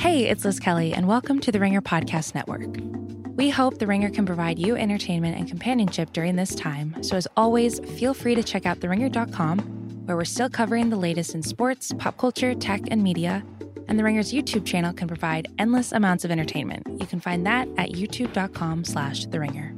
Hey, 0.00 0.28
it's 0.28 0.46
Liz 0.46 0.58
Kelly, 0.58 0.94
and 0.94 1.06
welcome 1.06 1.40
to 1.40 1.52
the 1.52 1.60
Ringer 1.60 1.82
Podcast 1.82 2.34
Network. 2.34 2.74
We 3.36 3.50
hope 3.50 3.78
the 3.78 3.86
Ringer 3.86 4.08
can 4.08 4.24
provide 4.24 4.58
you 4.58 4.74
entertainment 4.74 5.36
and 5.36 5.46
companionship 5.46 6.14
during 6.14 6.36
this 6.36 6.54
time. 6.54 7.02
So, 7.02 7.18
as 7.18 7.28
always, 7.36 7.80
feel 7.80 8.14
free 8.14 8.34
to 8.34 8.42
check 8.42 8.64
out 8.64 8.80
theringer.com, 8.80 9.58
where 10.06 10.16
we're 10.16 10.24
still 10.24 10.48
covering 10.48 10.88
the 10.88 10.96
latest 10.96 11.34
in 11.34 11.42
sports, 11.42 11.92
pop 11.98 12.16
culture, 12.16 12.54
tech, 12.54 12.80
and 12.90 13.02
media. 13.02 13.44
And 13.88 13.98
the 13.98 14.02
Ringer's 14.02 14.32
YouTube 14.32 14.64
channel 14.64 14.94
can 14.94 15.06
provide 15.06 15.48
endless 15.58 15.92
amounts 15.92 16.24
of 16.24 16.30
entertainment. 16.30 16.86
You 16.98 17.06
can 17.06 17.20
find 17.20 17.44
that 17.44 17.68
at 17.76 17.90
youtube.com 17.90 18.84
slash 18.84 19.26
the 19.26 19.38
ringer. 19.38 19.74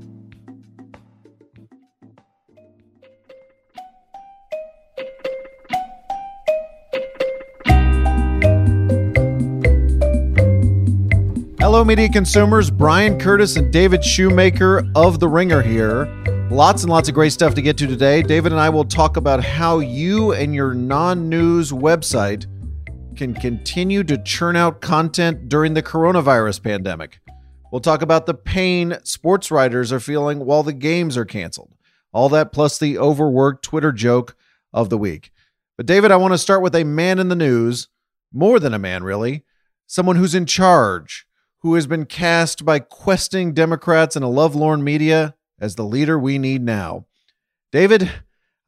Hello, 11.73 11.85
media 11.85 12.11
consumers. 12.11 12.71
Bryan 12.71 13.19
Curtis 13.19 13.57
and 13.57 13.73
David 13.73 14.05
Shoemaker 14.05 14.87
of 14.95 15.21
The 15.21 15.27
Ringer 15.27 15.63
here. 15.63 16.05
Lots 16.51 16.83
and 16.83 16.93
lots 16.93 17.09
of 17.09 17.15
great 17.15 17.33
stuff 17.33 17.55
to 17.55 17.63
get 17.63 17.79
to 17.79 17.87
today. 17.87 18.21
David 18.21 18.53
and 18.53 18.61
I 18.61 18.69
will 18.69 18.85
talk 18.85 19.17
about 19.17 19.43
how 19.43 19.79
you 19.79 20.35
and 20.35 20.55
your 20.55 20.75
non 20.75 21.31
news 21.31 21.73
website 21.73 22.45
can 23.17 23.33
continue 23.33 24.05
to 24.05 24.23
churn 24.23 24.55
out 24.55 24.83
content 24.83 25.49
during 25.49 25.73
the 25.73 25.83
coronavirus 25.83 26.63
pandemic. 26.63 27.21
We'll 27.73 27.81
talk 27.81 28.03
about 28.03 28.27
the 28.27 28.35
pain 28.35 28.99
sports 29.03 29.51
writers 29.51 29.95
are 29.95 29.99
feeling 29.99 30.45
while 30.45 30.63
the 30.63 30.75
games 30.75 31.17
are 31.17 31.25
canceled. 31.25 31.75
All 32.13 32.29
that 32.29 32.53
plus 32.53 32.79
the 32.79 32.99
overworked 32.99 33.65
Twitter 33.65 33.93
joke 33.93 34.37
of 34.75 34.91
the 34.91 34.99
week. 34.99 35.33
But, 35.79 35.87
David, 35.87 36.11
I 36.11 36.17
want 36.17 36.35
to 36.35 36.39
start 36.39 36.61
with 36.61 36.77
a 36.77 36.85
man 36.85 37.19
in 37.19 37.31
the 37.31 37.35
news, 37.35 37.89
more 38.31 38.61
than 38.61 38.75
a 38.75 38.79
man, 38.79 39.05
really, 39.05 39.47
someone 39.87 40.17
who's 40.17 40.35
in 40.35 40.45
charge 40.45 41.27
who 41.63 41.75
has 41.75 41.87
been 41.87 42.05
cast 42.05 42.65
by 42.65 42.81
questing 42.81 43.55
Democrats 43.55 44.17
and 44.17 44.25
a 44.25 44.29
lovelorn 44.29 44.83
media 44.83 45.35
as 45.61 45.77
the 45.77 45.85
leader 45.85 46.19
we 46.19 46.37
need 46.37 46.61
now. 46.61 47.07
David, 47.71 48.11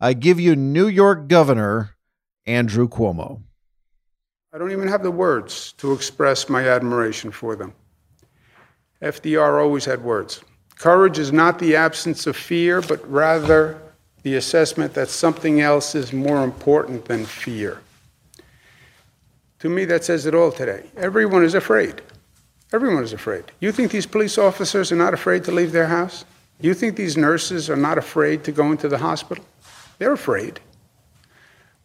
I 0.00 0.12
give 0.12 0.38
you 0.38 0.54
New 0.54 0.86
York 0.86 1.26
Governor 1.26 1.96
Andrew 2.46 2.88
Cuomo. 2.88 3.42
I 4.52 4.58
don't 4.58 4.70
even 4.70 4.86
have 4.86 5.02
the 5.02 5.10
words 5.10 5.72
to 5.78 5.92
express 5.92 6.48
my 6.48 6.68
admiration 6.68 7.32
for 7.32 7.56
them. 7.56 7.74
FDR 9.02 9.60
always 9.60 9.84
had 9.84 10.02
words. 10.02 10.42
Courage 10.78 11.18
is 11.18 11.32
not 11.32 11.58
the 11.58 11.74
absence 11.74 12.28
of 12.28 12.36
fear, 12.36 12.80
but 12.80 13.04
rather 13.10 13.80
the 14.22 14.36
assessment 14.36 14.94
that 14.94 15.08
something 15.08 15.60
else 15.60 15.96
is 15.96 16.12
more 16.12 16.44
important 16.44 17.04
than 17.06 17.24
fear. 17.24 17.80
To 19.58 19.68
me, 19.68 19.84
that 19.86 20.04
says 20.04 20.26
it 20.26 20.34
all 20.34 20.52
today. 20.52 20.84
Everyone 20.96 21.42
is 21.44 21.54
afraid. 21.54 22.00
Everyone 22.74 23.04
is 23.04 23.12
afraid. 23.12 23.44
You 23.60 23.70
think 23.70 23.92
these 23.92 24.04
police 24.04 24.36
officers 24.36 24.90
are 24.90 24.96
not 24.96 25.14
afraid 25.14 25.44
to 25.44 25.52
leave 25.52 25.70
their 25.70 25.86
house? 25.86 26.24
You 26.60 26.74
think 26.74 26.96
these 26.96 27.16
nurses 27.16 27.70
are 27.70 27.76
not 27.76 27.98
afraid 27.98 28.42
to 28.44 28.50
go 28.50 28.72
into 28.72 28.88
the 28.88 28.98
hospital? 28.98 29.44
They're 29.98 30.12
afraid. 30.12 30.58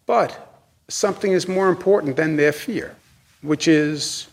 But 0.07 0.51
something 0.87 1.31
is 1.31 1.47
more 1.47 1.69
important 1.69 2.15
than 2.15 2.37
their 2.37 2.51
fear, 2.51 2.95
which 3.43 3.67
is 3.67 4.29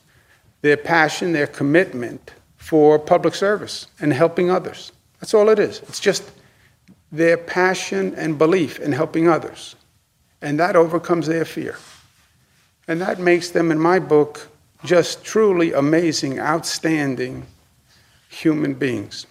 their 0.63 0.79
passion, 0.79 1.35
their 1.35 1.47
commitment 1.47 2.33
for 2.57 2.99
public 2.99 3.35
service 3.35 3.89
and 4.01 4.11
helping 4.11 4.51
others. 4.51 4.93
That's 5.21 5.35
all 5.35 5.51
it 5.51 5.59
is. 5.59 5.81
It's 5.81 6.01
just 6.01 6.23
their 7.13 7.37
passion 7.37 8.15
and 8.15 8.39
belief 8.39 8.81
in 8.81 8.93
helping 8.93 9.29
others. 9.29 9.77
And 10.41 10.59
that 10.59 10.75
overcomes 10.75 11.27
their 11.27 11.45
fear. 11.45 11.77
And 12.89 12.99
that 13.03 13.21
makes 13.21 13.51
them, 13.51 13.71
in 13.71 13.79
my 13.79 13.99
book, 13.99 14.49
just 14.87 15.25
truly 15.25 15.73
amazing, 15.73 16.39
outstanding 16.39 17.47
human 18.29 18.75
beings. 18.75 19.27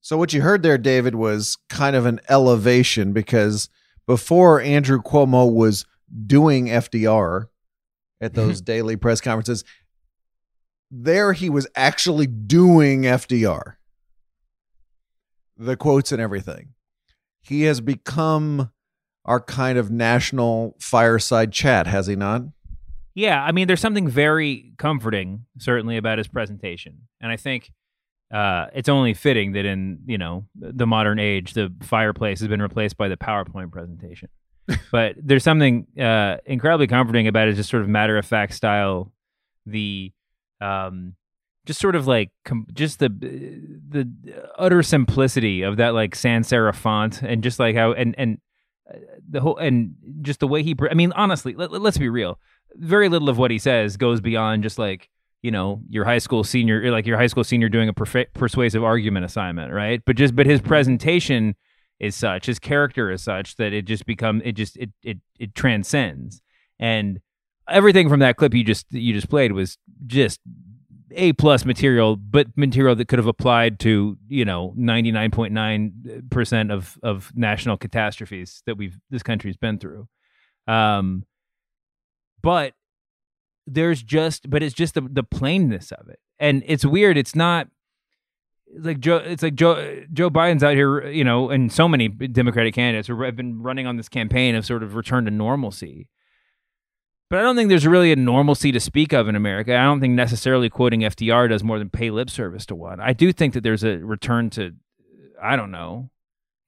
So, 0.00 0.16
what 0.16 0.32
you 0.32 0.42
heard 0.42 0.62
there, 0.62 0.78
David, 0.78 1.14
was 1.14 1.58
kind 1.68 1.96
of 1.96 2.06
an 2.06 2.20
elevation 2.28 3.12
because 3.12 3.68
before 4.06 4.60
Andrew 4.60 5.02
Cuomo 5.02 5.52
was 5.52 5.84
doing 6.26 6.66
FDR 6.66 7.46
at 8.20 8.32
mm-hmm. 8.32 8.40
those 8.40 8.60
daily 8.60 8.96
press 8.96 9.20
conferences, 9.20 9.64
there 10.90 11.32
he 11.32 11.50
was 11.50 11.66
actually 11.74 12.26
doing 12.26 13.02
FDR. 13.02 13.74
The 15.56 15.76
quotes 15.76 16.12
and 16.12 16.22
everything. 16.22 16.74
He 17.40 17.62
has 17.62 17.80
become 17.80 18.70
our 19.24 19.40
kind 19.40 19.76
of 19.76 19.90
national 19.90 20.76
fireside 20.80 21.52
chat, 21.52 21.86
has 21.86 22.06
he 22.06 22.16
not? 22.16 22.42
Yeah, 23.18 23.42
I 23.42 23.50
mean, 23.50 23.66
there's 23.66 23.80
something 23.80 24.06
very 24.06 24.74
comforting, 24.78 25.44
certainly, 25.58 25.96
about 25.96 26.18
his 26.18 26.28
presentation, 26.28 27.08
and 27.20 27.32
I 27.32 27.36
think 27.36 27.72
uh, 28.32 28.66
it's 28.72 28.88
only 28.88 29.12
fitting 29.12 29.54
that 29.54 29.64
in 29.64 29.98
you 30.06 30.18
know 30.18 30.46
the 30.54 30.86
modern 30.86 31.18
age, 31.18 31.54
the 31.54 31.74
fireplace 31.82 32.38
has 32.38 32.46
been 32.46 32.62
replaced 32.62 32.96
by 32.96 33.08
the 33.08 33.16
PowerPoint 33.16 33.72
presentation. 33.72 34.28
but 34.92 35.16
there's 35.20 35.42
something 35.42 35.88
uh, 36.00 36.36
incredibly 36.46 36.86
comforting 36.86 37.26
about 37.26 37.48
it, 37.48 37.56
just 37.56 37.70
sort 37.70 37.82
of 37.82 37.88
matter 37.88 38.16
of 38.16 38.24
fact 38.24 38.54
style, 38.54 39.12
the 39.66 40.12
um, 40.60 41.14
just 41.66 41.80
sort 41.80 41.96
of 41.96 42.06
like 42.06 42.30
com- 42.44 42.68
just 42.72 43.00
the 43.00 43.08
the 43.08 44.08
utter 44.56 44.80
simplicity 44.80 45.62
of 45.62 45.78
that 45.78 45.92
like 45.92 46.14
sans 46.14 46.48
serif 46.48 46.76
font, 46.76 47.20
and 47.22 47.42
just 47.42 47.58
like 47.58 47.74
how 47.74 47.90
and 47.94 48.14
and 48.16 48.38
uh, 48.88 48.96
the 49.28 49.40
whole 49.40 49.56
and 49.56 49.96
just 50.22 50.38
the 50.38 50.46
way 50.46 50.62
he. 50.62 50.76
I 50.88 50.94
mean, 50.94 51.10
honestly, 51.16 51.54
let, 51.54 51.72
let's 51.72 51.98
be 51.98 52.08
real 52.08 52.38
very 52.74 53.08
little 53.08 53.28
of 53.28 53.38
what 53.38 53.50
he 53.50 53.58
says 53.58 53.96
goes 53.96 54.20
beyond 54.20 54.62
just 54.62 54.78
like 54.78 55.08
you 55.42 55.50
know 55.50 55.80
your 55.88 56.04
high 56.04 56.18
school 56.18 56.44
senior 56.44 56.90
like 56.90 57.06
your 57.06 57.16
high 57.18 57.26
school 57.26 57.44
senior 57.44 57.68
doing 57.68 57.88
a 57.88 57.94
perf- 57.94 58.32
persuasive 58.34 58.82
argument 58.84 59.24
assignment 59.24 59.72
right? 59.72 60.02
But 60.04 60.16
just 60.16 60.34
but 60.34 60.46
his 60.46 60.60
presentation 60.60 61.54
is 62.00 62.14
such 62.14 62.46
his 62.46 62.58
character 62.58 63.10
is 63.10 63.22
such 63.22 63.56
that 63.56 63.72
it 63.72 63.84
just 63.84 64.06
become 64.06 64.40
it 64.44 64.52
just 64.52 64.76
it 64.76 64.90
it 65.02 65.18
it 65.38 65.54
transcends. 65.54 66.42
And 66.78 67.20
everything 67.68 68.08
from 68.08 68.20
that 68.20 68.36
clip 68.36 68.54
you 68.54 68.64
just 68.64 68.86
you 68.90 69.12
just 69.12 69.28
played 69.28 69.52
was 69.52 69.78
just 70.06 70.40
a 71.12 71.32
plus 71.34 71.64
material 71.64 72.16
but 72.16 72.48
material 72.56 72.94
that 72.94 73.08
could 73.08 73.18
have 73.18 73.26
applied 73.26 73.80
to 73.80 74.18
you 74.28 74.44
know 74.44 74.74
99.9% 74.78 76.72
of 76.72 76.98
of 77.02 77.32
national 77.34 77.76
catastrophes 77.76 78.62
that 78.66 78.76
we've 78.76 78.98
this 79.10 79.22
country's 79.22 79.56
been 79.56 79.78
through. 79.78 80.08
Um 80.66 81.24
but 82.42 82.74
there's 83.66 84.02
just 84.02 84.48
but 84.48 84.62
it's 84.62 84.74
just 84.74 84.94
the 84.94 85.00
the 85.00 85.22
plainness 85.22 85.92
of 85.92 86.08
it 86.08 86.20
and 86.38 86.62
it's 86.66 86.84
weird 86.84 87.16
it's 87.18 87.34
not 87.34 87.68
like 88.76 89.00
Joe, 89.00 89.16
it's 89.16 89.42
like 89.42 89.54
Joe 89.54 90.04
Joe 90.12 90.30
Biden's 90.30 90.62
out 90.62 90.74
here, 90.74 91.08
you 91.08 91.24
know, 91.24 91.50
and 91.50 91.72
so 91.72 91.88
many 91.88 92.08
Democratic 92.08 92.74
candidates 92.74 93.08
have 93.08 93.36
been 93.36 93.62
running 93.62 93.86
on 93.86 93.96
this 93.96 94.08
campaign 94.08 94.54
of 94.54 94.66
sort 94.66 94.82
of 94.82 94.94
return 94.94 95.24
to 95.24 95.30
normalcy. 95.30 96.08
But 97.30 97.40
I 97.40 97.42
don't 97.42 97.56
think 97.56 97.68
there's 97.68 97.86
really 97.86 98.10
a 98.10 98.16
normalcy 98.16 98.72
to 98.72 98.80
speak 98.80 99.12
of 99.12 99.28
in 99.28 99.36
America. 99.36 99.76
I 99.76 99.84
don't 99.84 100.00
think 100.00 100.14
necessarily 100.14 100.70
quoting 100.70 101.00
FDR 101.00 101.48
does 101.48 101.62
more 101.62 101.78
than 101.78 101.90
pay 101.90 102.10
lip 102.10 102.30
service 102.30 102.64
to 102.66 102.74
one. 102.74 103.00
I 103.00 103.12
do 103.12 103.32
think 103.32 103.52
that 103.52 103.62
there's 103.62 103.84
a 103.84 103.98
return 103.98 104.48
to, 104.50 104.74
I 105.42 105.54
don't 105.54 105.70
know, 105.70 106.10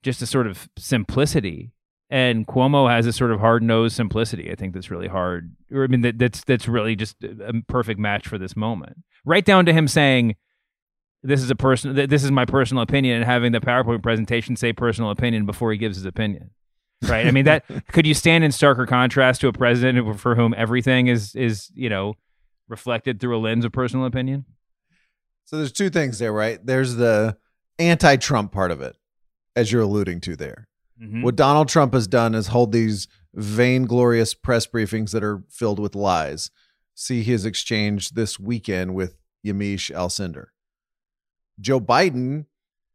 just 0.03 0.21
a 0.21 0.27
sort 0.27 0.47
of 0.47 0.69
simplicity 0.79 1.73
and 2.11 2.45
Cuomo 2.47 2.91
has 2.91 3.07
a 3.07 3.13
sort 3.13 3.31
of 3.31 3.39
hard 3.39 3.63
nosed 3.63 3.95
simplicity. 3.95 4.51
I 4.51 4.57
think 4.57 4.75
that's 4.75 4.91
really 4.91 5.07
hard. 5.07 5.55
Or 5.73 5.85
I 5.85 5.87
mean, 5.87 6.01
that, 6.01 6.19
that's 6.19 6.43
that's 6.43 6.67
really 6.67 6.97
just 6.97 7.17
a 7.23 7.63
perfect 7.69 8.01
match 8.01 8.27
for 8.27 8.37
this 8.37 8.57
moment. 8.57 8.99
Right 9.25 9.45
down 9.45 9.65
to 9.67 9.73
him 9.73 9.87
saying, 9.87 10.35
"This 11.23 11.41
is 11.41 11.51
a 11.51 11.55
person. 11.55 11.95
This 11.95 12.25
is 12.25 12.33
my 12.33 12.45
personal 12.45 12.83
opinion," 12.83 13.17
and 13.17 13.25
having 13.25 13.53
the 13.53 13.61
PowerPoint 13.61 14.03
presentation 14.03 14.57
say 14.57 14.73
personal 14.73 15.11
opinion 15.11 15.47
before 15.47 15.71
he 15.71 15.79
gives 15.79 15.97
his 15.97 16.05
opinion. 16.05 16.51
Right. 17.03 17.27
I 17.27 17.31
mean, 17.31 17.45
that 17.45 17.65
could 17.93 18.07
you 18.07 18.15
stand 18.15 18.43
in 18.43 18.51
starker 18.51 18.89
contrast 18.89 19.41
to 19.43 19.49
a 19.49 19.53
president 19.53 20.19
for 20.19 20.35
whom 20.35 20.53
everything 20.57 21.07
is 21.07 21.37
is 21.37 21.71
you 21.75 21.89
know 21.89 22.15
reflected 22.69 23.21
through 23.21 23.37
a 23.37 23.41
lens 23.41 23.65
of 23.65 23.73
personal 23.73 24.05
opinion. 24.05 24.47
So 25.45 25.57
there's 25.57 25.73
two 25.73 25.91
things 25.91 26.19
there, 26.19 26.33
right? 26.33 26.65
There's 26.65 26.95
the 26.95 27.37
anti-Trump 27.81 28.53
part 28.53 28.71
of 28.71 28.81
it, 28.81 28.97
as 29.57 29.73
you're 29.73 29.83
alluding 29.83 30.21
to 30.21 30.37
there 30.37 30.69
Mm-hmm. 31.01 31.23
What 31.23 31.37
Donald 31.37 31.69
Trump 31.69 31.95
has 31.95 32.07
done 32.07 32.35
is 32.35 32.49
hold 32.49 32.73
these 32.73 33.09
vainglorious 33.35 34.35
press 34.35 34.67
briefings 34.67 35.13
that 35.13 35.25
are 35.25 35.43
filled 35.49 35.79
with 35.79 35.95
lies. 35.95 36.51
See 36.95 37.23
his 37.23 37.47
exchange 37.47 38.11
this 38.11 38.39
weekend 38.39 38.95
with 38.95 39.17
Yamiche 39.45 39.95
Alcindor. 39.95 40.47
Joe 41.61 41.81
Biden 41.81 42.47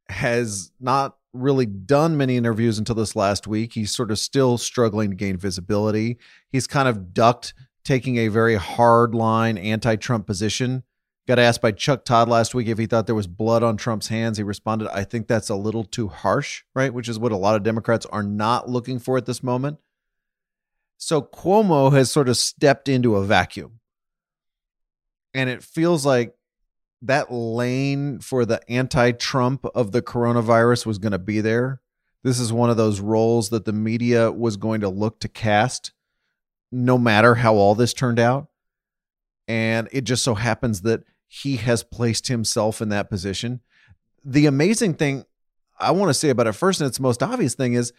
has 0.10 0.72
not 0.80 1.18
really 1.34 1.66
done 1.66 2.18
many 2.18 2.38
interviews 2.38 2.78
until 2.78 2.96
this 2.96 3.16
last 3.16 3.48
week. 3.48 3.74
He's 3.74 3.92
sort 3.96 4.12
of 4.12 4.19
still 4.19 4.57
struggling 4.57 5.10
to 5.10 5.16
gain 5.16 5.38
visibility. 5.38 6.18
He's 6.52 6.68
kind 6.68 6.88
of 6.88 7.13
ducked 7.13 7.54
taking 7.84 8.18
a 8.18 8.28
very 8.28 8.56
hard 8.56 9.13
line 9.13 9.57
anti 9.57 9.96
Trump 9.96 10.25
position 10.25 10.84
Got 11.27 11.39
asked 11.39 11.62
by 11.62 11.72
Chuck 11.72 12.06
Todd 12.06 12.30
last 12.30 12.54
week 12.54 12.68
if 12.68 12.77
he 12.77 12.86
thought 12.86 13.07
there 13.07 13.16
was 13.16 13.25
blood 13.27 13.63
on 13.63 13.77
Trump's 13.77 14.10
hands. 14.10 14.38
He 14.38 14.44
responded, 14.44 14.88
I 14.89 15.04
think 15.04 15.27
that's 15.27 15.50
a 15.50 15.56
little 15.56 15.83
too 15.83 16.07
harsh, 16.07 16.63
right? 16.75 16.94
Which 16.94 17.10
is 17.10 17.18
what 17.18 17.31
a 17.31 17.38
lot 17.38 17.56
of 17.56 17.63
Democrats 17.63 18.06
are 18.07 18.22
not 18.22 18.69
looking 18.69 19.00
for 19.00 19.18
at 19.18 19.25
this 19.25 19.42
moment. 19.42 19.80
So 20.98 21.24
Cuomo 21.24 21.92
has 21.94 22.12
sort 22.12 22.30
of 22.30 22.38
stepped 22.38 22.88
into 22.88 23.16
a 23.16 23.25
vacuum. 23.25 23.80
and 25.36 25.50
it 25.50 25.62
feels 25.62 26.06
like 26.06 26.33
that 27.01 27.31
lane 27.31 28.19
for 28.19 28.45
the 28.45 28.62
anti-Trump 28.71 29.66
of 29.75 29.92
the 29.92 30.01
coronavirus 30.01 30.86
was 30.86 30.98
going 30.98 31.12
to 31.12 31.19
be 31.19 31.42
there. 31.42 31.81
This 32.24 32.39
is 32.39 32.54
one 32.54 32.69
of 32.69 32.78
those 32.78 33.01
roles 33.01 33.50
that 33.50 33.66
the 33.66 33.74
media 33.74 34.31
was 34.31 34.56
going 34.56 34.81
to 34.81 34.89
look 34.89 35.19
to 35.19 35.28
cast 35.28 35.92
no 36.71 36.98
matter 36.98 37.36
how 37.36 37.56
all 37.56 37.75
this 37.75 37.94
turned 37.94 38.18
out. 38.18 38.48
And 39.48 39.89
it 39.92 40.06
just 40.06 40.24
so 40.24 40.36
happens 40.36 40.81
that 40.81 41.04
he 41.27 41.57
has 41.57 41.83
placed 41.83 42.27
himself 42.27 42.81
in 42.81 42.89
that 42.89 43.10
position. 43.10 43.62
The 44.24 44.45
amazing 44.45 44.95
thing 44.95 45.25
I 45.80 45.92
want 45.92 46.10
to 46.10 46.13
say 46.13 46.30
about 46.30 46.48
it 46.48 46.54
first, 46.54 46.80
and 46.80 46.88
it's 46.88 46.98
the 46.98 47.04
most 47.04 47.22
obvious 47.22 47.56
thing, 47.56 47.74
is 47.74 47.94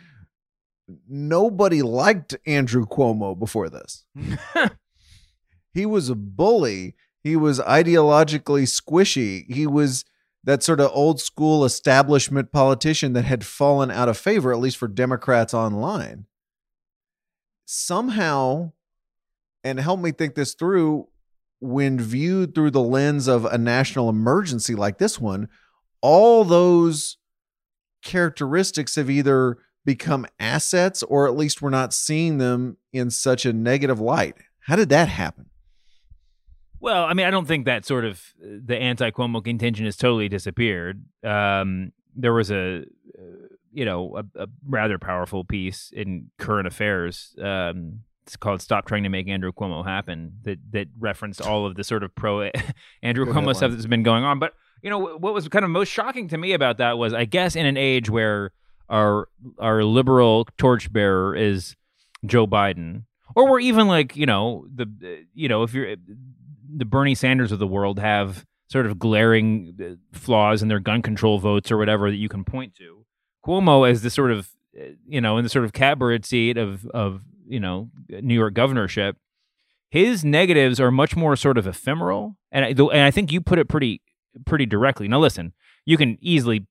nobody 1.09 1.83
liked 1.83 2.37
Andrew 2.47 2.87
Cuomo 2.87 3.39
before 3.39 3.69
this. 3.69 4.05
he 5.75 5.85
was 5.87 6.09
a 6.09 6.15
bully. 6.15 6.95
He 7.23 7.37
was 7.37 7.61
ideologically 7.61 8.63
squishy. 8.63 9.53
He 9.53 9.67
was 9.67 10.05
that 10.45 10.63
sort 10.63 10.81
of 10.81 10.91
old 10.95 11.21
school 11.21 11.65
establishment 11.65 12.53
politician 12.53 13.13
that 13.15 13.25
had 13.25 13.45
fallen 13.45 13.91
out 13.91 14.09
of 14.09 14.17
favor, 14.17 14.53
at 14.53 14.61
least 14.61 14.77
for 14.77 14.89
Democrats 14.89 15.53
online. 15.53 16.27
Somehow, 17.65 18.73
and 19.65 19.81
help 19.81 19.99
me 19.99 20.13
think 20.13 20.37
this 20.37 20.55
through, 20.55 21.09
when 21.61 21.99
viewed 21.99 22.55
through 22.55 22.71
the 22.71 22.83
lens 22.83 23.29
of 23.29 23.45
a 23.45 23.59
national 23.59 24.09
emergency 24.09 24.75
like 24.75 24.99
this 24.99 25.21
one, 25.21 25.49
all 26.01 26.45
those 26.45 27.17
characteristics 28.03 28.97
have 28.97 29.11
either 29.11 29.59
become 29.85 30.27
assets 30.39 31.03
or 31.05 31.27
at 31.27 31.37
least 31.37 31.63
we're 31.63 31.71
not 31.71 31.95
seeing 31.95 32.39
them 32.39 32.77
in 32.93 33.11
such 33.11 33.47
a 33.47 33.53
negative 33.53 34.01
light. 34.01 34.35
How 34.61 34.77
did 34.77 34.89
that 34.91 35.09
happen? 35.09 35.47
Well, 36.81 37.05
I 37.05 37.15
mean, 37.15 37.27
I 37.27 37.31
don't 37.31 37.47
think 37.47 37.65
that 37.65 37.85
sort 37.85 38.05
of 38.05 38.23
the 38.39 38.77
anti 38.77 39.11
Cuomo 39.11 39.43
contingent 39.43 39.87
has 39.87 39.97
totally 39.97 40.29
disappeared. 40.29 41.05
Um, 41.25 41.93
there 42.15 42.33
was 42.33 42.51
a, 42.51 42.85
you 43.73 43.85
know, 43.85 44.17
a, 44.17 44.43
a, 44.43 44.47
rather 44.67 44.99
powerful 44.99 45.45
piece 45.45 45.91
in 45.95 46.31
Current 46.39 46.67
Affairs. 46.67 47.35
Um, 47.43 48.01
it's 48.27 48.37
called 48.37 48.61
"Stop 48.61 48.87
Trying 48.87 49.05
to 49.05 49.09
Make 49.09 49.29
Andrew 49.29 49.53
Cuomo 49.53 49.85
Happen." 49.85 50.33
That 50.43 50.59
that 50.73 50.89
referenced 50.99 51.41
all 51.41 51.67
of 51.67 51.77
the 51.77 51.85
sort 51.85 52.03
of 52.03 52.15
pro 52.15 52.43
Andrew 53.03 53.25
Good 53.25 53.35
Cuomo 53.35 53.37
headline. 53.37 53.55
stuff 53.55 53.71
that's 53.73 53.87
been 53.87 54.03
going 54.03 54.25
on. 54.25 54.39
But 54.39 54.55
you 54.83 54.91
know, 54.91 54.99
what 54.99 55.35
was 55.35 55.49
kind 55.49 55.65
of 55.65 55.71
most 55.71 55.89
shocking 55.89 56.29
to 56.29 56.39
me 56.39 56.53
about 56.53 56.79
that 56.79 56.99
was, 56.99 57.13
I 57.13 57.25
guess, 57.25 57.57
in 57.57 57.67
an 57.67 57.77
age 57.77 58.11
where 58.11 58.53
our 58.89 59.29
our 59.59 59.85
liberal 59.85 60.47
torchbearer 60.59 61.35
is 61.35 61.77
Joe 62.25 62.47
Biden, 62.47 63.05
or 63.35 63.51
we're 63.51 63.61
even 63.61 63.89
like, 63.89 64.17
you 64.17 64.27
know, 64.27 64.67
the 64.75 65.25
you 65.35 65.49
know, 65.49 65.63
if 65.63 65.73
you're 65.75 65.97
the 66.69 66.85
Bernie 66.85 67.15
Sanders 67.15 67.53
of 67.53 67.59
the 67.59 67.67
world 67.67 67.99
have 67.99 68.45
sort 68.69 68.87
of 68.87 68.99
glaring 68.99 69.75
uh, 69.81 70.17
flaws 70.17 70.63
in 70.63 70.69
their 70.69 70.81
gun 70.81 71.03
control 71.03 71.39
votes 71.39 71.71
or 71.71 71.77
whatever 71.77 72.11
that 72.11 72.17
you 72.17 72.29
can 72.29 72.45
point 72.45 72.75
to. 72.75 73.05
Cuomo 73.45 73.89
as 73.89 74.03
the 74.03 74.11
sort 74.11 74.33
of 74.33 74.51
uh, 74.79 74.85
you 75.07 75.21
know 75.21 75.39
in 75.39 75.45
the 75.45 75.49
sort 75.49 75.65
of 75.65 75.73
catbird 75.73 76.25
seat 76.25 76.57
of 76.57 76.87
of 76.89 77.23
you 77.47 77.61
know 77.61 77.91
New 78.09 78.35
York 78.35 78.55
governorship, 78.55 79.17
his 79.91 80.25
negatives 80.25 80.81
are 80.81 80.91
much 80.91 81.17
more 81.17 81.37
sort 81.37 81.59
of 81.59 81.67
ephemeral, 81.67 82.37
and 82.51 82.65
I, 82.65 82.69
and 82.69 83.03
I 83.03 83.11
think 83.11 83.33
you 83.33 83.41
put 83.41 83.59
it 83.59 83.69
pretty 83.69 84.03
pretty 84.45 84.67
directly. 84.67 85.09
Now 85.09 85.21
listen, 85.21 85.53
you 85.85 85.97
can 85.97 86.19
easily 86.21 86.67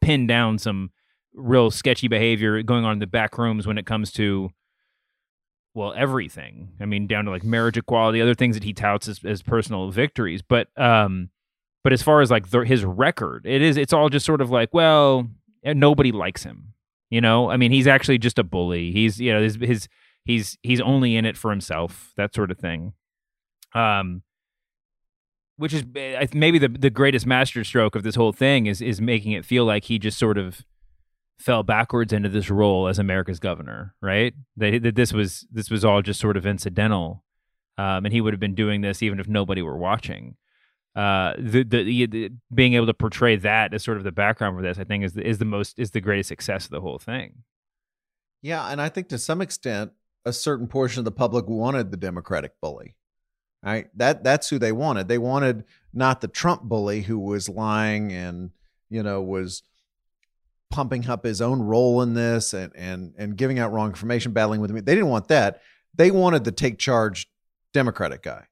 pin 0.00 0.26
down 0.26 0.58
some 0.58 0.90
real 1.36 1.70
sketchy 1.70 2.08
behavior 2.08 2.62
going 2.62 2.84
on 2.84 2.94
in 2.94 2.98
the 2.98 3.06
back 3.06 3.38
rooms 3.38 3.66
when 3.66 3.78
it 3.78 3.86
comes 3.86 4.12
to 4.12 4.50
well 5.74 5.92
everything. 5.96 6.72
I 6.80 6.86
mean 6.86 7.06
down 7.06 7.26
to 7.26 7.30
like 7.30 7.44
marriage 7.44 7.76
equality 7.76 8.20
other 8.20 8.34
things 8.34 8.56
that 8.56 8.64
he 8.64 8.72
touts 8.72 9.08
as, 9.08 9.20
as 9.24 9.42
personal 9.42 9.90
victories. 9.90 10.42
But 10.42 10.68
um 10.76 11.30
but 11.84 11.92
as 11.92 12.02
far 12.02 12.20
as 12.20 12.30
like 12.30 12.50
the, 12.50 12.60
his 12.60 12.84
record 12.84 13.46
it 13.46 13.62
is 13.62 13.76
it's 13.76 13.92
all 13.92 14.08
just 14.08 14.26
sort 14.26 14.40
of 14.40 14.50
like 14.50 14.72
well 14.72 15.28
eh, 15.64 15.74
nobody 15.74 16.12
likes 16.12 16.42
him. 16.42 16.72
You 17.10 17.20
know? 17.20 17.50
I 17.50 17.56
mean 17.56 17.70
he's 17.70 17.86
actually 17.86 18.18
just 18.18 18.38
a 18.38 18.44
bully. 18.44 18.90
He's 18.92 19.20
you 19.20 19.32
know 19.32 19.42
his, 19.42 19.56
his 19.56 19.88
he's 20.26 20.58
he's 20.62 20.80
only 20.80 21.16
in 21.16 21.24
it 21.24 21.36
for 21.36 21.50
himself 21.50 22.12
that 22.16 22.34
sort 22.34 22.50
of 22.50 22.58
thing 22.58 22.92
um 23.74 24.22
which 25.56 25.72
is 25.72 25.84
eh, 25.96 26.26
maybe 26.34 26.58
the 26.58 26.68
the 26.68 26.90
greatest 26.90 27.26
masterstroke 27.26 27.94
of 27.94 28.02
this 28.02 28.14
whole 28.14 28.32
thing 28.32 28.66
is 28.66 28.82
is 28.82 29.00
making 29.00 29.32
it 29.32 29.44
feel 29.44 29.64
like 29.64 29.84
he 29.84 29.98
just 29.98 30.18
sort 30.18 30.36
of 30.36 30.64
fell 31.38 31.62
backwards 31.62 32.12
into 32.12 32.28
this 32.28 32.50
role 32.50 32.88
as 32.88 32.98
America's 32.98 33.38
governor, 33.38 33.94
right? 34.00 34.34
That, 34.56 34.82
that 34.82 34.94
this 34.94 35.12
was 35.12 35.46
this 35.50 35.70
was 35.70 35.84
all 35.84 36.02
just 36.02 36.20
sort 36.20 36.36
of 36.36 36.46
incidental, 36.46 37.24
um, 37.78 38.04
and 38.04 38.12
he 38.12 38.20
would 38.20 38.32
have 38.32 38.40
been 38.40 38.54
doing 38.54 38.80
this 38.80 39.02
even 39.02 39.20
if 39.20 39.28
nobody 39.28 39.62
were 39.62 39.76
watching. 39.76 40.36
Uh, 40.94 41.34
the, 41.38 41.62
the, 41.62 42.06
the 42.06 42.30
being 42.54 42.72
able 42.72 42.86
to 42.86 42.94
portray 42.94 43.36
that 43.36 43.74
as 43.74 43.84
sort 43.84 43.98
of 43.98 44.04
the 44.04 44.12
background 44.12 44.56
for 44.56 44.62
this, 44.62 44.78
I 44.78 44.84
think, 44.84 45.04
is 45.04 45.12
the, 45.12 45.26
is 45.26 45.36
the 45.36 45.44
most 45.44 45.78
is 45.78 45.90
the 45.90 46.00
greatest 46.00 46.28
success 46.28 46.64
of 46.64 46.70
the 46.70 46.80
whole 46.80 46.98
thing. 46.98 47.42
Yeah, 48.40 48.66
and 48.70 48.80
I 48.80 48.88
think 48.88 49.08
to 49.08 49.18
some 49.18 49.42
extent, 49.42 49.92
a 50.26 50.32
certain 50.32 50.66
portion 50.66 50.98
of 50.98 51.04
the 51.06 51.12
public 51.12 51.46
wanted 51.46 51.90
the 51.90 51.96
Democratic 51.96 52.60
bully. 52.60 52.96
Right? 53.64 53.88
That 53.96 54.22
that's 54.22 54.50
who 54.50 54.58
they 54.58 54.72
wanted. 54.72 55.08
They 55.08 55.18
wanted 55.18 55.64
not 55.94 56.20
the 56.20 56.28
Trump 56.28 56.62
bully 56.62 57.02
who 57.02 57.18
was 57.18 57.48
lying 57.48 58.12
and 58.12 58.50
you 58.90 59.02
know 59.02 59.22
was 59.22 59.62
pumping 60.70 61.08
up 61.08 61.24
his 61.24 61.40
own 61.40 61.62
role 61.62 62.02
in 62.02 62.14
this 62.14 62.52
and 62.52 62.72
and 62.76 63.14
and 63.16 63.36
giving 63.36 63.58
out 63.58 63.72
wrong 63.72 63.88
information, 63.88 64.32
battling 64.32 64.60
with 64.60 64.70
me. 64.70 64.80
They 64.80 64.94
didn't 64.94 65.10
want 65.10 65.28
that. 65.28 65.62
They 65.94 66.10
wanted 66.10 66.44
the 66.44 66.52
take 66.52 66.78
charge 66.78 67.28
Democratic 67.72 68.22
guy. 68.22 68.46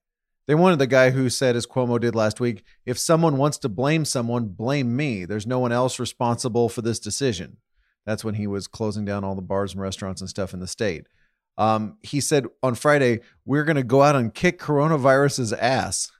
They 0.47 0.55
wanted 0.55 0.79
the 0.79 0.87
guy 0.87 1.09
who 1.09 1.29
said, 1.29 1.55
as 1.55 1.65
Cuomo 1.65 1.99
did 1.99 2.13
last 2.13 2.39
week, 2.39 2.63
if 2.85 2.99
someone 2.99 3.37
wants 3.37 3.57
to 3.59 3.69
blame 3.69 4.05
someone, 4.05 4.49
blame 4.49 4.95
me. 4.95 5.25
There's 5.25 5.47
no 5.47 5.57
one 5.57 5.71
else 5.71 5.99
responsible 5.99 6.69
for 6.69 6.83
this 6.83 6.99
decision. 6.99 7.57
That's 8.05 8.23
when 8.23 8.35
he 8.35 8.45
was 8.45 8.67
closing 8.67 9.05
down 9.05 9.23
all 9.23 9.33
the 9.33 9.41
bars 9.41 9.73
and 9.73 9.81
restaurants 9.81 10.21
and 10.21 10.29
stuff 10.29 10.53
in 10.53 10.59
the 10.59 10.67
state. 10.67 11.07
Um, 11.57 11.97
he 12.01 12.19
said 12.19 12.45
on 12.61 12.75
Friday, 12.75 13.21
we're 13.45 13.63
going 13.63 13.77
to 13.77 13.83
go 13.83 14.01
out 14.01 14.15
and 14.15 14.33
kick 14.33 14.59
coronavirus's 14.59 15.53
ass, 15.53 16.11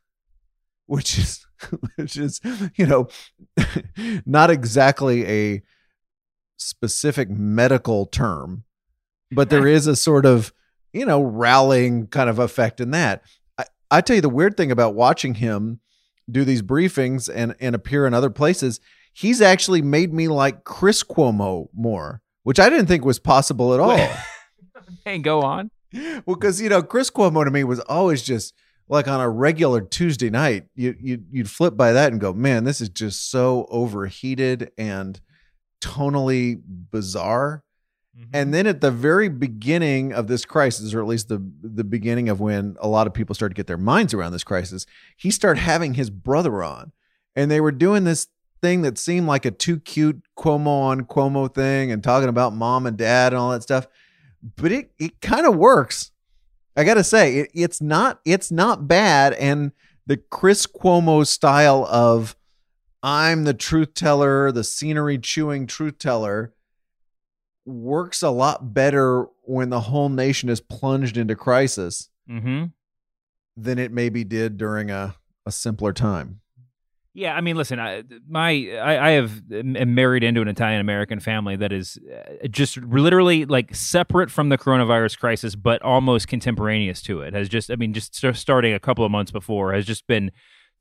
which 0.85 1.17
is, 1.17 1.45
which 1.95 2.17
is, 2.17 2.39
you 2.75 2.85
know, 2.85 3.07
not 4.25 4.49
exactly 4.49 5.25
a 5.27 5.61
specific 6.57 7.29
medical 7.29 8.05
term, 8.05 8.63
but 9.31 9.49
there 9.49 9.67
is 9.67 9.87
a 9.87 9.95
sort 9.95 10.25
of, 10.25 10.53
you 10.93 11.05
know, 11.05 11.21
rallying 11.21 12.07
kind 12.07 12.29
of 12.29 12.39
effect 12.39 12.79
in 12.79 12.91
that. 12.91 13.23
I, 13.57 13.65
I 13.91 14.01
tell 14.01 14.15
you 14.15 14.21
the 14.21 14.29
weird 14.29 14.55
thing 14.55 14.71
about 14.71 14.95
watching 14.95 15.35
him 15.35 15.81
do 16.31 16.45
these 16.45 16.61
briefings 16.61 17.29
and, 17.33 17.55
and 17.59 17.75
appear 17.75 18.07
in 18.07 18.13
other 18.13 18.29
places, 18.29 18.79
he's 19.13 19.41
actually 19.41 19.81
made 19.81 20.13
me 20.13 20.27
like 20.27 20.63
Chris 20.63 21.03
Cuomo 21.03 21.67
more, 21.73 22.21
which 22.43 22.59
I 22.59 22.69
didn't 22.69 22.87
think 22.87 23.03
was 23.03 23.19
possible 23.19 23.73
at 23.73 23.79
all. 23.79 24.09
hey, 25.05 25.17
go 25.19 25.41
on. 25.41 25.71
Well, 25.93 26.35
because 26.35 26.61
you 26.61 26.69
know, 26.69 26.83
Chris 26.83 27.09
Cuomo 27.09 27.45
to 27.45 27.51
me 27.51 27.63
was 27.63 27.79
always 27.81 28.21
just 28.21 28.53
like 28.87 29.07
on 29.07 29.19
a 29.19 29.29
regular 29.29 29.81
Tuesday 29.81 30.29
night, 30.29 30.65
you 30.75 30.95
you 30.99 31.23
you'd 31.31 31.49
flip 31.49 31.75
by 31.75 31.91
that 31.93 32.11
and 32.11 32.21
go, 32.21 32.33
man, 32.33 32.63
this 32.63 32.81
is 32.81 32.89
just 32.89 33.29
so 33.29 33.65
overheated 33.69 34.71
and 34.77 35.19
tonally 35.81 36.61
bizarre. 36.65 37.63
Mm-hmm. 38.17 38.29
And 38.33 38.53
then 38.53 38.67
at 38.67 38.81
the 38.81 38.91
very 38.91 39.27
beginning 39.27 40.13
of 40.13 40.27
this 40.27 40.45
crisis, 40.45 40.93
or 40.93 41.01
at 41.01 41.07
least 41.07 41.29
the 41.29 41.43
the 41.61 41.83
beginning 41.83 42.29
of 42.29 42.39
when 42.39 42.75
a 42.79 42.87
lot 42.87 43.07
of 43.07 43.13
people 43.13 43.35
started 43.35 43.55
to 43.55 43.59
get 43.59 43.67
their 43.67 43.77
minds 43.77 44.13
around 44.13 44.31
this 44.31 44.43
crisis, 44.43 44.85
he 45.17 45.31
started 45.31 45.61
having 45.61 45.95
his 45.95 46.09
brother 46.09 46.63
on, 46.63 46.91
and 47.35 47.49
they 47.49 47.61
were 47.61 47.71
doing 47.71 48.03
this 48.03 48.27
thing 48.61 48.83
that 48.83 48.97
seemed 48.97 49.27
like 49.27 49.45
a 49.45 49.51
too 49.51 49.79
cute 49.79 50.21
Cuomo 50.37 50.67
on 50.67 51.05
Cuomo 51.05 51.53
thing, 51.53 51.91
and 51.91 52.03
talking 52.03 52.29
about 52.29 52.53
mom 52.53 52.85
and 52.85 52.97
dad 52.97 53.33
and 53.33 53.39
all 53.39 53.51
that 53.51 53.63
stuff. 53.63 53.87
But 54.55 54.71
it 54.71 54.91
it 54.99 55.21
kind 55.21 55.45
of 55.45 55.55
works. 55.55 56.11
I 56.77 56.83
got 56.83 56.95
to 56.95 57.03
say, 57.03 57.37
it, 57.37 57.51
it's 57.53 57.81
not 57.81 58.19
it's 58.25 58.51
not 58.51 58.87
bad, 58.87 59.33
and 59.33 59.71
the 60.05 60.17
Chris 60.17 60.67
Cuomo 60.67 61.25
style 61.25 61.85
of 61.85 62.35
I'm 63.01 63.43
the 63.43 63.53
truth 63.53 63.93
teller, 63.93 64.51
the 64.51 64.63
scenery 64.63 65.17
chewing 65.17 65.67
truth 65.67 65.99
teller 65.99 66.53
works 67.65 68.21
a 68.21 68.29
lot 68.29 68.73
better 68.73 69.27
when 69.43 69.69
the 69.69 69.81
whole 69.81 70.09
nation 70.09 70.49
is 70.49 70.61
plunged 70.61 71.17
into 71.17 71.35
crisis 71.35 72.09
mm-hmm. 72.29 72.65
than 73.57 73.79
it 73.79 73.91
maybe 73.91 74.23
did 74.23 74.57
during 74.57 74.91
a, 74.91 75.15
a 75.45 75.51
simpler 75.51 75.93
time. 75.93 76.41
Yeah, 77.17 77.33
I 77.33 77.39
mean, 77.39 77.55
listen, 77.55 77.79
I, 77.79 78.03
my 78.27 78.49
I, 78.77 79.07
I 79.07 79.11
have 79.11 79.41
am 79.49 79.95
married 79.95 80.21
into 80.21 80.41
an 80.41 80.49
Italian 80.49 80.81
American 80.81 81.21
family 81.21 81.55
that 81.55 81.71
is 81.71 81.97
uh, 82.13 82.47
just 82.49 82.75
literally 82.75 83.45
like 83.45 83.73
separate 83.73 84.29
from 84.29 84.49
the 84.49 84.57
coronavirus 84.57 85.17
crisis, 85.17 85.55
but 85.55 85.81
almost 85.81 86.27
contemporaneous 86.27 87.01
to 87.03 87.21
it. 87.21 87.33
Has 87.33 87.47
just, 87.47 87.71
I 87.71 87.77
mean, 87.77 87.93
just 87.93 88.13
starting 88.33 88.73
a 88.73 88.81
couple 88.81 89.05
of 89.05 89.11
months 89.11 89.31
before, 89.31 89.71
has 89.71 89.85
just 89.85 90.05
been 90.07 90.29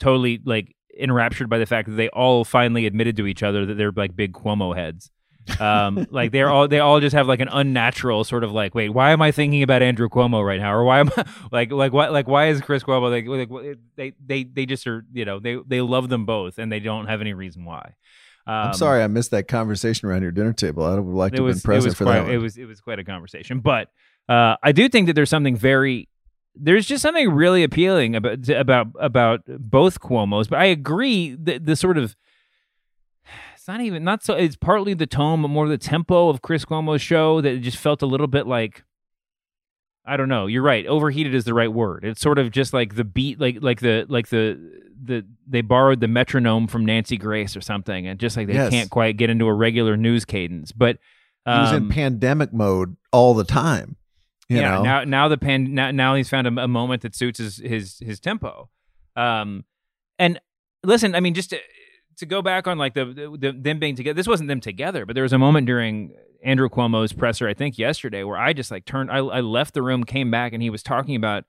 totally 0.01 0.41
like 0.45 0.75
enraptured 0.99 1.49
by 1.49 1.59
the 1.59 1.67
fact 1.67 1.89
that 1.89 1.95
they 1.95 2.09
all 2.09 2.45
finally 2.45 2.85
admitted 2.85 3.17
to 3.19 3.29
each 3.29 3.45
other 3.45 3.65
that 3.65 3.75
they're 3.75 3.93
like 3.93 4.17
big 4.17 4.33
Cuomo 4.33 4.75
heads. 4.75 5.13
Um, 5.61 6.07
like 6.11 6.33
they're 6.33 6.49
all 6.49 6.69
they 6.69 6.81
all 6.81 7.01
just 7.01 7.15
have 7.15 7.27
like 7.27 7.41
an 7.41 7.49
unnatural 7.51 8.25
sort 8.25 8.45
of 8.45 8.53
like, 8.53 8.75
wait, 8.75 8.91
why 8.91 9.11
am 9.11 9.21
I 9.21 9.31
thinking 9.31 9.63
about 9.63 9.83
Andrew 9.83 10.09
Cuomo 10.09 10.45
right 10.45 10.61
now, 10.61 10.75
or 10.75 10.85
why 10.85 11.01
am 11.01 11.11
I 11.17 11.25
like 11.53 11.71
like 11.71 11.93
what 11.93 12.13
like 12.13 12.27
why 12.27 12.49
is 12.49 12.61
Chris 12.61 12.83
Cuomo 12.83 13.11
like, 13.11 13.51
like 13.51 13.79
they 13.97 14.13
they 14.25 14.45
they 14.45 14.67
just 14.67 14.87
are 14.87 15.05
you 15.13 15.25
know 15.25 15.39
they 15.39 15.59
they 15.67 15.81
love 15.81 16.09
them 16.09 16.25
both 16.27 16.59
and 16.59 16.73
they 16.73 16.81
don't 16.81 17.07
have 17.07 17.21
any 17.21 17.35
reason 17.35 17.65
why. 17.65 17.95
Um, 18.47 18.55
I'm 18.55 18.75
sorry 18.75 19.03
I 19.03 19.07
missed 19.07 19.31
that 19.31 19.49
conversation 19.49 20.09
around 20.09 20.23
your 20.23 20.33
dinner 20.33 20.53
table. 20.53 20.85
I 20.85 20.99
would 20.99 21.15
like 21.15 21.33
to 21.35 21.45
have 21.45 21.55
been 21.55 21.61
present 21.61 21.97
for 21.97 22.05
quite, 22.05 22.15
that. 22.15 22.23
One. 22.25 22.33
It 22.33 22.39
was 22.39 22.57
it 22.57 22.67
was 22.67 22.81
quite 22.81 22.99
a 22.99 23.05
conversation, 23.05 23.61
but 23.61 23.89
uh, 24.29 24.57
I 24.63 24.73
do 24.73 24.89
think 24.89 25.07
that 25.07 25.13
there's 25.15 25.31
something 25.31 25.57
very 25.57 26.09
there's 26.55 26.87
just 26.87 27.03
something 27.03 27.31
really 27.31 27.65
appealing 27.65 28.17
about 28.17 28.49
about 28.49 28.89
about 28.99 29.43
both 29.47 30.01
Cuomo's. 30.01 30.49
But 30.49 30.61
I 30.61 30.67
agree 30.67 31.35
that 31.35 31.67
the 31.67 31.77
sort 31.77 31.99
of 31.99 32.17
it's 33.65 33.69
not 33.69 33.81
even 33.81 34.05
not 34.05 34.23
so. 34.23 34.35
It's 34.35 34.57
partly 34.57 34.93
the 34.93 35.07
tone, 35.07 35.41
but 35.41 35.49
more 35.49 35.67
the 35.69 35.79
tempo 35.79 36.29
of 36.29 36.43
Chris 36.43 36.67
Cuomo's 36.67 37.01
show 37.01 37.41
that 37.41 37.63
just 37.63 37.79
felt 37.79 38.03
a 38.03 38.07
little 38.07 38.27
bit 38.27 38.47
like. 38.47 38.85
I 40.05 40.19
don't 40.19 40.29
know. 40.29 40.47
You're 40.47 40.61
right. 40.63 40.87
Overheated 40.87 41.35
is 41.35 41.45
the 41.45 41.55
right 41.55 41.73
word. 41.73 42.05
It's 42.05 42.21
sort 42.21 42.39
of 42.39 42.51
just 42.51 42.75
like 42.75 42.97
the 42.97 43.05
beat, 43.05 43.41
like 43.41 43.63
like 43.63 43.81
the 43.81 44.05
like 44.07 44.29
the 44.29 44.83
the 45.03 45.25
they 45.47 45.63
borrowed 45.63 46.01
the 46.01 46.09
metronome 46.09 46.67
from 46.67 46.85
Nancy 46.85 47.17
Grace 47.17 47.57
or 47.57 47.63
something, 47.63 48.07
and 48.07 48.21
just 48.21 48.37
like 48.37 48.49
they 48.49 48.53
yes. 48.53 48.69
can't 48.69 48.91
quite 48.91 49.17
get 49.17 49.31
into 49.31 49.47
a 49.47 49.55
regular 49.55 49.97
news 49.97 50.27
cadence. 50.27 50.71
But 50.71 50.99
um, 51.47 51.55
he 51.55 51.63
was 51.63 51.73
in 51.73 51.83
um, 51.85 51.89
pandemic 51.89 52.53
mode 52.53 52.99
all 53.15 53.33
the 53.33 53.45
time. 53.45 53.97
yeah. 54.51 54.73
Know? 54.73 54.83
Now 54.83 55.05
now 55.05 55.29
the 55.29 55.39
pan 55.39 55.73
now, 55.73 55.91
now 55.91 56.15
he's 56.17 56.29
found 56.29 56.47
a, 56.47 56.65
a 56.65 56.69
moment 56.69 57.01
that 57.01 57.15
suits 57.15 57.39
his 57.39 57.57
his 57.57 57.99
his 58.01 58.21
tempo. 58.21 58.69
Um, 59.17 59.65
and 60.19 60.39
listen, 60.83 61.15
I 61.15 61.21
mean, 61.21 61.33
just 61.33 61.55
to, 62.19 62.27
go 62.27 62.43
back 62.43 62.67
on 62.67 62.79
like 62.79 62.95
the, 62.95 63.05
the, 63.39 63.53
them 63.53 63.79
being 63.79 63.97
together. 63.97 64.15
This 64.15 64.27
wasn't 64.27 64.49
them 64.49 64.61
together, 64.61 65.07
but 65.07 65.15
there 65.15 65.23
was 65.23 65.33
a 65.33 65.39
moment 65.39 65.67
during 65.67 66.15
Andrew 66.43 66.69
Cuomo's 66.69 67.13
presser, 67.13 67.49
I 67.49 67.55
think 67.55 67.79
yesterday, 67.79 68.23
where 68.23 68.39
I 68.39 68.53
just 68.53 68.71
like 68.71 68.85
turned. 68.85 69.11
I, 69.11 69.19
I 69.19 69.41
left 69.41 69.75
the 69.75 69.83
room, 69.83 70.05
came 70.05 70.31
back, 70.31 70.53
and 70.53 70.63
he 70.63 70.71
was 70.71 70.83
talking 70.83 71.17
about 71.17 71.45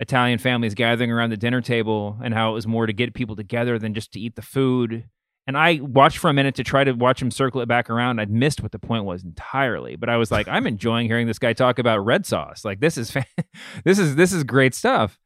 Italian 0.00 0.38
families 0.38 0.74
gathering 0.74 1.10
around 1.10 1.30
the 1.30 1.36
dinner 1.36 1.60
table 1.60 2.18
and 2.22 2.32
how 2.32 2.50
it 2.50 2.54
was 2.54 2.66
more 2.66 2.86
to 2.86 2.92
get 2.92 3.14
people 3.14 3.36
together 3.36 3.78
than 3.78 3.94
just 3.94 4.12
to 4.12 4.20
eat 4.20 4.36
the 4.36 4.42
food. 4.42 5.04
And 5.46 5.56
I 5.56 5.80
watched 5.82 6.18
for 6.18 6.28
a 6.28 6.34
minute 6.34 6.54
to 6.56 6.64
try 6.64 6.84
to 6.84 6.92
watch 6.92 7.22
him 7.22 7.30
circle 7.30 7.60
it 7.62 7.66
back 7.66 7.88
around. 7.88 8.20
I'd 8.20 8.30
missed 8.30 8.62
what 8.62 8.70
the 8.70 8.78
point 8.78 9.04
was 9.04 9.24
entirely, 9.24 9.96
but 9.96 10.08
I 10.08 10.16
was 10.16 10.30
like, 10.30 10.46
I'm 10.48 10.66
enjoying 10.66 11.06
hearing 11.06 11.26
this 11.26 11.38
guy 11.38 11.52
talk 11.52 11.78
about 11.78 12.04
red 12.04 12.26
sauce. 12.26 12.64
Like 12.64 12.80
this 12.80 12.96
is, 12.96 13.10
fa- 13.10 13.26
this 13.84 13.98
is 13.98 14.14
this 14.14 14.32
is 14.32 14.44
great 14.44 14.74
stuff. 14.74 15.18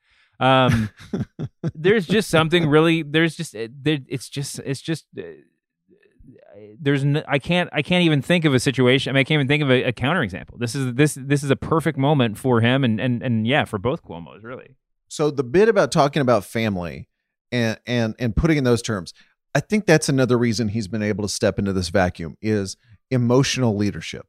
Um, 0.42 0.90
there's 1.74 2.06
just 2.06 2.28
something 2.28 2.66
really. 2.66 3.02
There's 3.02 3.36
just 3.36 3.54
it's 3.54 4.28
just 4.28 4.58
it's 4.58 4.80
just 4.80 5.06
uh, 5.16 5.22
there's 6.80 7.04
no, 7.04 7.22
I 7.28 7.38
can't 7.38 7.70
I 7.72 7.82
can't 7.82 8.04
even 8.04 8.22
think 8.22 8.44
of 8.44 8.52
a 8.52 8.58
situation. 8.58 9.10
I 9.10 9.12
mean, 9.12 9.20
I 9.20 9.24
can't 9.24 9.36
even 9.36 9.48
think 9.48 9.62
of 9.62 9.70
a, 9.70 9.84
a 9.84 9.92
counterexample. 9.92 10.58
This 10.58 10.74
is 10.74 10.94
this 10.94 11.14
this 11.14 11.44
is 11.44 11.50
a 11.50 11.56
perfect 11.56 11.96
moment 11.96 12.38
for 12.38 12.60
him 12.60 12.82
and 12.82 13.00
and 13.00 13.22
and 13.22 13.46
yeah, 13.46 13.64
for 13.64 13.78
both 13.78 14.02
Cuomo's 14.02 14.42
really. 14.42 14.76
So 15.08 15.30
the 15.30 15.44
bit 15.44 15.68
about 15.68 15.92
talking 15.92 16.22
about 16.22 16.44
family 16.44 17.08
and 17.52 17.78
and 17.86 18.16
and 18.18 18.34
putting 18.34 18.58
in 18.58 18.64
those 18.64 18.82
terms, 18.82 19.14
I 19.54 19.60
think 19.60 19.86
that's 19.86 20.08
another 20.08 20.36
reason 20.36 20.68
he's 20.68 20.88
been 20.88 21.02
able 21.02 21.22
to 21.22 21.28
step 21.28 21.56
into 21.60 21.72
this 21.72 21.88
vacuum 21.88 22.36
is 22.42 22.76
emotional 23.12 23.76
leadership 23.76 24.26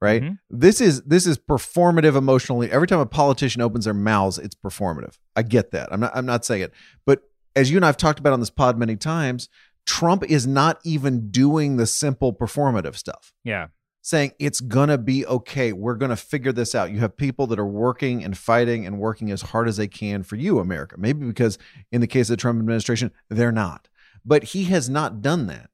right? 0.00 0.22
Mm-hmm. 0.22 0.34
this 0.50 0.80
is 0.80 1.02
this 1.02 1.26
is 1.26 1.38
performative 1.38 2.16
emotionally. 2.16 2.70
Every 2.70 2.86
time 2.86 3.00
a 3.00 3.06
politician 3.06 3.62
opens 3.62 3.84
their 3.84 3.94
mouths 3.94 4.38
it's 4.38 4.54
performative. 4.54 5.18
I 5.36 5.42
get 5.42 5.70
that. 5.72 5.92
I'm 5.92 6.00
not 6.00 6.12
i'm 6.14 6.26
not 6.26 6.44
saying 6.44 6.62
it. 6.62 6.72
But 7.06 7.22
as 7.56 7.70
you 7.70 7.76
and 7.76 7.86
i've 7.86 7.96
talked 7.96 8.18
about 8.18 8.32
on 8.32 8.40
this 8.40 8.50
pod 8.50 8.78
many 8.78 8.96
times 8.96 9.48
trump 9.86 10.24
is 10.24 10.46
not 10.46 10.78
even 10.84 11.30
doing 11.30 11.76
the 11.76 11.86
simple 11.86 12.32
performative 12.32 12.96
stuff. 12.96 13.32
Yeah. 13.44 13.68
Saying 14.02 14.32
it's 14.38 14.60
gonna 14.60 14.98
be 14.98 15.26
okay. 15.26 15.72
We're 15.72 15.94
gonna 15.94 16.16
figure 16.16 16.52
this 16.52 16.74
out. 16.74 16.90
You 16.90 16.98
have 16.98 17.16
people 17.16 17.46
that 17.48 17.58
are 17.58 17.66
working 17.66 18.22
and 18.22 18.36
fighting 18.36 18.86
and 18.86 18.98
working 18.98 19.30
as 19.30 19.40
hard 19.40 19.68
as 19.68 19.76
they 19.76 19.88
can 19.88 20.22
for 20.22 20.36
you 20.36 20.58
america. 20.58 20.96
Maybe 20.98 21.26
because 21.26 21.58
in 21.90 22.00
the 22.00 22.06
case 22.06 22.28
of 22.28 22.36
the 22.36 22.40
trump 22.40 22.58
administration 22.58 23.10
they're 23.30 23.52
not. 23.52 23.88
But 24.26 24.44
he 24.44 24.64
has 24.64 24.88
not 24.88 25.20
done 25.20 25.46
that 25.46 25.70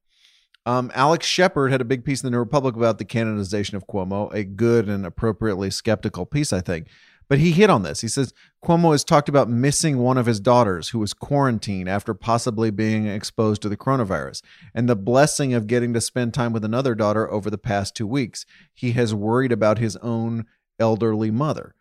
um, 0.66 0.90
Alex 0.94 1.26
Shepard 1.26 1.72
had 1.72 1.80
a 1.80 1.86
big 1.86 2.04
piece 2.04 2.22
in 2.22 2.26
the 2.26 2.30
New 2.30 2.38
Republic 2.38 2.76
about 2.76 2.98
the 2.98 3.04
canonization 3.04 3.76
of 3.76 3.86
Cuomo, 3.86 4.32
a 4.34 4.44
good 4.44 4.88
and 4.88 5.06
appropriately 5.06 5.70
skeptical 5.70 6.26
piece, 6.26 6.52
I 6.52 6.60
think. 6.60 6.88
But 7.28 7.38
he 7.38 7.52
hit 7.52 7.70
on 7.70 7.84
this. 7.84 8.00
He 8.00 8.08
says 8.08 8.34
Cuomo 8.62 8.90
has 8.90 9.04
talked 9.04 9.28
about 9.28 9.48
missing 9.48 9.98
one 9.98 10.18
of 10.18 10.26
his 10.26 10.40
daughters 10.40 10.88
who 10.88 10.98
was 10.98 11.14
quarantined 11.14 11.88
after 11.88 12.12
possibly 12.12 12.70
being 12.70 13.06
exposed 13.06 13.62
to 13.62 13.68
the 13.68 13.76
coronavirus, 13.76 14.42
and 14.74 14.88
the 14.88 14.96
blessing 14.96 15.54
of 15.54 15.68
getting 15.68 15.94
to 15.94 16.00
spend 16.00 16.34
time 16.34 16.52
with 16.52 16.64
another 16.64 16.96
daughter 16.96 17.30
over 17.30 17.48
the 17.48 17.56
past 17.56 17.94
two 17.94 18.06
weeks. 18.06 18.44
He 18.74 18.92
has 18.92 19.14
worried 19.14 19.52
about 19.52 19.78
his 19.78 19.96
own 19.98 20.44
elderly 20.80 21.30
mother. 21.30 21.74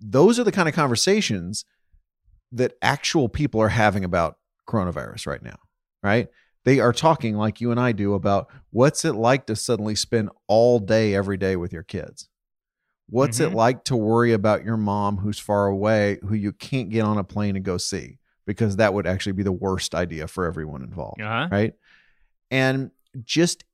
Those 0.00 0.38
are 0.38 0.44
the 0.44 0.52
kind 0.52 0.68
of 0.68 0.74
conversations 0.74 1.64
that 2.52 2.74
actual 2.80 3.28
people 3.28 3.60
are 3.60 3.70
having 3.70 4.04
about 4.04 4.36
coronavirus 4.68 5.26
right 5.26 5.42
now, 5.42 5.58
right? 6.02 6.28
They 6.64 6.80
are 6.80 6.92
talking 6.92 7.36
like 7.36 7.60
you 7.60 7.70
and 7.70 7.80
I 7.80 7.92
do 7.92 8.14
about 8.14 8.48
what's 8.70 9.04
it 9.04 9.14
like 9.14 9.46
to 9.46 9.56
suddenly 9.56 9.94
spend 9.94 10.30
all 10.46 10.78
day 10.78 11.14
every 11.14 11.36
day 11.36 11.56
with 11.56 11.72
your 11.72 11.82
kids? 11.82 12.28
What's 13.08 13.38
mm-hmm. 13.38 13.52
it 13.52 13.56
like 13.56 13.84
to 13.84 13.96
worry 13.96 14.32
about 14.32 14.64
your 14.64 14.76
mom 14.76 15.18
who's 15.18 15.38
far 15.38 15.66
away, 15.66 16.18
who 16.22 16.34
you 16.34 16.52
can't 16.52 16.88
get 16.88 17.02
on 17.02 17.18
a 17.18 17.24
plane 17.24 17.56
and 17.56 17.64
go 17.64 17.78
see? 17.78 18.18
Because 18.46 18.76
that 18.76 18.94
would 18.94 19.06
actually 19.06 19.32
be 19.32 19.42
the 19.42 19.52
worst 19.52 19.94
idea 19.94 20.26
for 20.28 20.46
everyone 20.46 20.82
involved. 20.82 21.20
Uh-huh. 21.20 21.48
Right. 21.50 21.74
And 22.50 22.90
just 23.24 23.64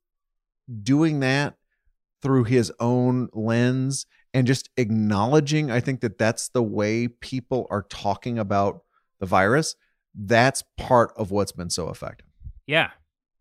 doing 0.83 1.21
that 1.21 1.55
through 2.21 2.45
his 2.45 2.71
own 2.79 3.29
lens 3.33 4.05
and 4.33 4.45
just 4.45 4.69
acknowledging, 4.77 5.71
I 5.71 5.79
think 5.79 6.01
that 6.01 6.17
that's 6.17 6.49
the 6.49 6.63
way 6.63 7.07
people 7.07 7.67
are 7.69 7.83
talking 7.83 8.37
about 8.37 8.83
the 9.19 9.25
virus. 9.25 9.75
That's 10.13 10.63
part 10.77 11.13
of 11.15 11.31
what's 11.31 11.51
been 11.51 11.69
so 11.69 11.89
effective. 11.89 12.28
Yeah. 12.69 12.91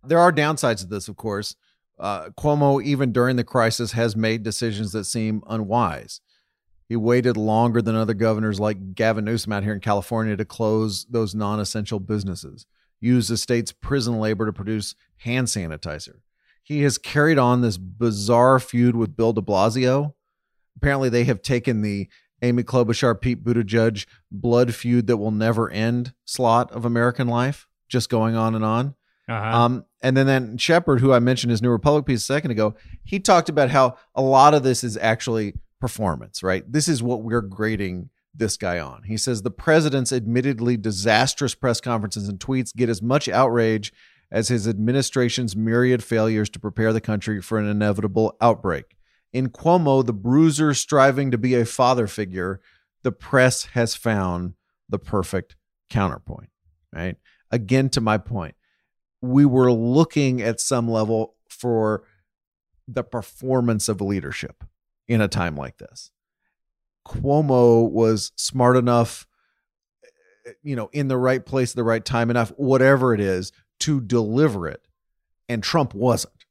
There 0.02 0.18
are 0.18 0.32
downsides 0.32 0.78
to 0.78 0.86
this, 0.86 1.06
of 1.06 1.16
course. 1.16 1.54
Uh, 1.98 2.30
Cuomo, 2.30 2.82
even 2.82 3.12
during 3.12 3.36
the 3.36 3.44
crisis, 3.44 3.92
has 3.92 4.16
made 4.16 4.42
decisions 4.42 4.92
that 4.92 5.04
seem 5.04 5.42
unwise. 5.46 6.22
He 6.88 6.96
waited 6.96 7.36
longer 7.36 7.82
than 7.82 7.94
other 7.94 8.14
governors 8.14 8.58
like 8.58 8.94
Gavin 8.94 9.26
Newsom 9.26 9.52
out 9.52 9.64
here 9.64 9.74
in 9.74 9.80
California 9.80 10.34
to 10.34 10.46
close 10.46 11.04
those 11.10 11.34
non 11.34 11.60
essential 11.60 12.00
businesses, 12.00 12.64
used 13.00 13.28
the 13.28 13.36
state's 13.36 13.70
prison 13.70 14.18
labor 14.18 14.46
to 14.46 14.52
produce 14.52 14.94
hand 15.18 15.48
sanitizer. 15.48 16.20
He 16.62 16.80
has 16.84 16.96
carried 16.96 17.38
on 17.38 17.60
this 17.60 17.76
bizarre 17.76 18.58
feud 18.58 18.96
with 18.96 19.14
Bill 19.14 19.34
de 19.34 19.42
Blasio. 19.42 20.14
Apparently, 20.78 21.10
they 21.10 21.24
have 21.24 21.42
taken 21.42 21.82
the 21.82 22.08
Amy 22.40 22.62
Klobuchar, 22.62 23.20
Pete 23.20 23.44
Buttigieg 23.44 24.06
blood 24.30 24.74
feud 24.74 25.06
that 25.06 25.18
will 25.18 25.32
never 25.32 25.68
end 25.68 26.14
slot 26.24 26.72
of 26.72 26.86
American 26.86 27.28
life, 27.28 27.66
just 27.90 28.08
going 28.08 28.34
on 28.34 28.54
and 28.54 28.64
on. 28.64 28.94
Uh-huh. 29.28 29.58
Um, 29.58 29.84
and 30.02 30.16
then 30.16 30.26
then 30.26 30.56
Shepard, 30.56 31.00
who 31.00 31.12
I 31.12 31.18
mentioned 31.18 31.50
his 31.50 31.60
New 31.60 31.70
Republic 31.70 32.06
piece 32.06 32.22
a 32.22 32.24
second 32.24 32.50
ago, 32.50 32.74
he 33.04 33.20
talked 33.20 33.48
about 33.48 33.70
how 33.70 33.96
a 34.14 34.22
lot 34.22 34.54
of 34.54 34.62
this 34.62 34.82
is 34.82 34.96
actually 34.96 35.54
performance, 35.80 36.42
right? 36.42 36.70
This 36.70 36.88
is 36.88 37.02
what 37.02 37.22
we're 37.22 37.42
grading 37.42 38.10
this 38.34 38.56
guy 38.56 38.78
on. 38.78 39.02
He 39.04 39.16
says 39.16 39.42
the 39.42 39.50
president's 39.50 40.12
admittedly 40.12 40.76
disastrous 40.76 41.54
press 41.54 41.80
conferences 41.80 42.28
and 42.28 42.38
tweets 42.38 42.74
get 42.74 42.88
as 42.88 43.02
much 43.02 43.28
outrage 43.28 43.92
as 44.30 44.48
his 44.48 44.68
administration's 44.68 45.56
myriad 45.56 46.02
failures 46.04 46.50
to 46.50 46.60
prepare 46.60 46.92
the 46.92 47.00
country 47.00 47.40
for 47.40 47.58
an 47.58 47.66
inevitable 47.66 48.36
outbreak. 48.40 48.96
In 49.32 49.48
Cuomo, 49.48 50.04
the 50.04 50.12
bruiser 50.12 50.74
striving 50.74 51.30
to 51.30 51.38
be 51.38 51.54
a 51.54 51.64
father 51.64 52.06
figure, 52.06 52.60
the 53.02 53.12
press 53.12 53.66
has 53.66 53.94
found 53.94 54.54
the 54.88 54.98
perfect 54.98 55.56
counterpoint, 55.90 56.50
right? 56.92 57.16
Again, 57.50 57.88
to 57.90 58.00
my 58.00 58.18
point, 58.18 58.54
we 59.20 59.44
were 59.44 59.72
looking 59.72 60.40
at 60.40 60.60
some 60.60 60.88
level 60.88 61.34
for 61.48 62.04
the 62.86 63.02
performance 63.02 63.88
of 63.88 64.00
leadership 64.00 64.64
in 65.06 65.20
a 65.20 65.28
time 65.28 65.56
like 65.56 65.78
this. 65.78 66.10
Cuomo 67.06 67.90
was 67.90 68.32
smart 68.36 68.76
enough, 68.76 69.26
you 70.62 70.76
know, 70.76 70.88
in 70.92 71.08
the 71.08 71.16
right 71.16 71.44
place 71.44 71.72
at 71.72 71.76
the 71.76 71.84
right 71.84 72.04
time 72.04 72.30
enough, 72.30 72.50
whatever 72.56 73.14
it 73.14 73.20
is, 73.20 73.52
to 73.80 74.00
deliver 74.00 74.68
it. 74.68 74.86
And 75.48 75.62
Trump 75.62 75.94
wasn't. 75.94 76.44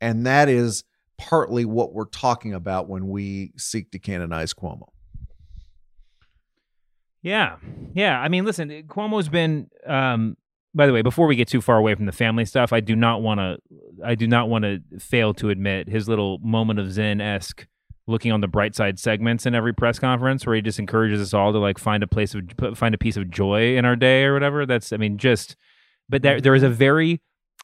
And 0.00 0.26
that 0.26 0.48
is 0.48 0.84
partly 1.18 1.64
what 1.64 1.92
we're 1.92 2.06
talking 2.06 2.54
about 2.54 2.88
when 2.88 3.08
we 3.08 3.52
seek 3.56 3.90
to 3.92 3.98
canonize 3.98 4.54
Cuomo. 4.54 4.88
Yeah. 7.22 7.56
Yeah. 7.94 8.18
I 8.18 8.28
mean, 8.28 8.44
listen, 8.44 8.70
Cuomo's 8.88 9.28
been 9.28 9.68
um, 9.86 10.36
by 10.74 10.86
the 10.86 10.92
way, 10.92 11.02
before 11.02 11.26
we 11.26 11.36
get 11.36 11.48
too 11.48 11.60
far 11.60 11.76
away 11.76 11.94
from 11.94 12.06
the 12.06 12.12
family 12.12 12.44
stuff, 12.44 12.72
I 12.72 12.80
do 12.80 12.94
not 12.94 13.22
want 13.22 13.40
to. 13.40 13.58
I 14.04 14.14
do 14.14 14.26
not 14.26 14.48
want 14.48 14.64
to 14.64 14.80
fail 14.98 15.34
to 15.34 15.50
admit 15.50 15.88
his 15.88 16.08
little 16.08 16.38
moment 16.38 16.78
of 16.78 16.92
zen 16.92 17.20
esque 17.20 17.66
looking 18.06 18.32
on 18.32 18.40
the 18.40 18.48
bright 18.48 18.74
side 18.74 18.98
segments 18.98 19.46
in 19.46 19.54
every 19.54 19.72
press 19.72 19.98
conference 19.98 20.44
where 20.44 20.56
he 20.56 20.62
just 20.62 20.78
encourages 20.78 21.20
us 21.20 21.34
all 21.34 21.52
to 21.52 21.58
like 21.58 21.78
find 21.78 22.02
a 22.02 22.06
place 22.06 22.34
of 22.34 22.42
find 22.76 22.94
a 22.94 22.98
piece 22.98 23.16
of 23.16 23.30
joy 23.30 23.76
in 23.76 23.84
our 23.84 23.96
day 23.96 24.24
or 24.24 24.32
whatever. 24.32 24.66
That's 24.66 24.92
I 24.92 24.96
mean 24.96 25.18
just, 25.18 25.56
but 26.08 26.22
there 26.22 26.40
there 26.40 26.54
is 26.54 26.62
a 26.62 26.68
very 26.68 27.20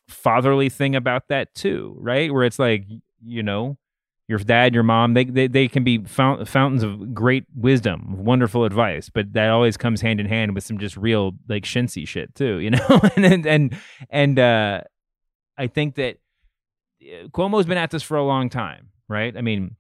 fatherly 0.09 0.69
thing 0.69 0.95
about 0.97 1.29
that 1.29 1.55
too, 1.55 1.97
right? 1.99 2.33
Where 2.33 2.45
it's 2.45 2.59
like 2.59 2.87
you 3.25 3.43
know, 3.43 3.79
your 4.29 4.39
dad, 4.41 4.75
your 4.75 4.83
mom, 4.83 5.15
they 5.15 5.25
they, 5.25 5.47
they 5.47 5.69
can 5.69 5.85
be 5.85 5.99
fount- 5.99 6.49
fountains 6.49 6.83
of 6.83 7.15
great 7.15 7.45
wisdom, 7.55 8.25
wonderful 8.25 8.65
advice, 8.65 9.09
but 9.09 9.33
that 9.35 9.51
always 9.51 9.77
comes 9.77 10.01
hand 10.01 10.19
in 10.19 10.27
hand 10.27 10.55
with 10.55 10.65
some 10.65 10.79
just 10.79 10.97
real 10.97 11.33
like 11.49 11.63
shincy 11.65 12.07
shit 12.07 12.35
too, 12.35 12.59
you 12.59 12.71
know. 12.71 13.01
and 13.17 13.47
and 13.47 13.77
and 14.11 14.39
uh, 14.39 14.81
I 15.57 15.69
think 15.69 15.95
that 15.95 16.19
uh, 17.03 17.29
Cuomo's 17.29 17.67
been 17.67 17.79
at 17.79 17.91
this 17.91 18.03
for 18.03 18.17
a 18.17 18.25
long 18.25 18.51
time, 18.51 18.89
right? 19.09 19.37
I 19.37 19.43
mean, 19.43 19.77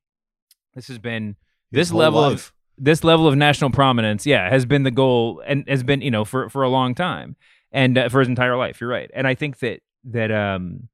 this 0.75 0.87
has 0.89 0.99
been 0.99 1.37
His 1.73 1.89
this 1.89 1.93
level 1.93 2.21
life. 2.21 2.33
of 2.33 2.53
this 2.79 3.03
level 3.03 3.27
of 3.27 3.37
national 3.37 3.71
prominence, 3.71 4.27
yeah, 4.27 4.49
has 4.49 4.65
been 4.65 4.85
the 4.85 4.91
goal 4.91 5.43
and 5.45 5.65
has 5.69 5.83
been, 5.83 6.03
you 6.03 6.11
know, 6.11 6.25
for 6.25 6.49
for 6.49 6.63
a 6.63 6.69
long 6.69 6.95
time 6.95 7.35
and 7.73 7.99
uh, 7.99 8.09
for 8.09 8.21
his 8.21 8.29
entire 8.29 8.57
life. 8.57 8.81
You're 8.81 8.91
right, 8.91 9.11
and 9.13 9.27
I 9.27 9.35
think 9.35 9.59
that 9.59 9.81
that 10.05 10.31
um, 10.31 10.89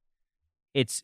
it's 0.73 1.03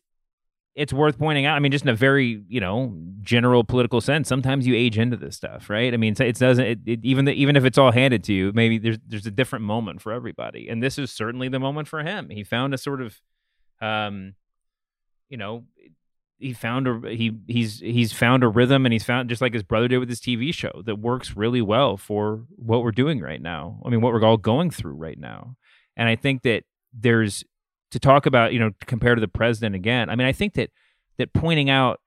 it's 0.80 0.94
worth 0.94 1.18
pointing 1.18 1.44
out. 1.44 1.56
I 1.56 1.58
mean, 1.58 1.72
just 1.72 1.84
in 1.84 1.90
a 1.90 1.94
very 1.94 2.42
you 2.48 2.60
know 2.60 2.96
general 3.20 3.64
political 3.64 4.00
sense, 4.00 4.28
sometimes 4.28 4.66
you 4.66 4.74
age 4.74 4.98
into 4.98 5.16
this 5.16 5.36
stuff, 5.36 5.68
right? 5.68 5.92
I 5.92 5.98
mean, 5.98 6.14
it 6.18 6.38
doesn't 6.38 6.64
it, 6.64 6.78
it, 6.86 7.00
even 7.02 7.26
the, 7.26 7.32
even 7.32 7.54
if 7.54 7.66
it's 7.66 7.76
all 7.76 7.92
handed 7.92 8.24
to 8.24 8.32
you, 8.32 8.50
maybe 8.54 8.78
there's 8.78 8.98
there's 9.06 9.26
a 9.26 9.30
different 9.30 9.64
moment 9.64 10.00
for 10.00 10.10
everybody, 10.10 10.68
and 10.68 10.82
this 10.82 10.98
is 10.98 11.12
certainly 11.12 11.48
the 11.48 11.58
moment 11.60 11.86
for 11.86 12.02
him. 12.02 12.30
He 12.30 12.44
found 12.44 12.72
a 12.72 12.78
sort 12.78 13.02
of, 13.02 13.20
um, 13.82 14.34
you 15.28 15.36
know, 15.36 15.64
he 16.38 16.54
found 16.54 16.88
a 16.88 17.10
he 17.10 17.36
he's 17.46 17.80
he's 17.80 18.14
found 18.14 18.42
a 18.42 18.48
rhythm, 18.48 18.86
and 18.86 18.92
he's 18.94 19.04
found 19.04 19.28
just 19.28 19.42
like 19.42 19.52
his 19.52 19.62
brother 19.62 19.86
did 19.86 19.98
with 19.98 20.08
his 20.08 20.20
TV 20.20 20.52
show 20.54 20.82
that 20.86 20.98
works 20.98 21.36
really 21.36 21.60
well 21.60 21.98
for 21.98 22.46
what 22.56 22.82
we're 22.82 22.90
doing 22.90 23.20
right 23.20 23.42
now. 23.42 23.82
I 23.84 23.90
mean, 23.90 24.00
what 24.00 24.14
we're 24.14 24.24
all 24.24 24.38
going 24.38 24.70
through 24.70 24.94
right 24.94 25.18
now, 25.18 25.56
and 25.94 26.08
I 26.08 26.16
think 26.16 26.42
that 26.42 26.64
there's 26.94 27.44
to 27.90 27.98
talk 27.98 28.26
about, 28.26 28.52
you 28.52 28.58
know, 28.58 28.70
compared 28.86 29.16
to 29.16 29.20
the 29.20 29.28
president 29.28 29.74
again. 29.74 30.08
I 30.10 30.16
mean, 30.16 30.26
I 30.26 30.32
think 30.32 30.54
that 30.54 30.70
that 31.18 31.32
pointing 31.32 31.68
out, 31.70 32.00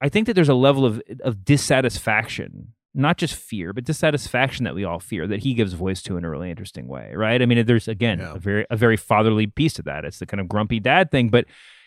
I 0.00 0.08
think 0.08 0.26
that 0.26 0.34
there's 0.34 0.48
a 0.48 0.54
level 0.54 0.84
of 0.84 1.00
of 1.22 1.44
dissatisfaction, 1.44 2.74
not 2.94 3.16
just 3.18 3.34
fear, 3.34 3.72
but 3.72 3.84
dissatisfaction 3.84 4.64
that 4.64 4.74
we 4.74 4.84
all 4.84 5.00
fear 5.00 5.26
that 5.26 5.40
he 5.40 5.54
gives 5.54 5.72
voice 5.72 6.02
to 6.02 6.16
in 6.16 6.24
a 6.24 6.30
really 6.30 6.50
interesting 6.50 6.86
way, 6.88 7.12
right? 7.14 7.40
I 7.42 7.46
mean, 7.46 7.64
there's 7.66 7.88
again 7.88 8.18
Yeah. 8.20 8.34
a 8.34 8.38
very 8.38 8.66
a 8.70 8.76
very 8.76 8.96
fatherly 8.96 9.46
piece 9.46 9.74
to 9.74 9.82
that. 9.82 10.04
It's 10.04 10.18
the 10.18 10.26
kind 10.26 10.40
of 10.40 10.48
grumpy 10.48 10.80
dad 10.80 11.10
thing, 11.10 11.28
but 11.28 11.46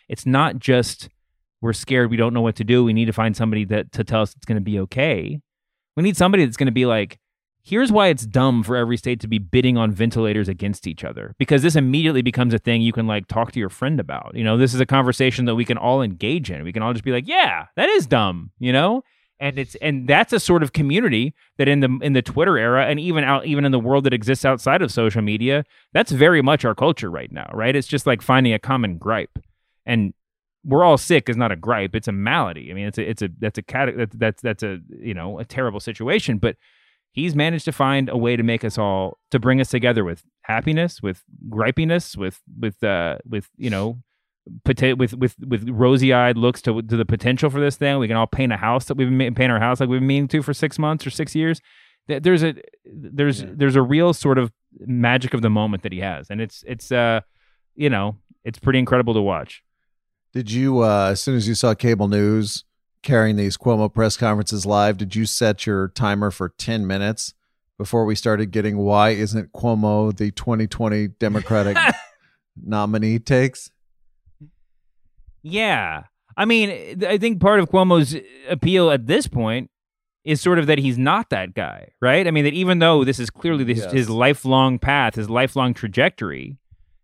it's 0.10 0.26
not 0.26 0.60
just 0.60 1.10
we're 1.62 1.74
scared, 1.74 2.12
we 2.12 2.18
don't 2.18 2.34
know 2.34 2.42
what 2.42 2.56
to 2.58 2.64
do. 2.64 2.84
We 2.84 2.94
need 2.94 3.06
to 3.06 3.14
find 3.14 3.36
somebody 3.36 3.66
that 3.66 3.92
to 3.94 4.04
tell 4.04 4.22
us 4.22 4.36
it's 4.36 4.46
going 4.46 4.58
to 4.58 4.62
be 4.64 4.80
okay. 4.82 5.40
We 5.96 6.04
need 6.04 6.16
somebody 6.16 6.46
that's 6.46 6.58
going 6.58 6.68
to 6.68 6.72
be 6.72 6.86
like, 6.86 7.18
here's 7.68 7.92
why 7.92 8.08
it's 8.08 8.26
dumb 8.26 8.64
for 8.64 8.78
every 8.78 8.96
state 8.96 9.20
to 9.20 9.28
be 9.28 9.40
bidding 9.40 9.78
on 9.78 9.92
ventilators 9.92 10.48
against 10.48 10.88
each 10.88 11.04
other 11.04 11.36
because 11.38 11.62
this 11.64 11.76
immediately 11.76 12.22
becomes 12.22 12.54
a 12.54 12.58
thing 12.58 12.82
you 12.82 12.94
can 12.94 13.08
like 13.08 13.28
talk 13.28 13.52
to 13.52 13.60
your 13.60 13.70
friend 13.70 14.00
about. 14.00 14.32
You 14.34 14.44
know, 14.44 14.58
this 14.58 14.74
is 14.74 14.80
a 14.80 14.86
conversation 14.86 15.44
that 15.46 15.56
we 15.56 15.66
can 15.66 15.78
all 15.78 16.02
engage 16.02 16.50
in. 16.50 16.64
We 16.64 16.72
can 16.72 16.82
all 16.82 16.94
just 16.94 17.04
be 17.04 17.12
like, 17.12 17.28
yeah, 17.28 17.66
that 17.76 17.90
is 17.90 18.08
dumb, 18.08 18.52
you 18.58 18.72
know? 18.72 19.04
And 19.40 19.60
it's 19.60 19.76
and 19.76 20.08
that's 20.08 20.34
a 20.34 20.40
sort 20.40 20.64
of 20.64 20.74
community 20.74 21.36
that 21.58 21.68
in 21.68 21.82
the 21.82 22.00
in 22.02 22.14
the 22.14 22.24
Twitter 22.24 22.58
era 22.58 22.86
and 22.86 23.00
even 23.00 23.24
out 23.24 23.46
even 23.46 23.66
in 23.66 23.72
the 23.72 23.80
world 23.80 24.06
that 24.06 24.14
exists 24.14 24.46
outside 24.46 24.82
of 24.82 24.92
social 24.92 25.22
media, 25.22 25.64
that's 25.94 26.12
very 26.12 26.42
much 26.42 26.66
our 26.66 26.74
culture 26.74 27.12
right 27.12 27.32
now, 27.32 27.48
right? 27.54 27.76
It's 27.76 27.88
just 27.88 28.08
like 28.08 28.24
finding 28.24 28.54
a 28.54 28.60
common 28.60 28.98
gripe. 28.98 29.38
And 29.86 30.14
we're 30.66 30.84
all 30.84 30.98
sick 30.98 31.30
is 31.30 31.38
not 31.38 31.52
a 31.52 31.56
gripe; 31.56 31.96
it's 31.96 32.08
a 32.08 32.12
malady. 32.12 32.72
I 32.72 32.74
mean, 32.74 32.88
it's 32.88 32.98
a 32.98 33.08
it's 33.08 33.22
a 33.22 33.30
that's 33.38 33.60
a 33.60 33.64
that's 33.96 34.16
that's 34.16 34.42
that's 34.42 34.64
a 34.64 34.80
you 34.90 35.14
know 35.14 35.38
a 35.38 35.46
terrible 35.46 35.80
situation. 35.80 36.40
But 36.40 36.56
he's 37.18 37.36
managed 37.36 37.66
to 37.66 37.72
find 37.72 38.04
a 38.10 38.18
way 38.26 38.34
to 38.38 38.44
make 38.44 38.64
us 38.64 38.78
all 38.78 39.18
to 39.32 39.38
bring 39.40 39.60
us 39.60 39.70
together 39.70 40.04
with 40.04 40.20
happiness, 40.54 41.02
with 41.02 41.20
gripiness, 41.50 42.16
with 42.16 42.38
with 42.64 42.84
uh 42.84 43.18
with 43.34 43.48
you 43.58 43.70
know. 43.70 43.88
Pota- 44.66 44.98
with 44.98 45.14
with 45.14 45.36
with 45.46 45.68
rosy 45.68 46.14
eyed 46.14 46.38
looks 46.38 46.62
to 46.62 46.82
to 46.82 46.96
the 46.96 47.04
potential 47.06 47.50
for 47.50 47.60
this 47.60 47.76
thing, 47.76 48.00
we 48.00 48.08
can 48.08 48.16
all 48.16 48.28
paint 48.40 48.54
a 48.54 48.58
house 48.58 48.86
that 48.86 48.96
we've 48.96 49.10
been 49.10 49.36
paint 49.36 49.52
our 49.52 49.60
house 49.60 49.82
like 49.82 49.90
we've 49.90 50.00
been 50.00 50.08
meaning 50.08 50.30
to 50.30 50.42
for 50.42 50.54
six 50.54 50.80
months 50.80 51.06
or 51.06 51.10
six 51.10 51.36
years. 51.36 51.60
There's 52.08 52.44
a 52.44 52.56
there's 52.86 53.42
Yeah. 53.42 53.50
there's 53.60 53.76
a 53.76 53.82
real 53.82 54.14
sort 54.14 54.38
of 54.38 54.54
magic 54.80 55.34
of 55.34 55.42
the 55.42 55.50
moment 55.50 55.84
that 55.84 55.92
he 55.92 56.00
has, 56.00 56.30
and 56.30 56.40
it's 56.40 56.64
it's 56.66 56.94
uh 56.94 57.20
you 57.76 57.90
know 57.90 58.16
it's 58.46 58.58
pretty 58.60 58.80
incredible 58.80 59.14
to 59.16 59.22
watch. 59.22 59.64
Did 60.34 60.50
you, 60.52 60.80
uh, 60.80 61.10
as 61.12 61.20
soon 61.20 61.36
as 61.36 61.46
you 61.48 61.56
saw 61.56 61.74
cable 61.74 62.08
news 62.08 62.64
carrying 63.04 63.36
these 63.36 63.58
Cuomo 63.58 63.94
press 63.94 64.18
conferences 64.18 64.66
live, 64.66 64.98
did 64.98 65.16
you 65.16 65.26
set 65.26 65.66
your 65.66 65.88
timer 65.90 66.32
for 66.32 66.50
10 66.50 66.86
minutes 66.88 67.34
before 67.78 68.06
we 68.06 68.16
started 68.16 68.52
getting 68.52 68.78
why 68.78 69.10
isn't 69.12 69.54
Cuomo 69.54 70.16
the 70.16 70.32
2020 70.32 71.10
Democratic 71.20 71.78
nominee 72.62 73.20
takes? 73.20 73.72
Yeah. 75.44 76.04
I 76.36 76.46
mean, 76.46 77.04
I 77.06 77.18
think 77.18 77.40
part 77.40 77.60
of 77.60 77.70
Cuomo's 77.70 78.16
appeal 78.50 78.92
at 78.92 79.08
this 79.08 79.28
point 79.28 79.70
is 80.24 80.42
sort 80.42 80.60
of 80.60 80.68
that 80.68 80.78
he's 80.78 80.98
not 80.98 81.30
that 81.30 81.54
guy, 81.54 81.90
right? 82.02 82.28
I 82.28 82.32
mean, 82.32 82.44
that 82.44 82.54
even 82.54 82.80
though 82.80 83.04
this 83.04 83.18
is 83.20 83.30
clearly 83.30 83.64
this, 83.64 83.80
Yes. 83.80 83.92
his 83.94 84.10
lifelong 84.10 84.78
path, 84.78 85.16
his 85.16 85.30
lifelong 85.30 85.74
trajectory, 85.74 86.58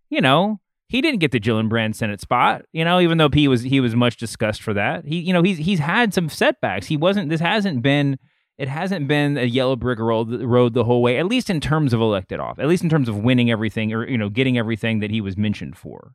you 0.10 0.22
know, 0.22 0.60
he 0.94 1.02
didn't 1.02 1.22
get 1.22 1.32
the 1.32 1.40
Gillibrand 1.40 1.96
Senate 1.96 2.22
spot, 2.22 2.66
you 2.72 2.86
know, 2.86 3.00
even 3.00 3.18
though 3.18 3.28
he 3.28 3.48
was 3.48 3.64
he 3.64 3.80
was 3.80 3.96
much 3.96 4.16
discussed 4.18 4.62
for 4.62 4.76
that. 4.76 5.06
He, 5.06 5.18
you 5.18 5.34
know, 5.34 5.42
he's 5.42 5.58
he's 5.58 5.80
had 5.80 6.14
some 6.14 6.30
setbacks. 6.30 6.86
He 6.86 6.98
wasn't. 6.98 7.30
This 7.30 7.42
hasn't 7.42 7.82
been. 7.82 8.20
It 8.60 8.68
hasn't 8.68 9.08
been 9.08 9.36
a 9.36 9.46
yellow 9.46 9.76
brick 9.76 9.98
road 9.98 10.44
road 10.44 10.76
the 10.76 10.84
whole 10.84 11.02
way. 11.02 11.18
At 11.18 11.26
least 11.26 11.50
in 11.50 11.60
terms 11.60 11.94
of 11.94 12.00
elected 12.00 12.40
off. 12.40 12.60
At 12.60 12.68
least 12.68 12.84
in 12.84 12.90
terms 12.90 13.10
of 13.10 13.18
winning 13.18 13.50
everything 13.50 13.92
or 13.92 14.08
you 14.08 14.20
know 14.20 14.30
getting 14.30 14.56
everything 14.56 15.00
that 15.00 15.10
he 15.10 15.20
was 15.20 15.36
mentioned 15.36 15.76
for. 15.76 16.14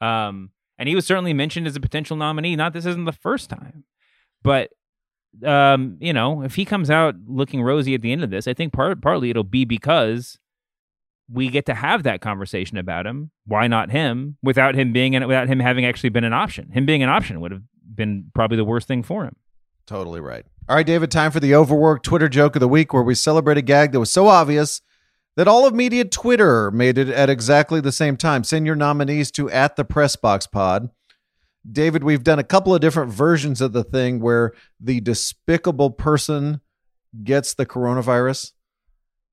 Um, 0.00 0.52
and 0.78 0.88
he 0.88 0.94
was 0.94 1.06
certainly 1.06 1.34
mentioned 1.34 1.66
as 1.66 1.76
a 1.76 1.80
potential 1.80 2.16
nominee. 2.16 2.56
Not 2.56 2.72
this 2.72 2.86
isn't 2.86 3.04
the 3.04 3.12
first 3.12 3.50
time, 3.50 3.84
but 4.42 4.70
um, 5.44 5.98
you 6.00 6.14
know, 6.14 6.42
if 6.42 6.54
he 6.54 6.64
comes 6.64 6.88
out 6.88 7.14
looking 7.26 7.62
rosy 7.62 7.94
at 7.94 8.00
the 8.00 8.10
end 8.10 8.24
of 8.24 8.30
this, 8.30 8.48
I 8.48 8.54
think 8.54 8.72
part 8.72 9.02
partly 9.02 9.28
it'll 9.28 9.44
be 9.44 9.66
because 9.66 10.38
we 11.32 11.48
get 11.48 11.66
to 11.66 11.74
have 11.74 12.02
that 12.02 12.20
conversation 12.20 12.76
about 12.76 13.06
him. 13.06 13.30
Why 13.46 13.66
not 13.66 13.90
him? 13.90 14.36
Without 14.42 14.74
him 14.74 14.92
being 14.92 15.12
without 15.12 15.48
him 15.48 15.60
having 15.60 15.84
actually 15.86 16.10
been 16.10 16.24
an 16.24 16.32
option. 16.32 16.70
Him 16.72 16.86
being 16.86 17.02
an 17.02 17.08
option 17.08 17.40
would 17.40 17.52
have 17.52 17.62
been 17.94 18.30
probably 18.34 18.56
the 18.56 18.64
worst 18.64 18.88
thing 18.88 19.02
for 19.02 19.24
him. 19.24 19.36
Totally 19.86 20.20
right. 20.20 20.44
All 20.68 20.76
right, 20.76 20.86
David, 20.86 21.10
time 21.10 21.30
for 21.30 21.40
the 21.40 21.54
overworked 21.54 22.04
Twitter 22.04 22.28
joke 22.28 22.56
of 22.56 22.60
the 22.60 22.68
week 22.68 22.92
where 22.92 23.02
we 23.02 23.14
celebrate 23.14 23.58
a 23.58 23.62
gag 23.62 23.92
that 23.92 24.00
was 24.00 24.10
so 24.10 24.28
obvious 24.28 24.80
that 25.36 25.48
all 25.48 25.66
of 25.66 25.74
media 25.74 26.04
Twitter 26.04 26.70
made 26.70 26.96
it 26.96 27.08
at 27.08 27.28
exactly 27.28 27.80
the 27.80 27.92
same 27.92 28.16
time. 28.16 28.44
Send 28.44 28.66
your 28.66 28.76
nominees 28.76 29.30
to 29.32 29.50
at 29.50 29.76
the 29.76 29.84
press 29.84 30.16
box 30.16 30.46
pod. 30.46 30.90
David, 31.70 32.04
we've 32.04 32.24
done 32.24 32.38
a 32.38 32.44
couple 32.44 32.74
of 32.74 32.80
different 32.80 33.12
versions 33.12 33.60
of 33.60 33.72
the 33.72 33.84
thing 33.84 34.20
where 34.20 34.52
the 34.78 35.00
despicable 35.00 35.90
person 35.90 36.60
gets 37.22 37.54
the 37.54 37.66
coronavirus. 37.66 38.52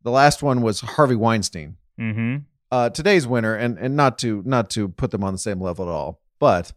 The 0.03 0.11
last 0.11 0.41
one 0.41 0.61
was 0.61 0.81
Harvey 0.81 1.15
Weinstein. 1.15 1.77
Mm-hmm. 1.99 2.37
Uh, 2.71 2.89
today's 2.89 3.27
winner, 3.27 3.53
and 3.55 3.77
and 3.77 3.95
not 3.95 4.17
to 4.19 4.41
not 4.45 4.69
to 4.71 4.87
put 4.89 5.11
them 5.11 5.23
on 5.23 5.33
the 5.33 5.39
same 5.39 5.59
level 5.59 5.85
at 5.85 5.91
all, 5.91 6.21
but 6.39 6.71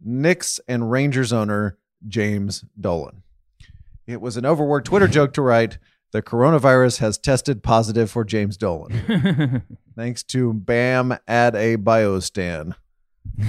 Knicks 0.00 0.58
and 0.66 0.90
Rangers 0.90 1.32
owner 1.32 1.78
James 2.06 2.64
Dolan. 2.80 3.22
It 4.06 4.20
was 4.20 4.36
an 4.36 4.46
overworked 4.46 4.86
Twitter 4.86 5.08
joke 5.08 5.32
to 5.34 5.42
write. 5.42 5.78
The 6.12 6.22
coronavirus 6.22 6.98
has 6.98 7.18
tested 7.18 7.62
positive 7.62 8.10
for 8.10 8.24
James 8.24 8.56
Dolan, 8.56 9.62
thanks 9.96 10.22
to 10.24 10.52
Bam 10.52 11.18
at 11.26 11.56
a 11.56 11.76
Biostan. 11.76 12.74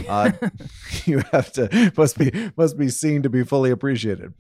Uh, 0.07 0.31
you 1.05 1.21
have 1.31 1.51
to 1.53 1.93
must 1.95 2.17
be 2.17 2.51
must 2.57 2.77
be 2.77 2.89
seen 2.89 3.21
to 3.21 3.29
be 3.29 3.43
fully 3.43 3.69
appreciated. 3.69 4.33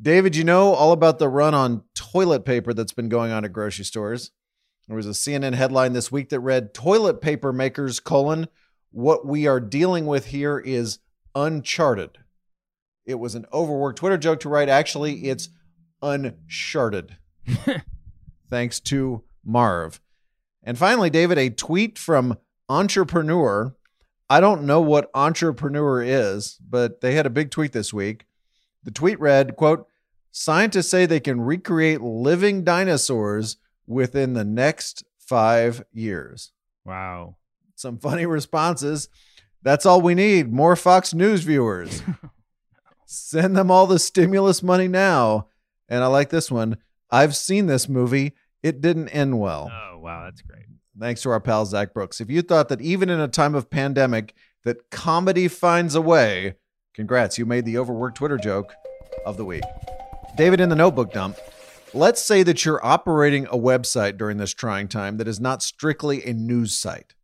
David, 0.00 0.34
you 0.36 0.44
know 0.44 0.74
all 0.74 0.92
about 0.92 1.18
the 1.18 1.28
run 1.28 1.54
on 1.54 1.84
toilet 1.94 2.44
paper 2.44 2.74
that's 2.74 2.92
been 2.92 3.08
going 3.08 3.30
on 3.30 3.44
at 3.44 3.52
grocery 3.52 3.84
stores. 3.84 4.32
There 4.92 4.98
was 4.98 5.06
a 5.06 5.12
CNN 5.12 5.54
headline 5.54 5.94
this 5.94 6.12
week 6.12 6.28
that 6.28 6.40
read 6.40 6.74
toilet 6.74 7.22
paper 7.22 7.50
makers 7.50 7.98
colon 7.98 8.48
what 8.90 9.24
we 9.24 9.46
are 9.46 9.58
dealing 9.58 10.04
with 10.04 10.26
here 10.26 10.58
is 10.58 10.98
uncharted. 11.34 12.18
It 13.06 13.14
was 13.14 13.34
an 13.34 13.46
overworked 13.54 13.98
Twitter 13.98 14.18
joke 14.18 14.40
to 14.40 14.50
write. 14.50 14.68
Actually, 14.68 15.30
it's 15.30 15.48
uncharted. 16.02 17.16
Thanks 18.50 18.80
to 18.80 19.24
Marv. 19.42 19.98
And 20.62 20.76
finally, 20.76 21.08
David, 21.08 21.38
a 21.38 21.48
tweet 21.48 21.98
from 21.98 22.36
Entrepreneur. 22.68 23.74
I 24.28 24.40
don't 24.40 24.64
know 24.64 24.82
what 24.82 25.10
Entrepreneur 25.14 26.02
is, 26.02 26.58
but 26.68 27.00
they 27.00 27.14
had 27.14 27.24
a 27.24 27.30
big 27.30 27.50
tweet 27.50 27.72
this 27.72 27.94
week. 27.94 28.26
The 28.84 28.90
tweet 28.90 29.18
read, 29.18 29.56
quote, 29.56 29.86
scientists 30.32 30.90
say 30.90 31.06
they 31.06 31.18
can 31.18 31.40
recreate 31.40 32.02
living 32.02 32.62
dinosaurs 32.62 33.56
within 33.86 34.34
the 34.34 34.44
next 34.44 35.04
five 35.18 35.84
years. 35.92 36.52
wow. 36.84 37.36
Some 37.74 37.98
funny 37.98 38.26
responses. 38.26 39.08
That's 39.62 39.86
all 39.86 40.00
we 40.00 40.14
need. 40.14 40.52
More 40.52 40.76
Fox 40.76 41.12
News 41.14 41.42
viewers. 41.42 42.02
Send 43.06 43.56
them 43.56 43.72
all 43.72 43.88
the 43.88 43.98
stimulus 43.98 44.62
money 44.62 44.86
now. 44.86 45.48
And 45.88 46.04
I 46.04 46.06
like 46.06 46.30
this 46.30 46.48
one. 46.48 46.76
I've 47.10 47.34
seen 47.34 47.66
this 47.66 47.88
movie. 47.88 48.34
It 48.62 48.80
didn't 48.80 49.08
end 49.08 49.40
well. 49.40 49.70
Oh 49.72 49.98
wow, 49.98 50.24
that's 50.24 50.42
great. 50.42 50.66
Thanks 50.98 51.22
to 51.22 51.30
our 51.30 51.40
pal 51.40 51.66
Zach 51.66 51.92
Brooks. 51.92 52.20
If 52.20 52.30
you 52.30 52.42
thought 52.42 52.68
that 52.68 52.80
even 52.80 53.10
in 53.10 53.18
a 53.18 53.26
time 53.26 53.54
of 53.56 53.68
pandemic 53.68 54.34
that 54.64 54.90
comedy 54.90 55.48
finds 55.48 55.96
a 55.96 56.00
way, 56.00 56.54
Congrats, 56.94 57.38
you 57.38 57.46
made 57.46 57.64
the 57.64 57.78
overworked 57.78 58.18
Twitter 58.18 58.36
joke 58.36 58.74
of 59.24 59.38
the 59.38 59.44
week. 59.44 59.64
David 60.36 60.60
in 60.60 60.68
the 60.68 60.76
notebook 60.76 61.12
dump. 61.12 61.38
Let's 61.94 62.22
say 62.22 62.42
that 62.44 62.64
you're 62.64 62.84
operating 62.84 63.46
a 63.46 63.58
website 63.58 64.16
during 64.16 64.38
this 64.38 64.54
trying 64.54 64.88
time 64.88 65.18
that 65.18 65.28
is 65.28 65.38
not 65.38 65.62
strictly 65.62 66.24
a 66.24 66.32
news 66.32 66.76
site. 66.76 67.14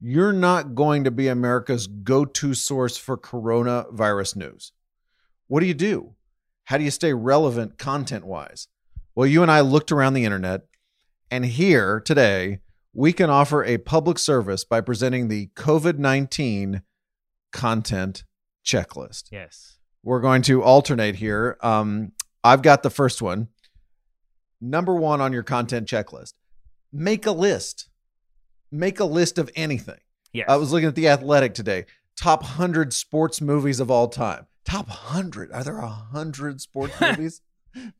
You're 0.00 0.32
not 0.32 0.74
going 0.74 1.04
to 1.04 1.10
be 1.10 1.28
America's 1.28 1.86
go 1.86 2.24
to 2.24 2.54
source 2.54 2.96
for 2.96 3.18
coronavirus 3.18 4.36
news. 4.36 4.72
What 5.48 5.60
do 5.60 5.66
you 5.66 5.74
do? 5.74 6.14
How 6.64 6.78
do 6.78 6.84
you 6.84 6.90
stay 6.90 7.12
relevant 7.12 7.76
content 7.76 8.26
wise? 8.26 8.68
Well, 9.14 9.26
you 9.26 9.42
and 9.42 9.50
I 9.50 9.60
looked 9.60 9.92
around 9.92 10.14
the 10.14 10.24
internet, 10.24 10.62
and 11.30 11.44
here 11.44 12.00
today, 12.00 12.60
we 12.94 13.12
can 13.12 13.28
offer 13.28 13.64
a 13.64 13.76
public 13.78 14.18
service 14.18 14.64
by 14.64 14.80
presenting 14.80 15.28
the 15.28 15.48
COVID 15.56 15.98
19 15.98 16.80
content 17.52 18.24
checklist. 18.64 19.24
Yes. 19.30 19.76
We're 20.02 20.20
going 20.20 20.42
to 20.42 20.62
alternate 20.62 21.16
here. 21.16 21.58
Um, 21.60 22.12
I've 22.42 22.62
got 22.62 22.82
the 22.82 22.90
first 22.90 23.20
one. 23.20 23.48
Number 24.60 24.94
one 24.94 25.20
on 25.20 25.32
your 25.32 25.42
content 25.42 25.88
checklist 25.88 26.34
make 26.92 27.26
a 27.26 27.32
list. 27.32 27.88
Make 28.70 29.00
a 29.00 29.04
list 29.04 29.38
of 29.38 29.50
anything. 29.54 29.98
Yes. 30.32 30.46
I 30.48 30.56
was 30.56 30.72
looking 30.72 30.88
at 30.88 30.94
The 30.94 31.08
Athletic 31.08 31.54
today. 31.54 31.86
Top 32.16 32.42
100 32.42 32.92
sports 32.92 33.40
movies 33.40 33.80
of 33.80 33.90
all 33.90 34.08
time. 34.08 34.46
Top 34.64 34.88
100. 34.88 35.52
Are 35.52 35.62
there 35.62 35.78
100 35.78 36.60
sports 36.60 36.94
movies? 37.00 37.42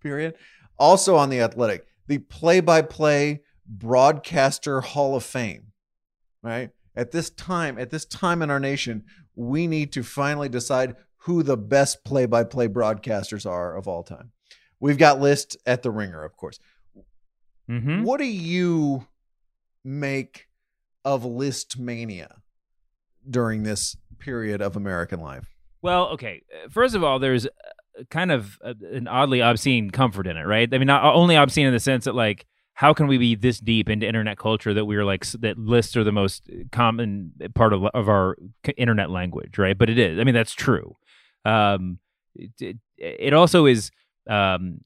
Period. 0.03 0.35
Also 0.79 1.17
on 1.17 1.31
The 1.31 1.41
Athletic, 1.41 1.87
the 2.07 2.19
play 2.19 2.61
by 2.61 2.83
play 2.83 3.43
broadcaster 3.67 4.81
hall 4.81 5.17
of 5.17 5.25
fame, 5.25 5.73
right? 6.43 6.71
At 6.95 7.13
this 7.13 7.31
time, 7.31 7.79
at 7.79 7.91
this 7.91 8.05
time 8.05 8.43
in 8.43 8.51
our 8.51 8.61
nation, 8.61 9.05
we 9.35 9.67
need 9.67 9.93
to 9.93 10.03
finally 10.03 10.49
decide 10.49 10.97
who 11.19 11.43
the 11.43 11.57
best 11.57 12.05
play 12.05 12.27
by 12.27 12.45
play 12.45 12.69
broadcasters 12.69 13.49
are 13.49 13.77
of 13.77 13.87
all 13.89 14.03
time. 14.03 14.33
We've 14.81 14.99
got 14.99 15.21
lists 15.21 15.57
at 15.67 15.83
the 15.83 15.91
ringer, 15.91 16.23
of 16.23 16.37
course. 16.37 16.59
mm-hmm. 17.69 18.03
What 18.03 18.19
do 18.19 18.27
you 18.27 19.07
make 19.85 20.47
of 21.05 21.25
list 21.25 21.79
mania 21.79 22.43
during 23.29 23.63
this 23.63 23.97
period 24.19 24.61
of 24.61 24.77
American 24.77 25.21
life? 25.21 25.55
Well, 25.83 26.09
okay. 26.09 26.43
Uh, 26.53 26.69
First 26.69 26.95
of 26.95 27.05
all, 27.05 27.19
there's 27.19 27.47
uh, 27.47 28.03
kind 28.11 28.33
of 28.33 28.59
uh, 28.65 28.75
an 28.93 29.09
oddly 29.09 29.41
obscene 29.41 29.91
comfort 29.91 30.27
in 30.27 30.37
it, 30.37 30.45
right? 30.45 30.69
I 30.73 30.79
mean, 30.79 30.87
not 30.87 31.05
only 31.05 31.37
obscene 31.37 31.67
in 31.67 31.73
the 31.73 31.81
sense 31.81 32.05
that 32.05 32.15
like, 32.15 32.47
how 32.75 32.93
can 32.93 33.07
we 33.07 33.17
be 33.17 33.35
this 33.35 33.59
deep 33.59 33.89
into 33.89 34.07
internet 34.07 34.37
culture 34.37 34.75
that 34.75 34.85
we 34.85 34.97
are 34.97 35.05
like 35.05 35.25
that 35.27 35.57
lists 35.57 35.97
are 35.97 36.05
the 36.05 36.13
most 36.13 36.51
common 36.73 37.33
part 37.55 37.73
of 37.73 37.85
of 37.95 38.09
our 38.11 38.37
internet 38.77 39.11
language, 39.11 39.57
right? 39.57 39.79
But 39.79 39.89
it 39.89 39.99
is. 39.99 40.19
I 40.19 40.25
mean, 40.25 40.35
that's 40.35 40.53
true. 40.53 40.97
Um, 41.47 42.01
it, 42.35 42.77
it 42.99 43.33
also 43.33 43.65
is 43.65 43.91
um, 44.29 44.81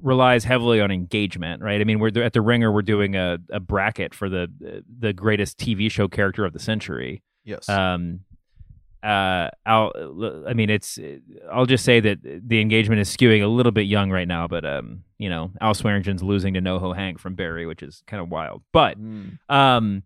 relies 0.00 0.44
heavily 0.44 0.80
on 0.80 0.90
engagement, 0.90 1.62
right? 1.62 1.80
I 1.80 1.84
mean, 1.84 1.98
we're 2.00 2.22
at 2.22 2.32
the 2.32 2.40
Ringer. 2.40 2.72
We're 2.72 2.82
doing 2.82 3.14
a, 3.16 3.38
a 3.50 3.60
bracket 3.60 4.14
for 4.14 4.28
the 4.28 4.82
the 4.98 5.12
greatest 5.12 5.58
TV 5.58 5.90
show 5.90 6.08
character 6.08 6.44
of 6.44 6.52
the 6.52 6.58
century. 6.58 7.22
Yes. 7.44 7.68
Um, 7.68 8.20
uh, 9.02 9.48
I'll, 9.66 9.90
I 10.46 10.52
mean, 10.52 10.70
it's, 10.70 10.96
I'll 11.52 11.66
just 11.66 11.84
say 11.84 11.98
that 11.98 12.18
the 12.22 12.60
engagement 12.60 13.00
is 13.00 13.08
skewing 13.08 13.42
a 13.42 13.48
little 13.48 13.72
bit 13.72 13.82
young 13.88 14.12
right 14.12 14.28
now, 14.28 14.46
but, 14.46 14.64
um, 14.64 15.02
you 15.18 15.28
know, 15.28 15.50
Al 15.60 15.74
Swearengen's 15.74 16.22
losing 16.22 16.54
to 16.54 16.60
NoHo 16.60 16.94
Hank 16.94 17.18
from 17.18 17.34
Barry, 17.34 17.66
which 17.66 17.82
is 17.82 18.04
kind 18.06 18.22
of 18.22 18.28
wild. 18.30 18.62
But, 18.72 19.00
Mm. 19.00 19.38
um, 19.48 20.04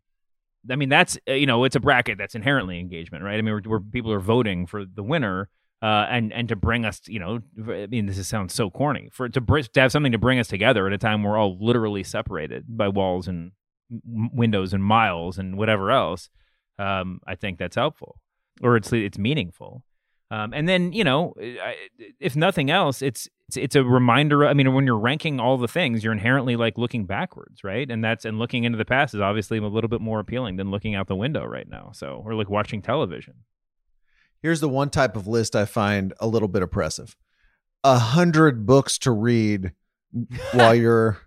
I 0.71 0.77
mean, 0.77 0.89
that's, 0.89 1.19
uh, 1.29 1.35
you 1.35 1.45
know, 1.47 1.65
it's 1.65 1.77
a 1.77 1.81
bracket 1.81 2.17
that's 2.17 2.35
inherently 2.35 2.81
engagement, 2.81 3.23
right? 3.23 3.39
I 3.39 3.43
mean, 3.43 3.61
where 3.67 3.81
people 3.81 4.13
are 4.15 4.19
voting 4.21 4.67
for 4.67 4.87
the 4.87 5.03
winner. 5.03 5.51
Uh, 5.83 6.07
and 6.09 6.33
and 6.33 6.49
to 6.49 6.57
bring 6.57 6.85
us, 6.85 7.03
you 7.07 7.19
know, 7.19 7.41
I 7.69 7.87
mean, 7.87 8.07
this 8.07 8.17
is, 8.17 8.27
sounds 8.27 8.55
so 8.55 8.71
corny 8.71 9.11
for 9.13 9.29
to 9.29 9.41
br- 9.41 9.61
to 9.61 9.81
have 9.81 9.93
something 9.93 10.13
to 10.13 10.19
bring 10.19 10.39
us 10.39 10.49
together 10.49 10.87
at 10.87 10.93
a 10.93 10.99
time 10.99 11.23
we're 11.23 11.37
all 11.37 11.59
literally 11.61 12.03
separated 12.03 12.65
by 12.67 12.89
walls 12.89 13.29
and 13.29 13.53
m- 13.93 14.31
windows 14.35 14.73
and 14.73 14.83
miles 14.83 15.39
and 15.39 15.59
whatever 15.59 15.91
else. 15.91 16.31
Um, 16.79 17.21
I 17.27 17.35
think 17.35 17.59
that's 17.59 17.77
helpful 17.77 18.19
or 18.63 18.77
it's 18.77 18.93
it's 18.93 19.19
meaningful. 19.19 19.83
Um, 20.31 20.53
and 20.53 20.69
then 20.69 20.93
you 20.93 21.05
know, 21.05 21.35
I, 21.39 21.77
if 22.19 22.35
nothing 22.35 22.71
else, 22.71 23.01
it's, 23.01 23.29
it's 23.49 23.57
it's 23.57 23.77
a 23.77 23.85
reminder. 23.85 24.47
I 24.47 24.55
mean, 24.55 24.73
when 24.75 24.87
you're 24.87 24.99
ranking 24.99 25.39
all 25.39 25.57
the 25.57 25.69
things, 25.69 26.03
you're 26.03 26.13
inherently 26.13 26.57
like 26.57 26.77
looking 26.79 27.07
backwards, 27.07 27.63
right? 27.63 27.89
And 27.89 28.03
that's 28.03 28.25
and 28.25 28.39
looking 28.39 28.65
into 28.65 28.79
the 28.79 28.85
past 28.85 29.15
is 29.15 29.21
obviously 29.21 29.59
a 29.59 29.63
little 29.63 29.89
bit 29.89 30.01
more 30.01 30.19
appealing 30.19 30.57
than 30.57 30.71
looking 30.71 30.95
out 30.95 31.07
the 31.07 31.17
window 31.17 31.45
right 31.45 31.69
now. 31.69 31.91
So 31.93 32.23
we're 32.25 32.35
like 32.35 32.51
watching 32.51 32.83
television. 32.83 33.35
Here's 34.47 34.61
the 34.61 34.69
one 34.69 34.91
type 34.91 35.17
of 35.17 35.27
list 35.27 35.57
I 35.57 35.65
find 35.65 36.15
a 36.21 36.29
little 36.29 36.47
bit 36.47 36.63
oppressive: 36.63 37.17
a 37.83 37.99
hundred 37.99 38.65
books 38.65 38.97
to 38.99 39.11
read 39.11 39.73
while 40.53 40.73
you're 40.73 41.19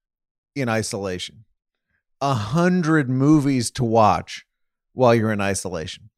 in 0.56 0.68
isolation, 0.68 1.44
a 2.20 2.34
hundred 2.34 3.08
movies 3.08 3.70
to 3.70 3.84
watch 3.84 4.44
while 4.92 5.14
you're 5.14 5.30
in 5.30 5.40
isolation. 5.40 6.10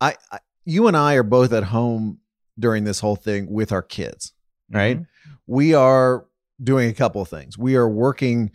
I, 0.00 0.14
I, 0.30 0.38
you 0.64 0.86
and 0.86 0.96
I 0.96 1.14
are 1.14 1.24
both 1.24 1.52
at 1.52 1.64
home 1.64 2.20
during 2.56 2.84
this 2.84 3.00
whole 3.00 3.16
thing 3.16 3.50
with 3.50 3.72
our 3.72 3.82
kids, 3.82 4.34
right? 4.70 5.00
Mhm. 5.00 5.06
We 5.48 5.74
are 5.74 6.26
doing 6.62 6.90
a 6.90 6.94
couple 6.94 7.22
of 7.22 7.28
things. 7.28 7.58
We 7.58 7.74
are 7.74 7.88
working 7.88 8.52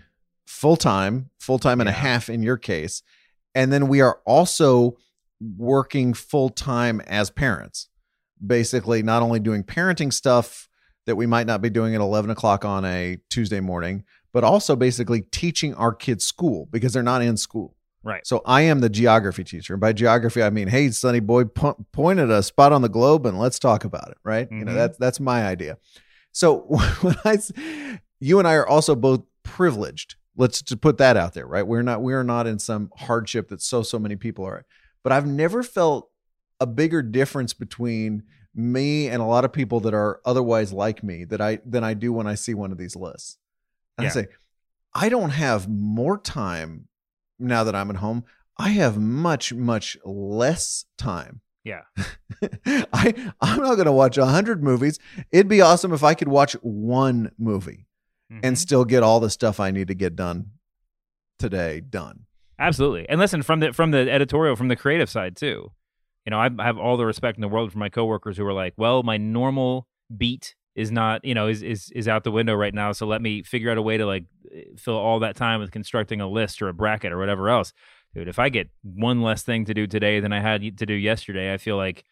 full 0.47 0.77
time, 0.77 1.29
full 1.41 1.60
time 1.60 1.82
and 1.82 1.89
a 1.89 1.91
half 1.91 2.29
in 2.29 2.41
your 2.41 2.56
case, 2.56 3.03
and 3.53 3.69
then 3.69 3.89
we 3.89 3.99
are 3.99 4.21
also 4.25 4.95
working 5.58 6.13
full 6.13 6.49
time 6.49 7.01
as 7.01 7.29
parents. 7.29 7.89
Basically, 8.45 9.03
not 9.03 9.21
only 9.21 9.39
doing 9.39 9.63
parenting 9.63 10.12
stuff 10.12 10.67
that 11.06 11.15
we 11.15 11.25
might 11.25 11.47
not 11.47 11.62
be 11.62 11.69
doing 11.69 11.95
at 11.95 12.01
11 12.01 12.29
o'clock 12.32 12.65
on 12.65 12.86
a 12.86 13.17
Tuesday 13.29 13.60
morning, 13.60 14.03
but 14.34 14.43
also 14.43 14.75
basically 14.75 15.21
teaching 15.21 15.73
our 15.75 15.93
kids 15.93 16.25
school 16.25 16.67
because 16.71 16.93
they're 16.93 17.03
not 17.03 17.21
in 17.21 17.38
school. 17.38 17.75
Right. 18.03 18.25
So 18.27 18.41
I 18.45 18.62
am 18.62 18.79
the 18.79 18.89
geography 18.89 19.43
teacher. 19.45 19.73
And 19.75 19.82
by 19.82 19.93
geography, 19.93 20.43
I 20.43 20.49
mean, 20.49 20.67
hey, 20.67 20.89
Sonny 20.91 21.21
boy, 21.21 21.45
po- 21.45 21.86
point 21.93 22.19
at 22.19 22.29
a 22.29 22.43
spot 22.43 22.73
on 22.73 22.82
the 22.82 22.89
globe 22.89 23.25
and 23.25 23.39
let's 23.39 23.60
talk 23.60 23.86
about 23.86 24.10
it. 24.10 24.17
Right. 24.23 24.47
You 24.51 24.65
know, 24.65 24.71
Mhm. 24.71 24.75
that's 24.75 24.97
that's 24.97 25.19
my 25.21 25.45
idea. 25.45 25.77
So 26.34 26.60
when 27.01 27.15
I, 27.23 27.38
you 28.19 28.39
and 28.39 28.47
I 28.47 28.56
are 28.56 28.67
also 28.67 28.95
both 28.95 29.21
privileged. 29.43 30.15
Let's 30.36 30.62
just 30.63 30.82
put 30.82 30.97
that 30.97 31.15
out 31.15 31.34
there, 31.34 31.45
right? 31.45 31.65
We're 31.65 31.84
not 31.84 32.01
we're 32.01 32.23
not 32.23 32.47
in 32.47 32.58
some 32.60 32.89
hardship 32.97 33.49
that 33.49 33.62
so 33.62 33.84
so 33.84 33.99
many 33.99 34.15
people 34.15 34.43
are. 34.45 34.65
But 35.03 35.11
I've 35.11 35.27
never 35.27 35.63
felt 35.63 36.09
a 36.59 36.65
bigger 36.65 37.01
difference 37.01 37.53
between 37.53 38.23
me 38.55 39.07
and 39.07 39.21
a 39.21 39.25
lot 39.25 39.43
of 39.45 39.51
people 39.51 39.79
that 39.81 39.93
are 39.93 40.21
otherwise 40.25 40.71
like 40.71 41.03
me 41.03 41.25
that 41.25 41.41
I 41.41 41.59
than 41.65 41.83
I 41.83 41.93
do 41.93 42.13
when 42.13 42.27
I 42.27 42.35
see 42.35 42.53
one 42.53 42.71
of 42.71 42.77
these 42.77 42.95
lists. 42.95 43.37
And 43.97 44.03
Yeah. 44.05 44.09
I 44.09 44.13
say, 44.13 44.27
I 44.93 45.09
don't 45.09 45.31
have 45.31 45.67
more 45.67 46.17
time 46.17 46.87
now 47.39 47.63
that 47.63 47.75
I'm 47.75 47.89
at 47.89 47.95
home. 47.97 48.23
I 48.57 48.69
have 48.69 48.97
much, 48.99 49.51
much 49.53 49.97
less 50.05 50.85
time. 50.97 51.41
Yeah. 51.63 51.81
I 52.65 53.31
I'm 53.41 53.59
not 53.61 53.75
gonna 53.75 53.91
watch 53.91 54.17
a 54.17 54.25
hundred 54.25 54.61
movies. 54.63 54.99
It'd 55.31 55.47
be 55.47 55.61
awesome 55.61 55.91
if 55.93 56.03
I 56.03 56.13
could 56.13 56.27
watch 56.27 56.53
one 56.61 57.31
movie 57.37 57.87
and 58.29 58.55
Mhm. 58.55 58.59
still 58.59 58.85
get 58.85 59.01
all 59.03 59.19
the 59.19 59.29
stuff 59.29 59.59
I 59.59 59.71
need 59.71 59.87
to 59.87 59.93
get 59.95 60.15
done 60.15 60.51
today 61.39 61.79
done. 61.81 62.25
Absolutely. 62.59 63.07
And 63.09 63.19
listen, 63.19 63.41
from 63.41 63.59
the 63.59 63.73
from 63.73 63.91
the 63.91 64.09
editorial, 64.11 64.55
from 64.55 64.67
the 64.67 64.75
creative 64.75 65.09
side 65.09 65.35
too. 65.35 65.71
You 66.25 66.29
know, 66.31 66.39
I 66.39 66.49
have 66.63 66.77
all 66.77 66.95
the 66.95 67.05
respect 67.05 67.37
in 67.37 67.41
the 67.41 67.49
world 67.49 67.71
for 67.71 67.77
my 67.79 67.89
coworkers 67.89 68.37
who 68.37 68.45
are 68.45 68.53
like, 68.53 68.73
"Well, 68.77 69.03
my 69.03 69.17
normal 69.17 69.87
beat 70.15 70.55
is 70.75 70.91
not, 70.91 71.23
you 71.25 71.33
know, 71.33 71.47
is 71.47 71.61
is 71.63 71.91
is 71.95 72.07
out 72.07 72.23
the 72.23 72.31
window 72.31 72.53
right 72.55 72.73
now, 72.73 72.91
so 72.93 73.05
let 73.05 73.21
me 73.21 73.43
figure 73.43 73.69
out 73.71 73.77
a 73.77 73.81
way 73.81 73.97
to 73.97 74.05
like 74.05 74.25
fill 74.77 74.95
all 74.95 75.19
that 75.19 75.35
time 75.35 75.59
with 75.59 75.71
constructing 75.71 76.21
a 76.21 76.29
list 76.29 76.61
or 76.61 76.69
a 76.69 76.73
bracket 76.73 77.11
or 77.11 77.17
whatever 77.17 77.49
else." 77.49 77.73
Dude, 78.15 78.27
if 78.27 78.37
I 78.39 78.49
get 78.49 78.69
one 78.83 79.21
less 79.23 79.41
thing 79.43 79.65
to 79.65 79.73
do 79.73 79.87
today 79.87 80.19
than 80.19 80.31
I 80.31 80.39
had 80.39 80.61
to 80.77 80.85
do 80.85 80.93
yesterday, 80.93 81.51
I 81.53 81.57
feel 81.57 81.77
like 81.77 82.03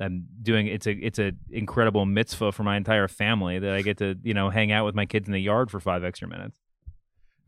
I'm 0.00 0.26
doing 0.42 0.66
it's 0.66 0.86
a 0.86 0.92
it's 0.92 1.18
a 1.18 1.32
incredible 1.50 2.06
mitzvah 2.06 2.52
for 2.52 2.62
my 2.64 2.76
entire 2.76 3.08
family 3.08 3.58
that 3.58 3.72
I 3.74 3.82
get 3.82 3.98
to, 3.98 4.16
you 4.24 4.34
know, 4.34 4.50
hang 4.50 4.72
out 4.72 4.86
with 4.86 4.94
my 4.94 5.06
kids 5.06 5.28
in 5.28 5.32
the 5.34 5.40
yard 5.40 5.70
for 5.70 5.80
5 5.80 6.02
extra 6.04 6.26
minutes. 6.28 6.61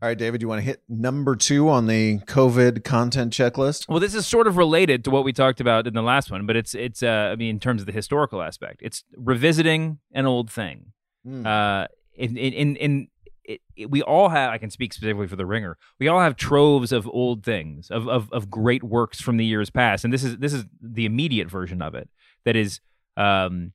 All 0.05 0.09
right, 0.09 0.17
David, 0.19 0.39
you 0.43 0.47
want 0.47 0.59
to 0.59 0.63
hit 0.63 0.83
number 0.87 1.35
two 1.35 1.67
on 1.67 1.87
the 1.87 2.19
COVID 2.27 2.83
content 2.83 3.33
checklist? 3.33 3.89
Well, 3.89 3.99
this 3.99 4.13
is 4.13 4.27
sort 4.27 4.45
of 4.45 4.55
related 4.55 5.03
to 5.05 5.09
what 5.09 5.23
we 5.23 5.33
talked 5.33 5.59
about 5.59 5.87
in 5.87 5.95
the 5.95 6.03
last 6.03 6.29
one, 6.29 6.45
but 6.45 6.55
it's 6.55 6.75
it's 6.75 7.01
uh, 7.01 7.29
I 7.31 7.35
mean 7.35 7.49
in 7.49 7.59
terms 7.59 7.81
of 7.81 7.87
the 7.87 7.91
historical 7.91 8.43
aspect, 8.43 8.81
it's 8.83 9.03
revisiting 9.17 9.97
an 10.13 10.27
old 10.27 10.51
thing. 10.51 10.91
Hmm. 11.25 11.43
Uh, 11.43 11.85
in 12.13 12.37
in 12.37 12.53
in, 12.53 12.75
in 12.75 13.07
it, 13.45 13.61
it- 13.75 13.89
we 13.89 14.03
all 14.03 14.29
have. 14.29 14.51
I 14.51 14.59
can 14.59 14.69
speak 14.69 14.93
specifically 14.93 15.25
for 15.25 15.37
the 15.37 15.45
Ringer. 15.47 15.75
We 15.99 16.07
all 16.07 16.19
have 16.19 16.35
troves 16.35 16.91
of 16.91 17.07
old 17.07 17.43
things, 17.43 17.89
of, 17.89 18.07
of 18.07 18.31
of 18.31 18.51
great 18.51 18.83
works 18.83 19.19
from 19.19 19.37
the 19.37 19.45
years 19.45 19.71
past, 19.71 20.03
and 20.03 20.13
this 20.13 20.23
is 20.23 20.37
this 20.37 20.53
is 20.53 20.65
the 20.79 21.07
immediate 21.07 21.49
version 21.49 21.81
of 21.81 21.95
it. 21.95 22.09
That 22.43 22.55
is, 22.55 22.79
um, 23.17 23.73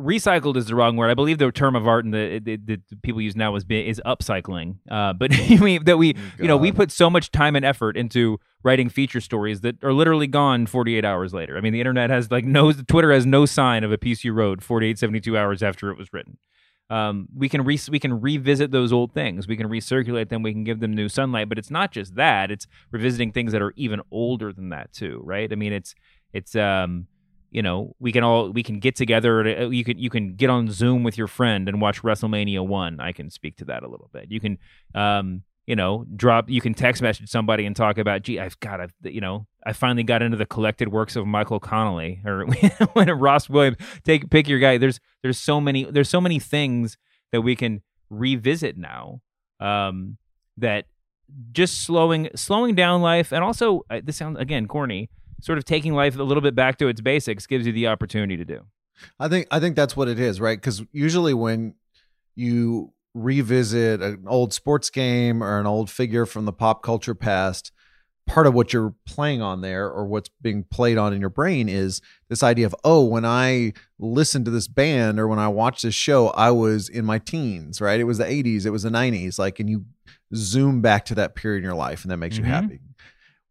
recycled 0.00 0.56
is 0.56 0.66
the 0.66 0.74
wrong 0.74 0.96
word. 0.96 1.10
I 1.10 1.14
believe 1.14 1.38
the 1.38 1.50
term 1.52 1.76
of 1.76 1.86
art 1.86 2.04
and 2.04 2.12
the, 2.12 2.40
the, 2.42 2.56
the 2.56 2.80
people 3.02 3.20
use 3.20 3.36
now 3.36 3.54
is 3.54 3.64
is 3.68 4.00
upcycling. 4.04 4.76
Uh, 4.90 5.12
but 5.12 5.32
I 5.34 5.56
mean 5.56 5.84
that 5.84 5.98
we, 5.98 6.16
you 6.38 6.46
know, 6.46 6.56
we 6.56 6.72
put 6.72 6.90
so 6.90 7.08
much 7.08 7.30
time 7.30 7.56
and 7.56 7.64
effort 7.64 7.96
into 7.96 8.38
writing 8.62 8.88
feature 8.88 9.20
stories 9.20 9.60
that 9.60 9.82
are 9.84 9.92
literally 9.92 10.26
gone 10.26 10.66
48 10.66 11.04
hours 11.04 11.32
later. 11.34 11.56
I 11.56 11.60
mean, 11.60 11.72
the 11.72 11.80
internet 11.80 12.10
has 12.10 12.30
like 12.30 12.44
no, 12.44 12.72
Twitter 12.72 13.12
has 13.12 13.26
no 13.26 13.46
sign 13.46 13.84
of 13.84 13.92
a 13.92 13.98
piece 13.98 14.24
you 14.24 14.32
wrote 14.32 14.62
48, 14.62 14.98
72 14.98 15.36
hours 15.36 15.62
after 15.62 15.90
it 15.90 15.98
was 15.98 16.12
written. 16.12 16.38
Um, 16.90 17.28
we 17.34 17.48
can 17.48 17.64
re- 17.64 17.80
we 17.90 17.98
can 17.98 18.20
revisit 18.20 18.70
those 18.70 18.92
old 18.92 19.14
things. 19.14 19.48
We 19.48 19.56
can 19.56 19.68
recirculate 19.68 20.28
them. 20.28 20.42
We 20.42 20.52
can 20.52 20.64
give 20.64 20.80
them 20.80 20.92
new 20.92 21.08
sunlight. 21.08 21.48
But 21.48 21.58
it's 21.58 21.70
not 21.70 21.92
just 21.92 22.16
that. 22.16 22.50
It's 22.50 22.66
revisiting 22.90 23.32
things 23.32 23.52
that 23.52 23.62
are 23.62 23.72
even 23.76 24.00
older 24.10 24.52
than 24.52 24.68
that 24.68 24.92
too, 24.92 25.20
right? 25.24 25.50
I 25.50 25.54
mean, 25.54 25.72
it's 25.72 25.94
it's 26.32 26.54
um, 26.54 27.06
you 27.54 27.62
know, 27.62 27.94
we 28.00 28.10
can 28.10 28.24
all 28.24 28.50
we 28.50 28.64
can 28.64 28.80
get 28.80 28.96
together. 28.96 29.46
Uh, 29.46 29.68
you 29.68 29.84
can 29.84 29.96
you 29.96 30.10
can 30.10 30.34
get 30.34 30.50
on 30.50 30.72
Zoom 30.72 31.04
with 31.04 31.16
your 31.16 31.28
friend 31.28 31.68
and 31.68 31.80
watch 31.80 32.02
WrestleMania 32.02 32.66
one. 32.66 32.98
I 32.98 33.12
can 33.12 33.30
speak 33.30 33.56
to 33.58 33.64
that 33.66 33.84
a 33.84 33.88
little 33.88 34.10
bit. 34.12 34.26
You 34.28 34.40
can, 34.40 34.58
um, 34.92 35.44
you 35.64 35.76
know, 35.76 36.04
drop. 36.16 36.50
You 36.50 36.60
can 36.60 36.74
text 36.74 37.00
message 37.00 37.28
somebody 37.28 37.64
and 37.64 37.76
talk 37.76 37.96
about. 37.96 38.22
Gee, 38.22 38.40
I've 38.40 38.58
got. 38.58 38.80
I've 38.80 38.92
you 39.04 39.20
know, 39.20 39.46
I 39.64 39.72
finally 39.72 40.02
got 40.02 40.20
into 40.20 40.36
the 40.36 40.46
collected 40.46 40.88
works 40.88 41.14
of 41.14 41.28
Michael 41.28 41.60
connolly 41.60 42.20
or 42.26 42.44
when 42.94 43.08
Ross 43.08 43.48
Williams. 43.48 43.76
Take 44.02 44.30
pick 44.30 44.48
your 44.48 44.58
guy. 44.58 44.76
There's 44.76 44.98
there's 45.22 45.38
so 45.38 45.60
many 45.60 45.84
there's 45.84 46.10
so 46.10 46.20
many 46.20 46.40
things 46.40 46.98
that 47.30 47.42
we 47.42 47.54
can 47.54 47.82
revisit 48.10 48.76
now. 48.76 49.20
Um, 49.60 50.18
that 50.56 50.86
just 51.52 51.84
slowing 51.84 52.30
slowing 52.34 52.74
down 52.74 53.00
life 53.00 53.32
and 53.32 53.42
also 53.42 53.82
this 54.02 54.16
sounds 54.16 54.38
again 54.38 54.66
corny 54.66 55.08
sort 55.44 55.58
of 55.58 55.64
taking 55.66 55.92
life 55.92 56.18
a 56.18 56.22
little 56.22 56.40
bit 56.40 56.54
back 56.54 56.78
to 56.78 56.88
its 56.88 57.02
basics 57.02 57.46
gives 57.46 57.66
you 57.66 57.72
the 57.72 57.86
opportunity 57.86 58.36
to 58.36 58.46
do. 58.46 58.62
I 59.20 59.28
think 59.28 59.46
I 59.50 59.60
think 59.60 59.76
that's 59.76 59.94
what 59.96 60.08
it 60.08 60.18
is, 60.18 60.40
right? 60.40 60.56
Because 60.56 60.82
usually 60.90 61.34
when 61.34 61.74
you 62.34 62.92
revisit 63.12 64.00
an 64.00 64.24
old 64.26 64.54
sports 64.54 64.88
game 64.88 65.42
or 65.42 65.60
an 65.60 65.66
old 65.66 65.90
figure 65.90 66.24
from 66.24 66.46
the 66.46 66.52
pop 66.52 66.82
culture 66.82 67.14
past, 67.14 67.72
part 68.26 68.46
of 68.46 68.54
what 68.54 68.72
you're 68.72 68.94
playing 69.06 69.42
on 69.42 69.60
there 69.60 69.90
or 69.90 70.06
what's 70.06 70.30
being 70.40 70.64
played 70.64 70.96
on 70.96 71.12
in 71.12 71.20
your 71.20 71.28
brain 71.28 71.68
is 71.68 72.00
this 72.28 72.42
idea 72.42 72.64
of 72.64 72.74
oh 72.82 73.04
when 73.04 73.22
i 73.22 73.70
listened 73.98 74.46
to 74.46 74.50
this 74.50 74.66
band 74.66 75.20
or 75.20 75.28
when 75.28 75.38
i 75.38 75.46
watched 75.46 75.82
this 75.82 75.94
show 75.94 76.28
i 76.28 76.50
was 76.50 76.88
in 76.88 77.04
my 77.04 77.18
teens 77.18 77.82
right 77.82 78.00
it 78.00 78.04
was 78.04 78.16
the 78.16 78.24
80s 78.24 78.64
it 78.64 78.70
was 78.70 78.82
the 78.82 78.88
90s 78.88 79.38
like 79.38 79.60
and 79.60 79.68
you 79.68 79.84
zoom 80.34 80.80
back 80.80 81.04
to 81.04 81.14
that 81.14 81.34
period 81.34 81.58
in 81.58 81.64
your 81.64 81.74
life 81.74 82.02
and 82.02 82.10
that 82.10 82.16
makes 82.16 82.36
mm-hmm. 82.36 82.46
you 82.46 82.50
happy 82.50 82.80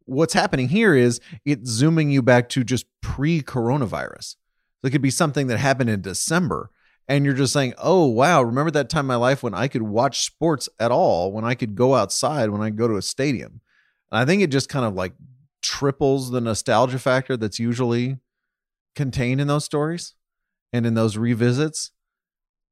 what's 0.06 0.34
happening 0.34 0.70
here 0.70 0.96
is 0.96 1.20
it's 1.46 1.70
zooming 1.70 2.12
you 2.12 2.22
back 2.22 2.50
to 2.50 2.64
just 2.64 2.86
pre-coronavirus. 3.02 4.36
So 4.82 4.88
it 4.88 4.92
could 4.92 5.02
be 5.02 5.10
something 5.10 5.48
that 5.48 5.58
happened 5.58 5.90
in 5.90 6.02
December 6.02 6.70
and 7.08 7.26
you're 7.26 7.34
just 7.34 7.54
saying, 7.54 7.74
"Oh, 7.78 8.06
wow, 8.06 8.42
remember 8.42 8.72
that 8.72 8.90
time 8.90 9.04
in 9.04 9.08
my 9.08 9.16
life 9.16 9.44
when 9.44 9.54
I 9.54 9.68
could 9.68 9.82
watch 9.82 10.26
sports 10.26 10.70
at 10.80 10.92
all, 10.92 11.32
when 11.32 11.44
I 11.44 11.54
could 11.56 11.76
go 11.76 11.96
outside, 11.96 12.50
when 12.50 12.62
I 12.62 12.70
go 12.70 12.88
to 12.88 12.96
a 12.96 13.02
stadium." 13.02 13.62
And 14.12 14.20
I 14.20 14.26
think 14.26 14.42
it 14.42 14.52
just 14.52 14.70
kind 14.70 14.86
of 14.86 14.94
like 14.94 15.14
triples 15.62 16.32
the 16.32 16.42
nostalgia 16.42 17.00
factor 17.00 17.36
that's 17.36 17.60
usually 17.60 18.18
contained 18.96 19.42
in 19.42 19.48
those 19.48 19.66
stories 19.66 20.14
and 20.72 20.86
in 20.86 20.94
those 20.94 21.18
revisits. 21.18 21.92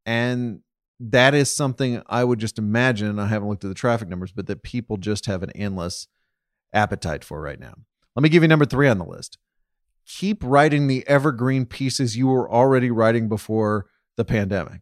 And 0.05 0.61
that 0.99 1.33
is 1.33 1.51
something 1.51 2.01
I 2.07 2.23
would 2.23 2.39
just 2.39 2.59
imagine, 2.59 3.19
I 3.19 3.27
haven't 3.27 3.49
looked 3.49 3.65
at 3.65 3.69
the 3.69 3.73
traffic 3.73 4.07
numbers, 4.07 4.31
but 4.31 4.47
that 4.47 4.63
people 4.63 4.97
just 4.97 5.25
have 5.25 5.43
an 5.43 5.51
endless 5.51 6.07
appetite 6.73 7.23
for 7.23 7.41
right 7.41 7.59
now. 7.59 7.73
Let 8.15 8.23
me 8.23 8.29
give 8.29 8.43
you 8.43 8.49
number 8.49 8.65
three 8.65 8.87
on 8.87 8.97
the 8.97 9.05
list. 9.05 9.37
Keep 10.05 10.43
writing 10.43 10.87
the 10.87 11.07
evergreen 11.07 11.65
pieces 11.65 12.17
you 12.17 12.27
were 12.27 12.51
already 12.51 12.91
writing 12.91 13.29
before 13.29 13.85
the 14.17 14.25
pandemic. 14.25 14.81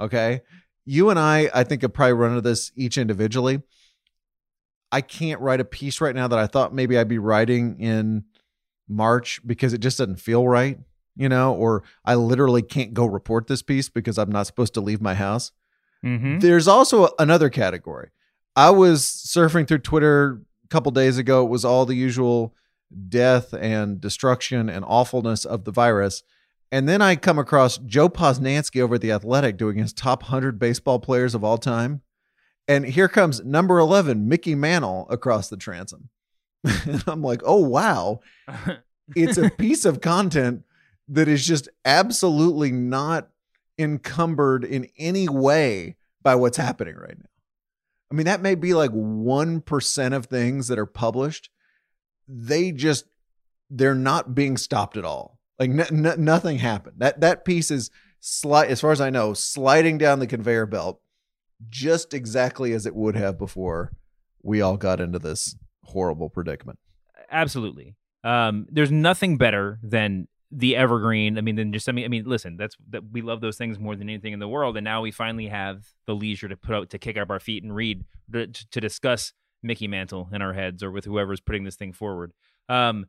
Okay. 0.00 0.42
You 0.84 1.10
and 1.10 1.18
I, 1.18 1.50
I 1.54 1.64
think, 1.64 1.82
have 1.82 1.92
probably 1.92 2.12
run 2.14 2.30
into 2.30 2.40
this 2.40 2.72
each 2.74 2.98
individually. 2.98 3.62
I 4.92 5.00
can't 5.00 5.40
write 5.40 5.60
a 5.60 5.64
piece 5.64 6.00
right 6.00 6.14
now 6.14 6.28
that 6.28 6.38
I 6.38 6.46
thought 6.46 6.74
maybe 6.74 6.96
I'd 6.96 7.08
be 7.08 7.18
writing 7.18 7.80
in 7.80 8.24
March 8.88 9.40
because 9.44 9.72
it 9.72 9.78
just 9.78 9.98
doesn't 9.98 10.20
feel 10.20 10.46
right, 10.46 10.78
you 11.16 11.28
know, 11.28 11.54
or 11.54 11.82
I 12.04 12.14
literally 12.14 12.62
can't 12.62 12.94
go 12.94 13.06
report 13.06 13.46
this 13.46 13.62
piece 13.62 13.88
because 13.88 14.18
I'm 14.18 14.30
not 14.30 14.46
supposed 14.46 14.74
to 14.74 14.80
leave 14.80 15.00
my 15.00 15.14
house. 15.14 15.52
Mm-hmm. 16.04 16.38
There's 16.40 16.68
also 16.68 17.08
another 17.18 17.50
category. 17.50 18.10
I 18.54 18.70
was 18.70 19.02
surfing 19.02 19.66
through 19.66 19.78
Twitter 19.78 20.42
couple 20.74 20.90
days 20.90 21.18
ago 21.18 21.44
it 21.44 21.48
was 21.48 21.64
all 21.64 21.86
the 21.86 21.94
usual 21.94 22.52
death 23.08 23.52
and 23.52 24.00
destruction 24.00 24.68
and 24.68 24.84
awfulness 24.84 25.44
of 25.44 25.64
the 25.64 25.70
virus. 25.70 26.24
And 26.72 26.88
then 26.88 27.00
I 27.00 27.14
come 27.14 27.38
across 27.38 27.78
Joe 27.78 28.08
Posnanski 28.08 28.80
over 28.80 28.96
at 28.96 29.00
The 29.00 29.12
Athletic 29.12 29.56
doing 29.56 29.78
his 29.78 29.92
top 29.92 30.22
100 30.22 30.58
baseball 30.58 30.98
players 30.98 31.32
of 31.32 31.44
all 31.44 31.58
time. 31.58 32.02
And 32.66 32.84
here 32.84 33.06
comes 33.06 33.44
number 33.44 33.78
11, 33.78 34.26
Mickey 34.28 34.56
Mantle, 34.56 35.06
across 35.10 35.48
the 35.48 35.56
transom. 35.56 36.08
and 36.64 37.04
I'm 37.06 37.22
like, 37.22 37.42
oh, 37.44 37.64
wow. 37.64 38.18
it's 39.14 39.38
a 39.38 39.50
piece 39.50 39.84
of 39.84 40.00
content 40.00 40.64
that 41.06 41.28
is 41.28 41.46
just 41.46 41.68
absolutely 41.84 42.72
not 42.72 43.28
encumbered 43.78 44.64
in 44.64 44.88
any 44.98 45.28
way 45.28 45.94
by 46.20 46.34
what's 46.34 46.56
happening 46.56 46.96
right 46.96 47.16
now. 47.16 47.28
I 48.10 48.14
mean, 48.14 48.26
that 48.26 48.42
may 48.42 48.54
be 48.54 48.74
like 48.74 48.90
1% 48.90 50.12
of 50.14 50.26
things 50.26 50.68
that 50.68 50.78
are 50.78 50.86
published. 50.86 51.50
They 52.28 52.72
just, 52.72 53.06
they're 53.70 53.94
not 53.94 54.34
being 54.34 54.56
stopped 54.56 54.96
at 54.96 55.04
all. 55.04 55.38
Like 55.58 55.70
n- 55.70 56.06
n- 56.06 56.24
nothing 56.24 56.58
happened. 56.58 56.96
That, 56.98 57.20
that 57.20 57.44
piece 57.44 57.70
is 57.70 57.90
slight, 58.20 58.70
as 58.70 58.80
far 58.80 58.92
as 58.92 59.00
I 59.00 59.10
know, 59.10 59.34
sliding 59.34 59.98
down 59.98 60.18
the 60.18 60.26
conveyor 60.26 60.66
belt 60.66 61.00
just 61.68 62.14
exactly 62.14 62.72
as 62.72 62.86
it 62.86 62.94
would 62.94 63.16
have 63.16 63.38
before 63.38 63.92
we 64.42 64.60
all 64.60 64.76
got 64.76 65.00
into 65.00 65.18
this 65.18 65.56
horrible 65.84 66.28
predicament. 66.28 66.78
Absolutely. 67.30 67.96
Um, 68.22 68.66
there's 68.70 68.90
nothing 68.90 69.36
better 69.36 69.78
than 69.82 70.28
the 70.50 70.76
evergreen. 70.76 71.38
I 71.38 71.40
mean, 71.40 71.56
then 71.56 71.72
just 71.72 71.88
I 71.88 71.92
mean, 71.92 72.04
I 72.04 72.08
mean, 72.08 72.24
listen, 72.24 72.56
that's 72.56 72.76
that 72.90 73.02
we 73.12 73.22
love 73.22 73.40
those 73.40 73.56
things 73.56 73.78
more 73.78 73.96
than 73.96 74.08
anything 74.08 74.32
in 74.32 74.38
the 74.38 74.48
world, 74.48 74.76
and 74.76 74.84
now 74.84 75.02
we 75.02 75.10
finally 75.10 75.48
have 75.48 75.84
the 76.06 76.14
leisure 76.14 76.48
to 76.48 76.56
put 76.56 76.74
out 76.74 76.90
to 76.90 76.98
kick 76.98 77.16
up 77.16 77.30
our 77.30 77.40
feet 77.40 77.62
and 77.62 77.74
read 77.74 78.04
to, 78.32 78.46
to 78.46 78.80
discuss 78.80 79.32
Mickey 79.62 79.88
Mantle 79.88 80.28
in 80.32 80.42
our 80.42 80.52
heads 80.52 80.82
or 80.82 80.90
with 80.90 81.04
whoever's 81.04 81.40
putting 81.40 81.64
this 81.64 81.76
thing 81.76 81.92
forward. 81.92 82.32
Um, 82.68 83.06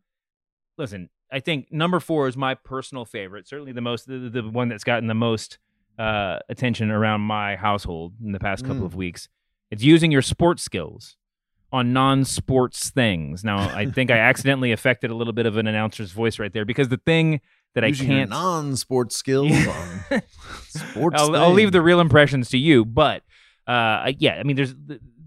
listen, 0.78 1.10
I 1.32 1.39
think 1.39 1.71
number 1.71 2.00
four 2.00 2.28
is 2.28 2.38
my 2.38 2.56
personal 2.56 3.06
favorite. 3.06 3.48
Certainly 3.48 3.74
the 3.74 3.82
most, 3.82 4.08
the, 4.08 4.30
the 4.30 4.41
one 4.41 4.69
that's 4.69 4.84
gotten 4.84 5.08
the 5.08 5.13
most 5.13 5.60
uh, 6.00 6.39
attention 6.50 6.91
around 6.91 7.21
my 7.21 7.56
household 7.56 8.13
in 8.24 8.32
the 8.32 8.39
past 8.39 8.63
couple 8.63 8.84
mm. 8.84 8.86
of 8.86 8.95
weeks. 8.95 9.28
It's 9.69 9.84
using 9.84 10.12
your 10.12 10.21
sports 10.21 10.63
skills 10.63 11.17
on 11.76 11.92
non-sports 11.92 12.90
things. 12.90 13.44
Now, 13.44 13.58
I 13.58 13.86
think 13.86 14.10
I 14.10 14.18
accidentally 14.18 14.72
affected 14.72 15.12
a 15.12 15.14
little 15.14 15.34
bit 15.34 15.46
of 15.46 15.58
an 15.58 15.68
announcer's 15.68 16.12
voice 16.12 16.40
right 16.40 16.54
there 16.54 16.64
because 16.64 16.88
the 16.88 17.02
thing 17.06 17.42
that 17.74 17.86
Using 17.86 18.10
I 18.10 18.16
can't 18.16 18.30
non-sports 18.30 19.18
skills 19.18 19.52
on 19.52 20.22
sports. 20.70 21.16
I'll, 21.20 21.36
I'll, 21.36 21.52
leave 21.52 21.74
the 21.74 21.82
real 21.82 22.00
impressions 22.00 22.48
to 22.52 22.58
you, 22.58 22.86
but 22.86 23.24
uh, 23.68 24.14
yeah, 24.18 24.36
I 24.36 24.44
mean, 24.44 24.56
there's 24.56 24.74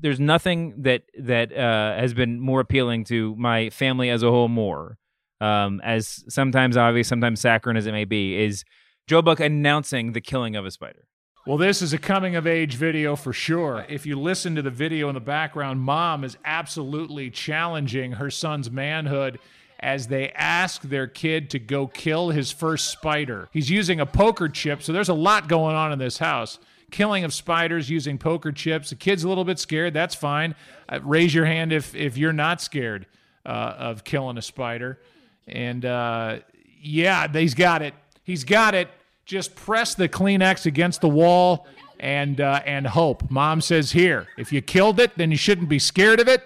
there's 0.01 0.19
nothing 0.19 0.83
that 0.83 1.03
that 1.19 1.53
uh, 1.53 2.01
has 2.01 2.15
been 2.15 2.41
more 2.41 2.61
appealing 2.61 3.05
to 3.05 3.37
my 3.37 3.69
family 3.69 4.09
as 4.09 4.23
a 4.23 4.31
whole 4.31 4.49
more. 4.49 4.97
Um, 5.43 5.83
as 5.85 6.25
sometimes 6.29 6.79
obvious, 6.79 7.07
sometimes 7.07 7.41
saccharine 7.41 7.77
as 7.77 7.87
it 7.87 7.93
may 7.93 8.07
be, 8.07 8.43
is 8.43 8.65
Joe 9.07 9.21
Buck 9.21 9.41
announcing 9.41 10.13
the 10.13 10.21
killing 10.23 10.57
of 10.57 10.65
a 10.65 10.71
spider. 10.71 11.05
Well, 11.49 11.57
this 11.57 11.81
is 11.81 11.95
a 11.95 11.99
coming 11.99 12.37
of 12.37 12.47
age 12.47 12.75
video 12.75 13.17
for 13.17 13.33
sure. 13.33 13.87
If 13.89 14.05
you 14.05 14.21
listen 14.21 14.55
to 14.57 14.61
the 14.61 14.71
video 14.71 15.09
in 15.09 15.15
the 15.15 15.21
background, 15.21 15.81
mom 15.81 16.23
is 16.23 16.37
absolutely 16.45 17.31
challenging 17.31 18.13
her 18.13 18.31
son's 18.31 18.71
manhood 18.71 19.39
as 19.81 20.09
they 20.09 20.29
ask 20.33 20.83
their 20.83 21.07
kid 21.07 21.49
to 21.49 21.59
go 21.59 21.87
kill 21.87 22.29
his 22.29 22.53
first 22.53 22.91
spider. 22.91 23.49
He's 23.51 23.71
using 23.71 23.99
a 23.99 24.05
poker 24.05 24.51
chip, 24.51 24.83
so 24.83 24.93
there's 24.93 25.09
a 25.09 25.15
lot 25.15 25.49
going 25.49 25.75
on 25.75 25.91
in 25.91 25.99
this 25.99 26.19
house. 26.19 26.59
Killing 26.91 27.25
of 27.25 27.33
spiders 27.33 27.89
using 27.89 28.19
poker 28.19 28.53
chips. 28.53 28.91
The 28.91 28.97
kid's 28.97 29.25
a 29.25 29.29
little 29.31 29.45
bit 29.45 29.59
scared. 29.59 29.95
That's 29.95 30.15
fine. 30.15 30.55
Uh, 30.87 31.01
raise 31.03 31.35
your 31.35 31.47
hand 31.47 31.73
if 31.73 31.95
if 31.95 32.19
you're 32.19 32.35
not 32.35 32.61
scared 32.61 33.07
uh, 33.47 33.75
of 33.79 34.05
killing 34.05 34.37
a 34.37 34.43
spider. 34.43 35.01
And 35.47 35.83
uh, 35.87 36.41
yeah, 36.79 37.27
he's 37.27 37.55
got 37.55 37.81
it. 37.81 37.95
He's 38.23 38.45
got 38.45 38.75
it 38.75 38.91
just 39.29 39.55
press 39.55 39.95
the 39.95 40.09
Kleenex 40.09 40.67
against 40.67 41.03
the 41.03 41.09
wall 41.09 41.67
and 42.01 42.41
uh, 42.41 42.62
and 42.64 42.87
hope. 42.87 43.31
Mom 43.31 43.61
says, 43.61 43.93
"Here, 43.93 44.27
if 44.37 44.53
you 44.53 44.61
killed 44.62 44.99
it, 44.99 45.17
then 45.17 45.31
you 45.31 45.37
shouldn't 45.37 45.69
be 45.69 45.79
scared 45.79 46.19
of 46.19 46.27
it." 46.27 46.43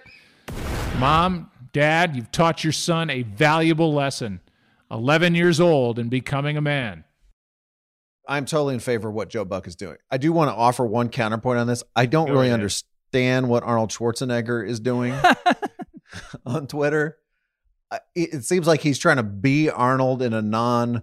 Mom, 0.98 1.50
Dad, 1.72 2.14
you've 2.16 2.32
taught 2.32 2.62
your 2.64 2.72
son 2.72 3.08
a 3.08 3.22
valuable 3.22 3.94
lesson. 3.94 4.40
11 4.90 5.34
years 5.34 5.58
old 5.58 5.98
and 5.98 6.10
becoming 6.10 6.58
a 6.58 6.60
man. 6.60 7.04
I'm 8.28 8.44
totally 8.44 8.74
in 8.74 8.80
favor 8.80 9.08
of 9.08 9.14
what 9.14 9.30
Joe 9.30 9.44
Buck 9.46 9.66
is 9.66 9.74
doing. 9.74 9.96
I 10.10 10.18
do 10.18 10.32
want 10.34 10.50
to 10.50 10.54
offer 10.54 10.84
one 10.84 11.08
counterpoint 11.08 11.58
on 11.58 11.66
this. 11.66 11.82
I 11.96 12.04
don't 12.04 12.26
Go 12.26 12.34
really 12.34 12.48
ahead. 12.48 12.60
understand 12.60 13.48
what 13.48 13.62
Arnold 13.62 13.88
Schwarzenegger 13.90 14.68
is 14.68 14.80
doing 14.80 15.14
on 16.46 16.66
Twitter. 16.66 17.16
It 18.14 18.44
seems 18.44 18.66
like 18.66 18.80
he's 18.80 18.98
trying 18.98 19.16
to 19.16 19.22
be 19.22 19.70
Arnold 19.70 20.20
in 20.20 20.34
a 20.34 20.42
non 20.42 21.02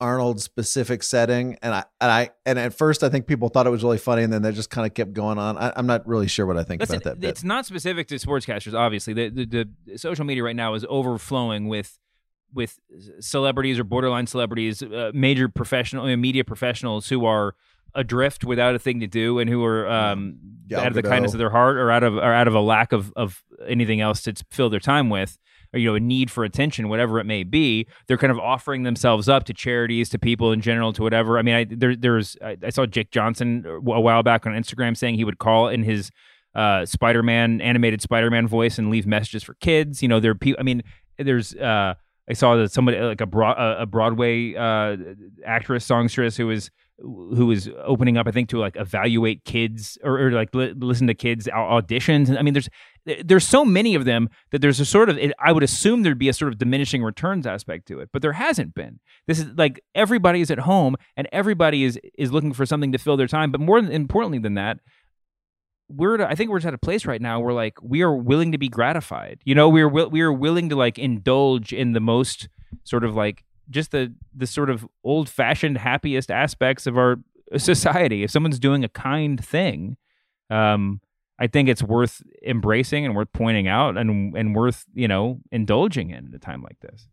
Arnold 0.00 0.40
specific 0.40 1.02
setting, 1.02 1.58
and 1.60 1.74
I 1.74 1.84
and 2.00 2.10
I 2.10 2.30
and 2.46 2.58
at 2.58 2.72
first 2.72 3.02
I 3.02 3.08
think 3.08 3.26
people 3.26 3.48
thought 3.48 3.66
it 3.66 3.70
was 3.70 3.82
really 3.82 3.98
funny, 3.98 4.22
and 4.22 4.32
then 4.32 4.42
they 4.42 4.52
just 4.52 4.70
kind 4.70 4.86
of 4.86 4.94
kept 4.94 5.12
going 5.12 5.38
on. 5.38 5.58
I, 5.58 5.72
am 5.76 5.86
not 5.86 6.06
really 6.06 6.28
sure 6.28 6.46
what 6.46 6.56
I 6.56 6.62
think 6.62 6.80
Listen, 6.80 6.96
about 6.96 7.04
that. 7.04 7.20
Bit. 7.20 7.30
It's 7.30 7.44
not 7.44 7.66
specific 7.66 8.06
to 8.08 8.14
sportscasters. 8.14 8.74
Obviously, 8.74 9.12
the, 9.12 9.28
the 9.28 9.68
the 9.86 9.98
social 9.98 10.24
media 10.24 10.44
right 10.44 10.56
now 10.56 10.74
is 10.74 10.86
overflowing 10.88 11.66
with 11.66 11.98
with 12.52 12.78
celebrities 13.20 13.78
or 13.78 13.84
borderline 13.84 14.26
celebrities, 14.26 14.82
uh, 14.82 15.10
major 15.12 15.48
professional 15.48 16.16
media 16.16 16.44
professionals 16.44 17.08
who 17.08 17.24
are 17.24 17.54
adrift 17.94 18.44
without 18.44 18.74
a 18.74 18.78
thing 18.78 19.00
to 19.00 19.06
do 19.06 19.38
and 19.38 19.48
who 19.48 19.64
are 19.64 19.88
um, 19.88 20.38
out 20.74 20.86
of 20.86 20.94
the 20.94 21.02
kindness 21.02 21.32
of 21.32 21.38
their 21.38 21.50
heart 21.50 21.76
or 21.76 21.90
out 21.90 22.02
of 22.02 22.14
or 22.14 22.32
out 22.32 22.48
of 22.48 22.54
a 22.54 22.60
lack 22.60 22.92
of 22.92 23.12
of 23.16 23.42
anything 23.66 24.00
else 24.00 24.22
to 24.22 24.34
fill 24.50 24.70
their 24.70 24.80
time 24.80 25.10
with 25.10 25.38
or 25.72 25.78
you 25.78 25.88
know 25.88 25.94
a 25.94 26.00
need 26.00 26.30
for 26.30 26.44
attention 26.44 26.88
whatever 26.88 27.18
it 27.18 27.24
may 27.24 27.42
be 27.42 27.86
they're 28.06 28.18
kind 28.18 28.30
of 28.30 28.38
offering 28.38 28.82
themselves 28.82 29.28
up 29.28 29.44
to 29.44 29.54
charities 29.54 30.08
to 30.08 30.18
people 30.18 30.52
in 30.52 30.60
general 30.60 30.92
to 30.92 31.02
whatever. 31.02 31.38
I 31.38 31.42
mean 31.42 31.54
i 31.54 31.64
there, 31.64 31.96
there's 31.96 32.36
I, 32.42 32.56
I 32.62 32.70
saw 32.70 32.86
jake 32.86 33.10
johnson 33.10 33.64
a 33.66 33.80
while 33.80 34.22
back 34.22 34.46
on 34.46 34.52
instagram 34.52 34.96
saying 34.96 35.16
he 35.16 35.24
would 35.24 35.38
call 35.38 35.68
in 35.68 35.82
his 35.82 36.10
uh, 36.54 36.84
spider-man 36.86 37.60
animated 37.60 38.02
spider-man 38.02 38.48
voice 38.48 38.78
and 38.78 38.90
leave 38.90 39.06
messages 39.06 39.44
for 39.44 39.54
kids. 39.54 40.02
You 40.02 40.08
know 40.08 40.20
there 40.20 40.32
are 40.32 40.36
people 40.36 40.60
i 40.60 40.62
mean 40.62 40.82
there's 41.18 41.54
uh 41.54 41.94
I 42.28 42.34
saw 42.34 42.56
that 42.56 42.70
somebody 42.70 43.00
like 43.00 43.20
a 43.20 43.26
broad 43.26 43.56
a 43.58 43.86
Broadway 43.86 44.54
uh, 44.54 44.96
actress 45.46 45.84
songstress 45.84 46.36
who 46.36 46.46
was 46.46 46.70
who 47.00 47.46
was 47.46 47.68
opening 47.84 48.16
up 48.16 48.26
I 48.26 48.32
think 48.32 48.48
to 48.50 48.58
like 48.58 48.76
evaluate 48.76 49.44
kids 49.44 49.98
or, 50.02 50.20
or 50.20 50.32
like 50.32 50.54
li- 50.54 50.74
listen 50.76 51.06
to 51.06 51.14
kids 51.14 51.46
auditions. 51.46 52.36
I 52.36 52.42
mean, 52.42 52.54
there's 52.54 52.68
there's 53.24 53.46
so 53.46 53.64
many 53.64 53.94
of 53.94 54.04
them 54.04 54.28
that 54.50 54.60
there's 54.60 54.80
a 54.80 54.84
sort 54.84 55.08
of 55.08 55.18
I 55.38 55.52
would 55.52 55.62
assume 55.62 56.02
there'd 56.02 56.18
be 56.18 56.28
a 56.28 56.32
sort 56.32 56.52
of 56.52 56.58
diminishing 56.58 57.02
returns 57.02 57.46
aspect 57.46 57.86
to 57.88 58.00
it, 58.00 58.10
but 58.12 58.22
there 58.22 58.32
hasn't 58.32 58.74
been. 58.74 59.00
This 59.26 59.38
is 59.38 59.46
like 59.56 59.80
everybody 59.94 60.40
is 60.40 60.50
at 60.50 60.60
home 60.60 60.96
and 61.16 61.28
everybody 61.32 61.84
is 61.84 61.98
is 62.18 62.32
looking 62.32 62.52
for 62.52 62.66
something 62.66 62.92
to 62.92 62.98
fill 62.98 63.16
their 63.16 63.28
time. 63.28 63.52
But 63.52 63.60
more 63.60 63.78
importantly 63.78 64.38
than 64.38 64.54
that, 64.54 64.78
we're 65.88 66.20
I 66.22 66.34
think 66.34 66.50
we're 66.50 66.58
just 66.58 66.68
at 66.68 66.74
a 66.74 66.78
place 66.78 67.06
right 67.06 67.20
now 67.20 67.40
where 67.40 67.54
like 67.54 67.80
we 67.82 68.02
are 68.02 68.14
willing 68.14 68.52
to 68.52 68.58
be 68.58 68.68
gratified. 68.68 69.40
You 69.44 69.54
know, 69.54 69.68
we're 69.68 69.88
we 69.88 70.20
are 70.20 70.32
willing 70.32 70.68
to 70.68 70.76
like 70.76 70.98
indulge 70.98 71.72
in 71.72 71.92
the 71.92 72.00
most 72.00 72.48
sort 72.84 73.04
of 73.04 73.14
like 73.14 73.44
just 73.70 73.90
the 73.90 74.14
the 74.34 74.46
sort 74.46 74.70
of 74.70 74.86
old 75.04 75.28
fashioned 75.28 75.78
happiest 75.78 76.30
aspects 76.30 76.86
of 76.86 76.96
our 76.96 77.16
society. 77.56 78.22
If 78.22 78.30
someone's 78.30 78.58
doing 78.58 78.84
a 78.84 78.88
kind 78.88 79.42
thing, 79.42 79.96
um, 80.50 81.00
I 81.38 81.46
think 81.46 81.68
it's 81.68 81.82
worth 81.82 82.22
embracing 82.44 83.04
and 83.04 83.14
worth 83.14 83.32
pointing 83.32 83.68
out 83.68 83.96
and 83.96 84.36
and 84.36 84.54
worth 84.54 84.84
you 84.94 85.08
know 85.08 85.40
indulging 85.52 86.10
in 86.10 86.28
at 86.28 86.34
a 86.34 86.38
time 86.38 86.62
like 86.62 86.80
this. 86.80 87.08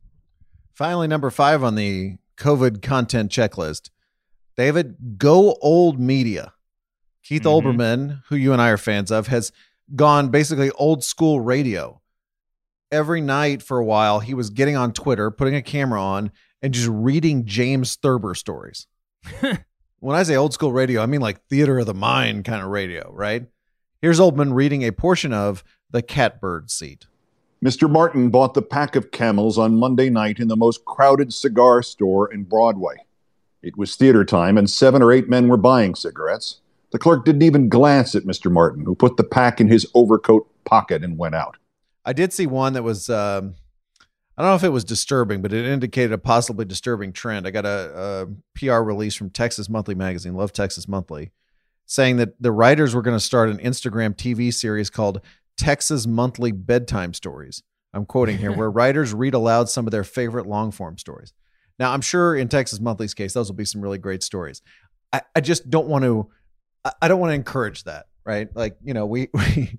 Finally, 0.73 1.07
number 1.07 1.29
five 1.29 1.63
on 1.63 1.75
the 1.75 2.17
COVID 2.37 2.81
content 2.81 3.31
checklist, 3.31 3.89
David, 4.57 5.17
go 5.17 5.57
old 5.61 5.99
media. 5.99 6.53
Keith 7.23 7.43
mm-hmm. 7.43 7.67
Olbermann, 7.67 8.21
who 8.27 8.35
you 8.35 8.53
and 8.53 8.61
I 8.61 8.69
are 8.69 8.77
fans 8.77 9.11
of, 9.11 9.27
has 9.27 9.51
gone 9.95 10.29
basically 10.29 10.71
old 10.71 11.03
school 11.03 11.39
radio. 11.39 12.01
Every 12.91 13.19
night 13.19 13.63
for 13.63 13.77
a 13.77 13.85
while, 13.85 14.19
he 14.19 14.33
was 14.33 14.49
getting 14.49 14.75
on 14.75 14.93
Twitter, 14.93 15.31
putting 15.31 15.55
a 15.55 15.61
camera 15.61 16.01
on, 16.01 16.31
and 16.61 16.73
just 16.73 16.87
reading 16.87 17.45
James 17.45 17.95
Thurber 17.95 18.35
stories. 18.35 18.87
when 19.99 20.15
I 20.15 20.23
say 20.23 20.35
old 20.35 20.53
school 20.53 20.71
radio, 20.71 21.01
I 21.01 21.07
mean 21.07 21.21
like 21.21 21.45
theater 21.47 21.79
of 21.79 21.87
the 21.87 21.93
mind 21.93 22.45
kind 22.45 22.61
of 22.61 22.69
radio, 22.69 23.11
right? 23.11 23.47
Here's 24.01 24.19
Olbermann 24.19 24.53
reading 24.53 24.83
a 24.83 24.91
portion 24.91 25.33
of 25.33 25.63
The 25.89 26.03
Catbird 26.03 26.69
Seat. 26.69 27.07
Mr. 27.63 27.89
Martin 27.89 28.29
bought 28.29 28.53
the 28.53 28.61
pack 28.61 28.95
of 28.95 29.09
camels 29.09 29.57
on 29.57 29.79
Monday 29.79 30.11
night 30.11 30.39
in 30.39 30.47
the 30.47 30.55
most 30.55 30.85
crowded 30.85 31.33
cigar 31.33 31.81
store 31.81 32.31
in 32.31 32.43
Broadway. 32.43 32.97
It 33.63 33.77
was 33.77 33.95
theater 33.95 34.23
time, 34.23 34.59
and 34.59 34.69
seven 34.69 35.01
or 35.01 35.11
eight 35.11 35.27
men 35.27 35.47
were 35.47 35.57
buying 35.57 35.95
cigarettes. 35.95 36.59
The 36.91 36.99
clerk 36.99 37.25
didn't 37.25 37.41
even 37.41 37.67
glance 37.67 38.13
at 38.13 38.25
Mr. 38.25 38.51
Martin, 38.51 38.85
who 38.85 38.93
put 38.93 39.17
the 39.17 39.23
pack 39.23 39.59
in 39.59 39.69
his 39.69 39.87
overcoat 39.95 40.47
pocket 40.65 41.03
and 41.03 41.17
went 41.17 41.33
out. 41.33 41.57
I 42.05 42.13
did 42.13 42.31
see 42.31 42.47
one 42.47 42.73
that 42.73 42.83
was, 42.83 43.09
um, 43.09 43.55
I 44.37 44.41
don't 44.41 44.51
know 44.51 44.55
if 44.55 44.63
it 44.63 44.69
was 44.69 44.83
disturbing, 44.83 45.41
but 45.41 45.53
it 45.53 45.65
indicated 45.65 46.11
a 46.11 46.17
possibly 46.17 46.65
disturbing 46.65 47.13
trend. 47.13 47.47
I 47.47 47.51
got 47.51 47.65
a, 47.65 48.27
a 48.27 48.27
PR 48.55 48.81
release 48.81 49.15
from 49.15 49.29
Texas 49.29 49.69
Monthly 49.69 49.95
Magazine, 49.95 50.35
Love 50.35 50.53
Texas 50.53 50.87
Monthly, 50.87 51.31
saying 51.85 52.17
that 52.17 52.41
the 52.41 52.51
writers 52.51 52.93
were 52.93 53.01
going 53.01 53.17
to 53.17 53.23
start 53.23 53.49
an 53.49 53.57
Instagram 53.57 54.13
TV 54.15 54.53
series 54.53 54.89
called 54.89 55.21
Texas 55.57 56.05
Monthly 56.05 56.51
Bedtime 56.51 57.13
Stories. 57.13 57.63
I'm 57.93 58.05
quoting 58.05 58.37
here, 58.37 58.51
where 58.55 58.69
writers 58.69 59.13
read 59.13 59.33
aloud 59.33 59.69
some 59.69 59.87
of 59.87 59.91
their 59.91 60.03
favorite 60.03 60.45
long 60.45 60.71
form 60.71 60.97
stories. 60.97 61.33
Now, 61.79 61.91
I'm 61.91 62.01
sure 62.01 62.35
in 62.35 62.47
Texas 62.47 62.79
Monthly's 62.79 63.13
case, 63.13 63.33
those 63.33 63.49
will 63.49 63.55
be 63.55 63.65
some 63.65 63.81
really 63.81 63.97
great 63.97 64.23
stories. 64.23 64.61
I, 65.11 65.21
I 65.35 65.41
just 65.41 65.69
don't 65.69 65.87
want 65.87 66.03
to, 66.03 66.29
I 67.01 67.07
don't 67.07 67.19
want 67.19 67.31
to 67.31 67.35
encourage 67.35 67.83
that, 67.83 68.07
right? 68.25 68.47
Like, 68.55 68.77
you 68.83 68.93
know, 68.93 69.05
we, 69.05 69.29
we 69.33 69.77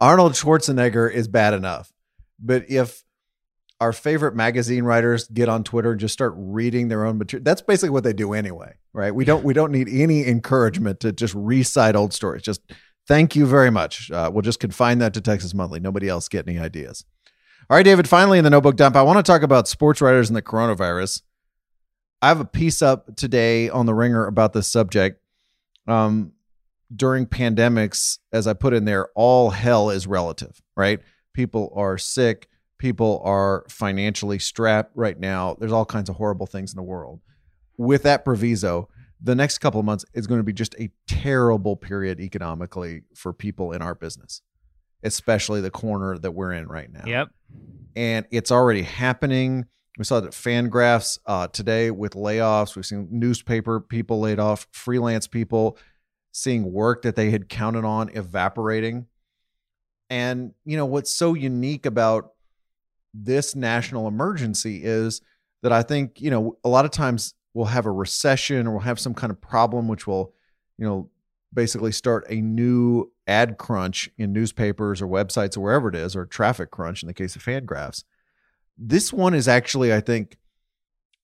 Arnold 0.00 0.32
Schwarzenegger 0.32 1.10
is 1.10 1.28
bad 1.28 1.54
enough. 1.54 1.92
But 2.38 2.70
if 2.70 3.04
our 3.80 3.92
favorite 3.92 4.36
magazine 4.36 4.84
writers 4.84 5.26
get 5.28 5.48
on 5.48 5.64
Twitter 5.64 5.92
and 5.92 6.00
just 6.00 6.12
start 6.12 6.34
reading 6.36 6.88
their 6.88 7.06
own 7.06 7.16
material. 7.16 7.42
That's 7.42 7.62
basically 7.62 7.90
what 7.90 8.04
they 8.04 8.12
do 8.12 8.34
anyway, 8.34 8.74
right? 8.92 9.14
We 9.14 9.24
don't 9.24 9.42
we 9.42 9.54
don't 9.54 9.72
need 9.72 9.88
any 9.88 10.26
encouragement 10.26 11.00
to 11.00 11.12
just 11.12 11.34
recite 11.34 11.96
old 11.96 12.12
stories. 12.12 12.42
Just 12.42 12.60
thank 13.08 13.34
you 13.34 13.46
very 13.46 13.70
much. 13.70 14.10
Uh, 14.10 14.30
we'll 14.32 14.42
just 14.42 14.60
confine 14.60 14.98
that 14.98 15.14
to 15.14 15.20
Texas 15.22 15.54
Monthly. 15.54 15.80
Nobody 15.80 16.08
else 16.08 16.28
get 16.28 16.46
any 16.46 16.58
ideas. 16.58 17.06
All 17.70 17.76
right, 17.76 17.84
David. 17.84 18.06
Finally, 18.06 18.38
in 18.38 18.44
the 18.44 18.50
notebook 18.50 18.76
dump, 18.76 18.96
I 18.96 19.02
want 19.02 19.18
to 19.18 19.22
talk 19.22 19.42
about 19.42 19.66
sports 19.66 20.02
writers 20.02 20.28
and 20.28 20.36
the 20.36 20.42
coronavirus. 20.42 21.22
I 22.20 22.28
have 22.28 22.40
a 22.40 22.44
piece 22.44 22.82
up 22.82 23.16
today 23.16 23.70
on 23.70 23.86
the 23.86 23.94
Ringer 23.94 24.26
about 24.26 24.52
this 24.52 24.66
subject. 24.68 25.22
Um, 25.86 26.32
during 26.94 27.26
pandemics, 27.26 28.18
as 28.32 28.46
I 28.46 28.52
put 28.52 28.74
in 28.74 28.84
there, 28.84 29.08
all 29.14 29.50
hell 29.50 29.90
is 29.90 30.06
relative, 30.06 30.60
right? 30.76 31.00
People 31.34 31.72
are 31.74 31.98
sick 31.98 32.48
people 32.80 33.20
are 33.24 33.64
financially 33.68 34.38
strapped 34.38 34.90
right 34.96 35.20
now. 35.20 35.54
There's 35.60 35.70
all 35.70 35.84
kinds 35.84 36.08
of 36.08 36.16
horrible 36.16 36.46
things 36.46 36.72
in 36.72 36.76
the 36.76 36.82
world. 36.82 37.20
With 37.76 38.02
that 38.04 38.24
proviso, 38.24 38.88
the 39.20 39.34
next 39.34 39.58
couple 39.58 39.78
of 39.78 39.86
months 39.86 40.04
is 40.14 40.26
going 40.26 40.40
to 40.40 40.44
be 40.44 40.54
just 40.54 40.74
a 40.80 40.90
terrible 41.06 41.76
period 41.76 42.20
economically 42.20 43.02
for 43.14 43.34
people 43.34 43.72
in 43.72 43.82
our 43.82 43.94
business, 43.94 44.40
especially 45.02 45.60
the 45.60 45.70
corner 45.70 46.18
that 46.18 46.32
we're 46.32 46.52
in 46.52 46.66
right 46.66 46.90
now. 46.90 47.04
Yep. 47.06 47.28
And 47.96 48.26
it's 48.30 48.50
already 48.50 48.82
happening. 48.82 49.66
We 49.98 50.04
saw 50.04 50.20
that 50.20 50.32
FanGraphs 50.32 51.18
uh, 51.26 51.48
today 51.48 51.90
with 51.90 52.14
layoffs. 52.14 52.76
We've 52.76 52.86
seen 52.86 53.08
newspaper 53.10 53.80
people 53.80 54.20
laid 54.20 54.38
off, 54.38 54.66
freelance 54.72 55.26
people 55.26 55.76
seeing 56.32 56.72
work 56.72 57.02
that 57.02 57.16
they 57.16 57.30
had 57.30 57.48
counted 57.48 57.84
on 57.84 58.08
evaporating. 58.10 59.06
And, 60.08 60.54
you 60.64 60.76
know, 60.76 60.86
what's 60.86 61.14
so 61.14 61.34
unique 61.34 61.86
about 61.86 62.32
this 63.14 63.54
national 63.54 64.08
emergency 64.08 64.82
is 64.84 65.20
that 65.62 65.72
I 65.72 65.82
think, 65.82 66.20
you 66.20 66.30
know, 66.30 66.56
a 66.64 66.68
lot 66.68 66.84
of 66.84 66.90
times 66.90 67.34
we'll 67.54 67.66
have 67.66 67.86
a 67.86 67.92
recession 67.92 68.66
or 68.66 68.72
we'll 68.72 68.80
have 68.80 69.00
some 69.00 69.14
kind 69.14 69.30
of 69.30 69.40
problem 69.40 69.88
which 69.88 70.06
will, 70.06 70.32
you 70.78 70.86
know, 70.86 71.10
basically 71.52 71.92
start 71.92 72.24
a 72.28 72.40
new 72.40 73.10
ad 73.26 73.58
crunch 73.58 74.08
in 74.16 74.32
newspapers 74.32 75.02
or 75.02 75.06
websites 75.08 75.56
or 75.56 75.60
wherever 75.60 75.88
it 75.88 75.94
is, 75.94 76.14
or 76.14 76.26
traffic 76.26 76.70
crunch 76.70 77.02
in 77.02 77.06
the 77.06 77.14
case 77.14 77.34
of 77.36 77.44
FanGraphs. 77.44 78.04
This 78.78 79.12
one 79.12 79.34
is 79.34 79.48
actually, 79.48 79.92
I 79.92 80.00
think, 80.00 80.36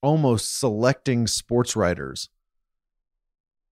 almost 0.02 0.58
selecting 0.58 1.26
sports 1.26 1.74
writers 1.74 2.28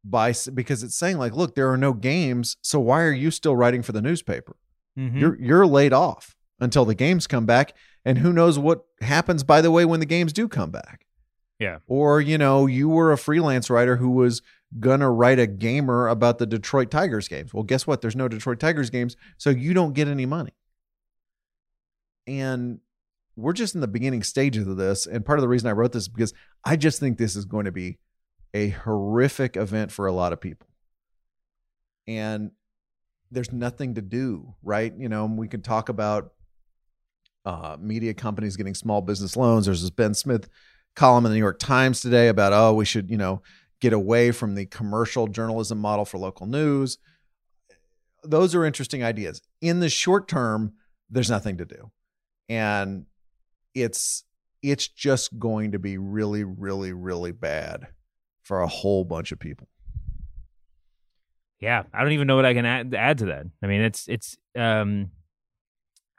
by 0.04 0.34
because 0.52 0.82
it's 0.82 0.96
saying 0.96 1.18
like, 1.18 1.34
look, 1.34 1.54
there 1.54 1.70
are 1.70 1.78
no 1.78 1.92
games, 1.92 2.56
so 2.60 2.78
why 2.78 3.02
are 3.02 3.12
you 3.12 3.30
still 3.30 3.56
writing 3.56 3.82
for 3.82 3.92
the 3.92 4.02
newspaper? 4.02 4.56
Mm-hmm. 4.98 5.18
You're 5.18 5.40
you're 5.40 5.66
laid 5.66 5.92
off 5.92 6.36
until 6.60 6.84
the 6.84 6.94
games 6.94 7.26
come 7.26 7.46
back 7.46 7.74
and 8.04 8.18
who 8.18 8.32
knows 8.32 8.58
what 8.58 8.84
happens, 9.00 9.42
by 9.42 9.60
the 9.60 9.70
way, 9.70 9.84
when 9.84 10.00
the 10.00 10.06
games 10.06 10.32
do 10.32 10.46
come 10.46 10.70
back. 10.70 11.06
Yeah. 11.58 11.78
Or, 11.86 12.20
you 12.20 12.36
know, 12.36 12.66
you 12.66 12.88
were 12.88 13.12
a 13.12 13.18
freelance 13.18 13.70
writer 13.70 13.96
who 13.96 14.10
was 14.10 14.42
to 14.82 15.08
write 15.08 15.38
a 15.38 15.46
gamer 15.46 16.08
about 16.08 16.38
the 16.38 16.46
Detroit 16.46 16.90
Tigers 16.90 17.28
games. 17.28 17.54
Well, 17.54 17.62
guess 17.62 17.86
what? 17.86 18.00
There's 18.00 18.16
no 18.16 18.28
Detroit 18.28 18.60
Tigers 18.60 18.90
games, 18.90 19.16
so 19.38 19.50
you 19.50 19.72
don't 19.72 19.94
get 19.94 20.08
any 20.08 20.26
money. 20.26 20.52
And 22.26 22.80
we're 23.36 23.52
just 23.52 23.74
in 23.74 23.80
the 23.80 23.88
beginning 23.88 24.22
stages 24.22 24.66
of 24.66 24.76
this. 24.76 25.06
And 25.06 25.24
part 25.24 25.38
of 25.38 25.42
the 25.42 25.48
reason 25.48 25.68
I 25.68 25.72
wrote 25.72 25.92
this 25.92 26.04
is 26.04 26.08
because 26.08 26.32
I 26.64 26.76
just 26.76 27.00
think 27.00 27.18
this 27.18 27.36
is 27.36 27.44
going 27.44 27.66
to 27.66 27.72
be 27.72 27.98
a 28.54 28.68
horrific 28.70 29.56
event 29.56 29.90
for 29.90 30.06
a 30.06 30.12
lot 30.12 30.32
of 30.32 30.40
people. 30.40 30.68
And 32.07 32.52
there's 33.30 33.52
nothing 33.52 33.96
to 33.96 34.00
do, 34.00 34.55
right? 34.62 34.94
You 34.96 35.09
know, 35.09 35.26
we 35.26 35.48
can 35.48 35.61
talk 35.61 35.88
about 35.88 36.32
uh, 37.44 37.76
media 37.80 38.14
companies 38.14 38.57
getting 38.57 38.74
small 38.74 39.02
business 39.02 39.36
loans. 39.36 39.66
There's 39.66 39.82
this 39.82 39.90
Ben 39.90 40.14
Smith 40.14 40.48
column 40.94 41.26
in 41.26 41.32
the 41.32 41.36
New 41.36 41.42
York 41.42 41.59
Times 41.59 42.00
today 42.00 42.28
about 42.28 42.52
oh 42.52 42.72
we 42.72 42.84
should 42.84 43.11
you 43.11 43.16
know 43.16 43.42
get 43.80 43.92
away 43.92 44.30
from 44.30 44.55
the 44.55 44.64
commercial 44.66 45.26
journalism 45.26 45.78
model 45.78 46.05
for 46.05 46.18
local 46.18 46.46
news. 46.46 46.98
Those 48.22 48.55
are 48.55 48.64
interesting 48.64 49.02
ideas. 49.02 49.42
In 49.61 49.80
the 49.80 49.90
short 49.90 50.28
term, 50.28 50.74
there's 51.11 51.28
nothing 51.28 51.59
to 51.59 51.64
do, 51.64 51.90
and 52.48 53.07
it's 53.74 54.24
it's 54.62 54.88
just 54.88 55.38
going 55.38 55.72
to 55.72 55.78
be 55.78 55.98
really, 55.98 56.44
really, 56.44 56.92
really 56.92 57.32
bad 57.32 57.88
for 58.45 58.61
a 58.61 58.68
whole 58.68 59.05
bunch 59.05 59.32
of 59.32 59.40
people. 59.40 59.68
Yeah, 61.61 61.84
I 61.92 62.03
don't 62.03 62.12
even 62.12 62.26
know 62.26 62.36
what 62.36 62.45
I 62.45 62.55
can 62.55 62.66
add, 62.66 62.95
add 62.95 63.18
to 63.18 63.26
that. 63.26 63.47
I 63.62 63.66
mean, 63.66 63.80
it's 63.80 64.07
it's 64.07 64.36
um, 64.57 65.11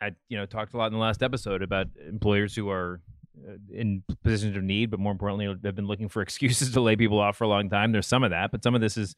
I 0.01 0.11
you 0.27 0.37
know 0.37 0.45
talked 0.45 0.73
a 0.73 0.77
lot 0.77 0.87
in 0.87 0.93
the 0.93 0.99
last 0.99 1.21
episode 1.21 1.61
about 1.61 1.87
employers 2.07 2.55
who 2.55 2.69
are 2.69 2.99
uh, 3.47 3.57
in 3.71 4.03
positions 4.23 4.57
of 4.57 4.63
need, 4.63 4.89
but 4.89 4.99
more 4.99 5.11
importantly, 5.11 5.45
have 5.63 5.75
been 5.75 5.87
looking 5.87 6.09
for 6.09 6.21
excuses 6.23 6.71
to 6.71 6.81
lay 6.81 6.95
people 6.95 7.19
off 7.19 7.37
for 7.37 7.43
a 7.43 7.47
long 7.47 7.69
time. 7.69 7.91
There's 7.91 8.07
some 8.07 8.23
of 8.23 8.31
that, 8.31 8.51
but 8.51 8.63
some 8.63 8.75
of 8.75 8.81
this 8.81 8.97
is, 8.97 9.15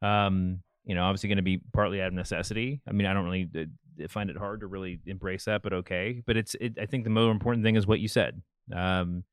um, 0.00 0.60
you 0.84 0.94
know, 0.94 1.02
obviously 1.02 1.28
going 1.28 1.36
to 1.36 1.42
be 1.42 1.60
partly 1.72 2.00
out 2.00 2.08
of 2.08 2.14
necessity. 2.14 2.80
I 2.88 2.92
mean, 2.92 3.06
I 3.06 3.12
don't 3.12 3.24
really 3.24 3.48
uh, 3.56 4.08
find 4.08 4.30
it 4.30 4.36
hard 4.36 4.60
to 4.60 4.66
really 4.66 5.00
embrace 5.06 5.46
that, 5.46 5.62
but 5.62 5.72
okay. 5.72 6.22
But 6.24 6.36
it's, 6.36 6.54
it, 6.60 6.78
I 6.80 6.86
think 6.86 7.04
the 7.04 7.10
more 7.10 7.30
important 7.30 7.64
thing 7.64 7.76
is 7.76 7.86
what 7.86 8.00
you 8.00 8.08
said. 8.08 8.42
Um, 8.72 9.24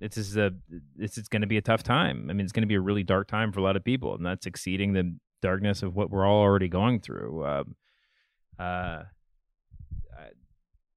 this 0.00 0.16
is 0.16 0.36
a, 0.36 0.52
is 0.98 1.28
going 1.28 1.42
to 1.42 1.46
be 1.46 1.56
a 1.56 1.62
tough 1.62 1.82
time. 1.82 2.28
I 2.28 2.32
mean, 2.32 2.44
it's 2.44 2.52
going 2.52 2.62
to 2.62 2.68
be 2.68 2.74
a 2.74 2.80
really 2.80 3.02
dark 3.02 3.28
time 3.28 3.52
for 3.52 3.60
a 3.60 3.62
lot 3.62 3.76
of 3.76 3.84
people, 3.84 4.14
and 4.14 4.24
that's 4.24 4.46
exceeding 4.46 4.92
the 4.92 5.16
darkness 5.42 5.82
of 5.82 5.94
what 5.94 6.10
we're 6.10 6.26
all 6.26 6.40
already 6.40 6.68
going 6.68 7.00
through. 7.00 7.46
Um, 7.46 7.76
uh, 8.58 9.02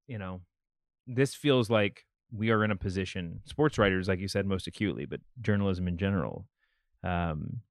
you 0.09 0.17
know, 0.17 0.41
this 1.07 1.35
feels 1.35 1.69
like 1.69 2.05
we 2.35 2.49
are 2.49 2.63
in 2.63 2.71
a 2.71 2.75
position, 2.75 3.41
sports 3.45 3.77
writers, 3.77 4.07
like 4.07 4.19
you 4.19 4.27
said, 4.27 4.45
most 4.45 4.67
acutely, 4.67 5.05
but 5.05 5.21
journalism 5.39 5.87
in 5.87 5.97
general. 5.97 6.47
Um, 7.03 7.61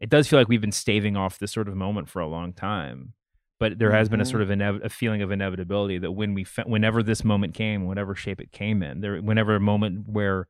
it 0.00 0.08
does 0.08 0.26
feel 0.26 0.38
like 0.38 0.48
we've 0.48 0.60
been 0.60 0.72
staving 0.72 1.16
off 1.16 1.38
this 1.38 1.52
sort 1.52 1.68
of 1.68 1.76
moment 1.76 2.08
for 2.08 2.20
a 2.20 2.26
long 2.26 2.52
time, 2.52 3.12
but 3.60 3.78
there 3.78 3.92
has 3.92 4.08
mm-hmm. 4.08 4.14
been 4.14 4.20
a 4.22 4.24
sort 4.24 4.42
of 4.42 4.48
inev- 4.48 4.84
a 4.84 4.88
feeling 4.88 5.22
of 5.22 5.30
inevitability 5.30 5.98
that 5.98 6.12
when 6.12 6.34
we, 6.34 6.44
fe- 6.44 6.64
whenever 6.66 7.02
this 7.02 7.22
moment 7.22 7.54
came, 7.54 7.86
whatever 7.86 8.14
shape 8.14 8.40
it 8.40 8.50
came 8.50 8.82
in, 8.82 9.00
there, 9.00 9.18
whenever 9.18 9.54
a 9.54 9.60
moment 9.60 10.08
where 10.08 10.48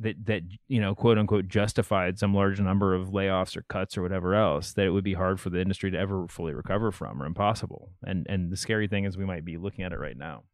that 0.00 0.26
that 0.26 0.42
you 0.68 0.80
know 0.80 0.94
quote 0.94 1.18
unquote 1.18 1.48
justified 1.48 2.18
some 2.18 2.34
large 2.34 2.60
number 2.60 2.94
of 2.94 3.08
layoffs 3.08 3.56
or 3.56 3.62
cuts 3.62 3.96
or 3.96 4.02
whatever 4.02 4.34
else 4.34 4.72
that 4.72 4.86
it 4.86 4.90
would 4.90 5.04
be 5.04 5.14
hard 5.14 5.40
for 5.40 5.50
the 5.50 5.60
industry 5.60 5.90
to 5.90 5.98
ever 5.98 6.26
fully 6.28 6.52
recover 6.52 6.90
from 6.90 7.22
or 7.22 7.26
impossible. 7.26 7.92
And 8.04 8.26
and 8.28 8.50
the 8.50 8.56
scary 8.56 8.88
thing 8.88 9.04
is 9.04 9.16
we 9.16 9.24
might 9.24 9.44
be 9.44 9.58
looking 9.58 9.84
at 9.84 9.92
it 9.92 9.98
right 9.98 10.16
now. 10.16 10.44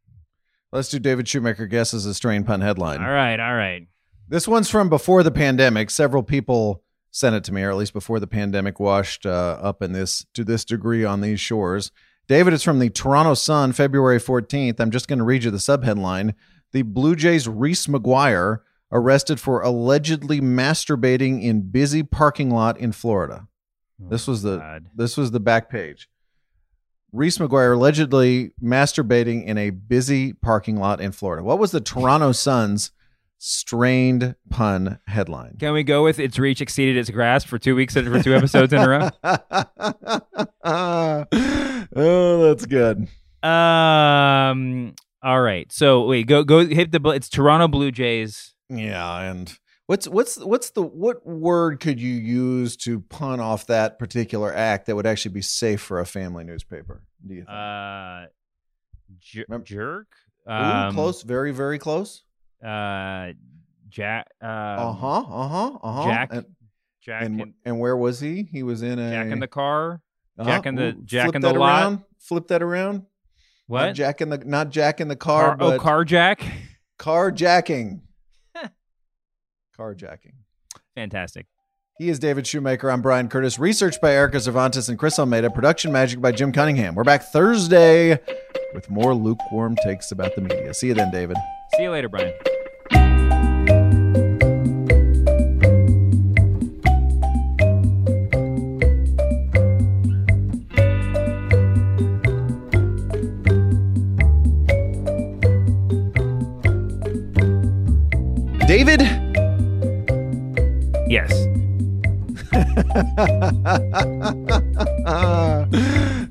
Let's 0.72 0.88
do 0.88 0.98
David 0.98 1.28
Shoemaker 1.28 1.66
guesses 1.66 2.06
a 2.06 2.14
strain 2.14 2.44
pun 2.44 2.60
headline. 2.60 3.02
All 3.02 3.10
right 3.10 3.38
all 3.38 3.54
right. 3.54 3.86
This 4.28 4.48
one's 4.48 4.68
from 4.68 4.88
before 4.88 5.22
the 5.22 5.30
pandemic. 5.30 5.90
Several 5.90 6.22
people 6.22 6.82
sent 7.12 7.36
it 7.36 7.44
to 7.44 7.54
me 7.54 7.62
or 7.62 7.70
at 7.70 7.76
least 7.76 7.92
before 7.92 8.20
the 8.20 8.26
pandemic 8.26 8.80
washed 8.80 9.24
uh, 9.24 9.58
up 9.62 9.82
in 9.82 9.92
this 9.92 10.26
to 10.34 10.44
this 10.44 10.64
degree 10.64 11.04
on 11.04 11.20
these 11.20 11.40
shores. 11.40 11.92
David 12.28 12.52
is 12.52 12.64
from 12.64 12.80
the 12.80 12.90
Toronto 12.90 13.34
Sun 13.34 13.72
february 13.72 14.18
14th 14.18 14.80
i'm 14.80 14.90
just 14.90 15.06
going 15.06 15.20
to 15.20 15.24
read 15.24 15.44
you 15.44 15.50
the 15.50 15.58
subheadline. 15.58 16.34
The 16.72 16.82
Blue 16.82 17.14
Jays 17.14 17.48
Reese 17.48 17.86
McGuire 17.86 18.58
arrested 18.96 19.38
for 19.38 19.60
allegedly 19.60 20.40
masturbating 20.40 21.42
in 21.42 21.70
busy 21.70 22.02
parking 22.02 22.50
lot 22.50 22.78
in 22.78 22.92
Florida. 22.92 23.46
Oh, 24.02 24.08
this 24.08 24.26
was 24.26 24.42
the 24.42 24.58
God. 24.58 24.86
this 24.94 25.16
was 25.16 25.30
the 25.30 25.40
back 25.40 25.70
page. 25.70 26.08
Reese 27.12 27.38
McGuire 27.38 27.74
allegedly 27.74 28.52
masturbating 28.62 29.44
in 29.44 29.58
a 29.58 29.70
busy 29.70 30.32
parking 30.32 30.76
lot 30.76 31.00
in 31.00 31.12
Florida. 31.12 31.42
What 31.42 31.58
was 31.58 31.70
the 31.70 31.80
Toronto 31.80 32.32
Sun's 32.32 32.90
strained 33.38 34.34
pun 34.50 34.98
headline? 35.06 35.56
Can 35.58 35.72
we 35.72 35.82
go 35.82 36.02
with 36.02 36.18
its 36.18 36.38
reach 36.38 36.60
exceeded 36.60 36.96
its 36.96 37.10
grasp 37.10 37.48
for 37.48 37.58
two 37.58 37.76
weeks 37.76 37.96
and 37.96 38.08
for 38.08 38.22
two 38.22 38.34
episodes 38.34 38.72
in 38.72 38.80
a 38.80 38.88
row? 38.88 39.08
oh, 41.94 42.48
that's 42.48 42.66
good. 42.66 43.08
Um. 43.42 44.94
All 45.22 45.40
right. 45.40 45.70
So 45.72 46.06
wait, 46.06 46.26
go 46.26 46.44
go 46.44 46.66
hit 46.66 46.92
the. 46.92 47.00
It's 47.10 47.28
Toronto 47.28 47.68
Blue 47.68 47.90
Jays 47.90 48.54
yeah, 48.68 49.20
and 49.20 49.56
what's 49.86 50.08
what's 50.08 50.38
what's 50.38 50.70
the 50.70 50.82
what 50.82 51.26
word 51.26 51.80
could 51.80 52.00
you 52.00 52.14
use 52.14 52.76
to 52.76 53.00
pun 53.00 53.40
off 53.40 53.66
that 53.66 53.98
particular 53.98 54.54
act 54.54 54.86
that 54.86 54.96
would 54.96 55.06
actually 55.06 55.32
be 55.32 55.42
safe 55.42 55.80
for 55.80 56.00
a 56.00 56.06
family 56.06 56.44
newspaper? 56.44 57.02
Do 57.26 57.34
you 57.34 57.40
think? 57.40 57.50
Uh, 57.50 58.26
jer- 59.18 59.58
jerk. 59.62 60.08
Ooh, 60.48 60.52
um, 60.52 60.94
close, 60.94 61.22
very 61.22 61.52
very 61.52 61.78
close. 61.78 62.22
Uh, 62.64 63.32
Jack. 63.88 64.28
Um, 64.40 64.50
uh 64.50 64.92
huh. 64.92 65.18
Uh 65.18 65.48
huh. 65.48 65.78
Uh 65.82 65.92
huh. 65.92 66.08
Jack. 66.08 66.28
And, 66.32 66.46
Jack. 67.00 67.22
And, 67.22 67.40
in, 67.40 67.54
and 67.64 67.80
where 67.80 67.96
was 67.96 68.18
he? 68.18 68.42
He 68.42 68.62
was 68.62 68.82
in 68.82 68.98
a 68.98 69.10
Jack 69.10 69.26
in 69.28 69.40
the 69.40 69.48
car. 69.48 70.02
Uh-huh. 70.38 70.50
Jack 70.50 70.66
in 70.66 70.74
the 70.74 70.88
Ooh, 70.88 71.02
Jack 71.04 71.34
in 71.34 71.40
the 71.40 71.52
lot. 71.52 71.82
Around, 71.82 72.04
flip 72.18 72.48
that 72.48 72.62
around. 72.62 73.02
What? 73.68 73.86
Not 73.86 73.94
Jack 73.94 74.20
in 74.20 74.30
the 74.30 74.38
not 74.38 74.70
Jack 74.70 75.00
in 75.00 75.08
the 75.08 75.16
car. 75.16 75.56
car 75.56 75.74
oh, 75.74 75.78
car 75.78 76.04
Jack. 76.04 76.42
Carjacking 76.98 78.00
carjacking. 79.76 80.34
Fantastic. 80.94 81.46
He 81.98 82.10
is 82.10 82.18
David 82.18 82.46
Shoemaker. 82.46 82.90
I'm 82.90 83.00
Bryan 83.00 83.28
Curtis. 83.28 83.58
Research 83.58 84.00
by 84.02 84.12
Erica 84.12 84.38
Cervantes 84.38 84.88
and 84.88 84.98
Chris 84.98 85.18
Almeida. 85.18 85.50
Production 85.50 85.90
magic 85.90 86.20
by 86.20 86.30
Jim 86.30 86.52
Cunningham. 86.52 86.94
We're 86.94 87.04
back 87.04 87.22
Thursday 87.22 88.20
with 88.74 88.90
more 88.90 89.14
lukewarm 89.14 89.76
takes 89.76 90.12
about 90.12 90.34
the 90.34 90.42
media. 90.42 90.74
See 90.74 90.88
you 90.88 90.94
then, 90.94 91.10
David. 91.10 91.38
See 91.76 91.84
you 91.84 91.90
later, 91.90 92.10
Bryan. 92.10 92.34
David 108.66 109.15
Yes. 111.08 111.32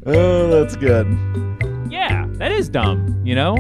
oh, 0.05 0.47
that's 0.49 0.75
good. 0.75 1.07
Yeah, 1.89 2.25
that 2.33 2.51
is 2.51 2.67
dumb, 2.69 3.21
you 3.25 3.35
know? 3.35 3.55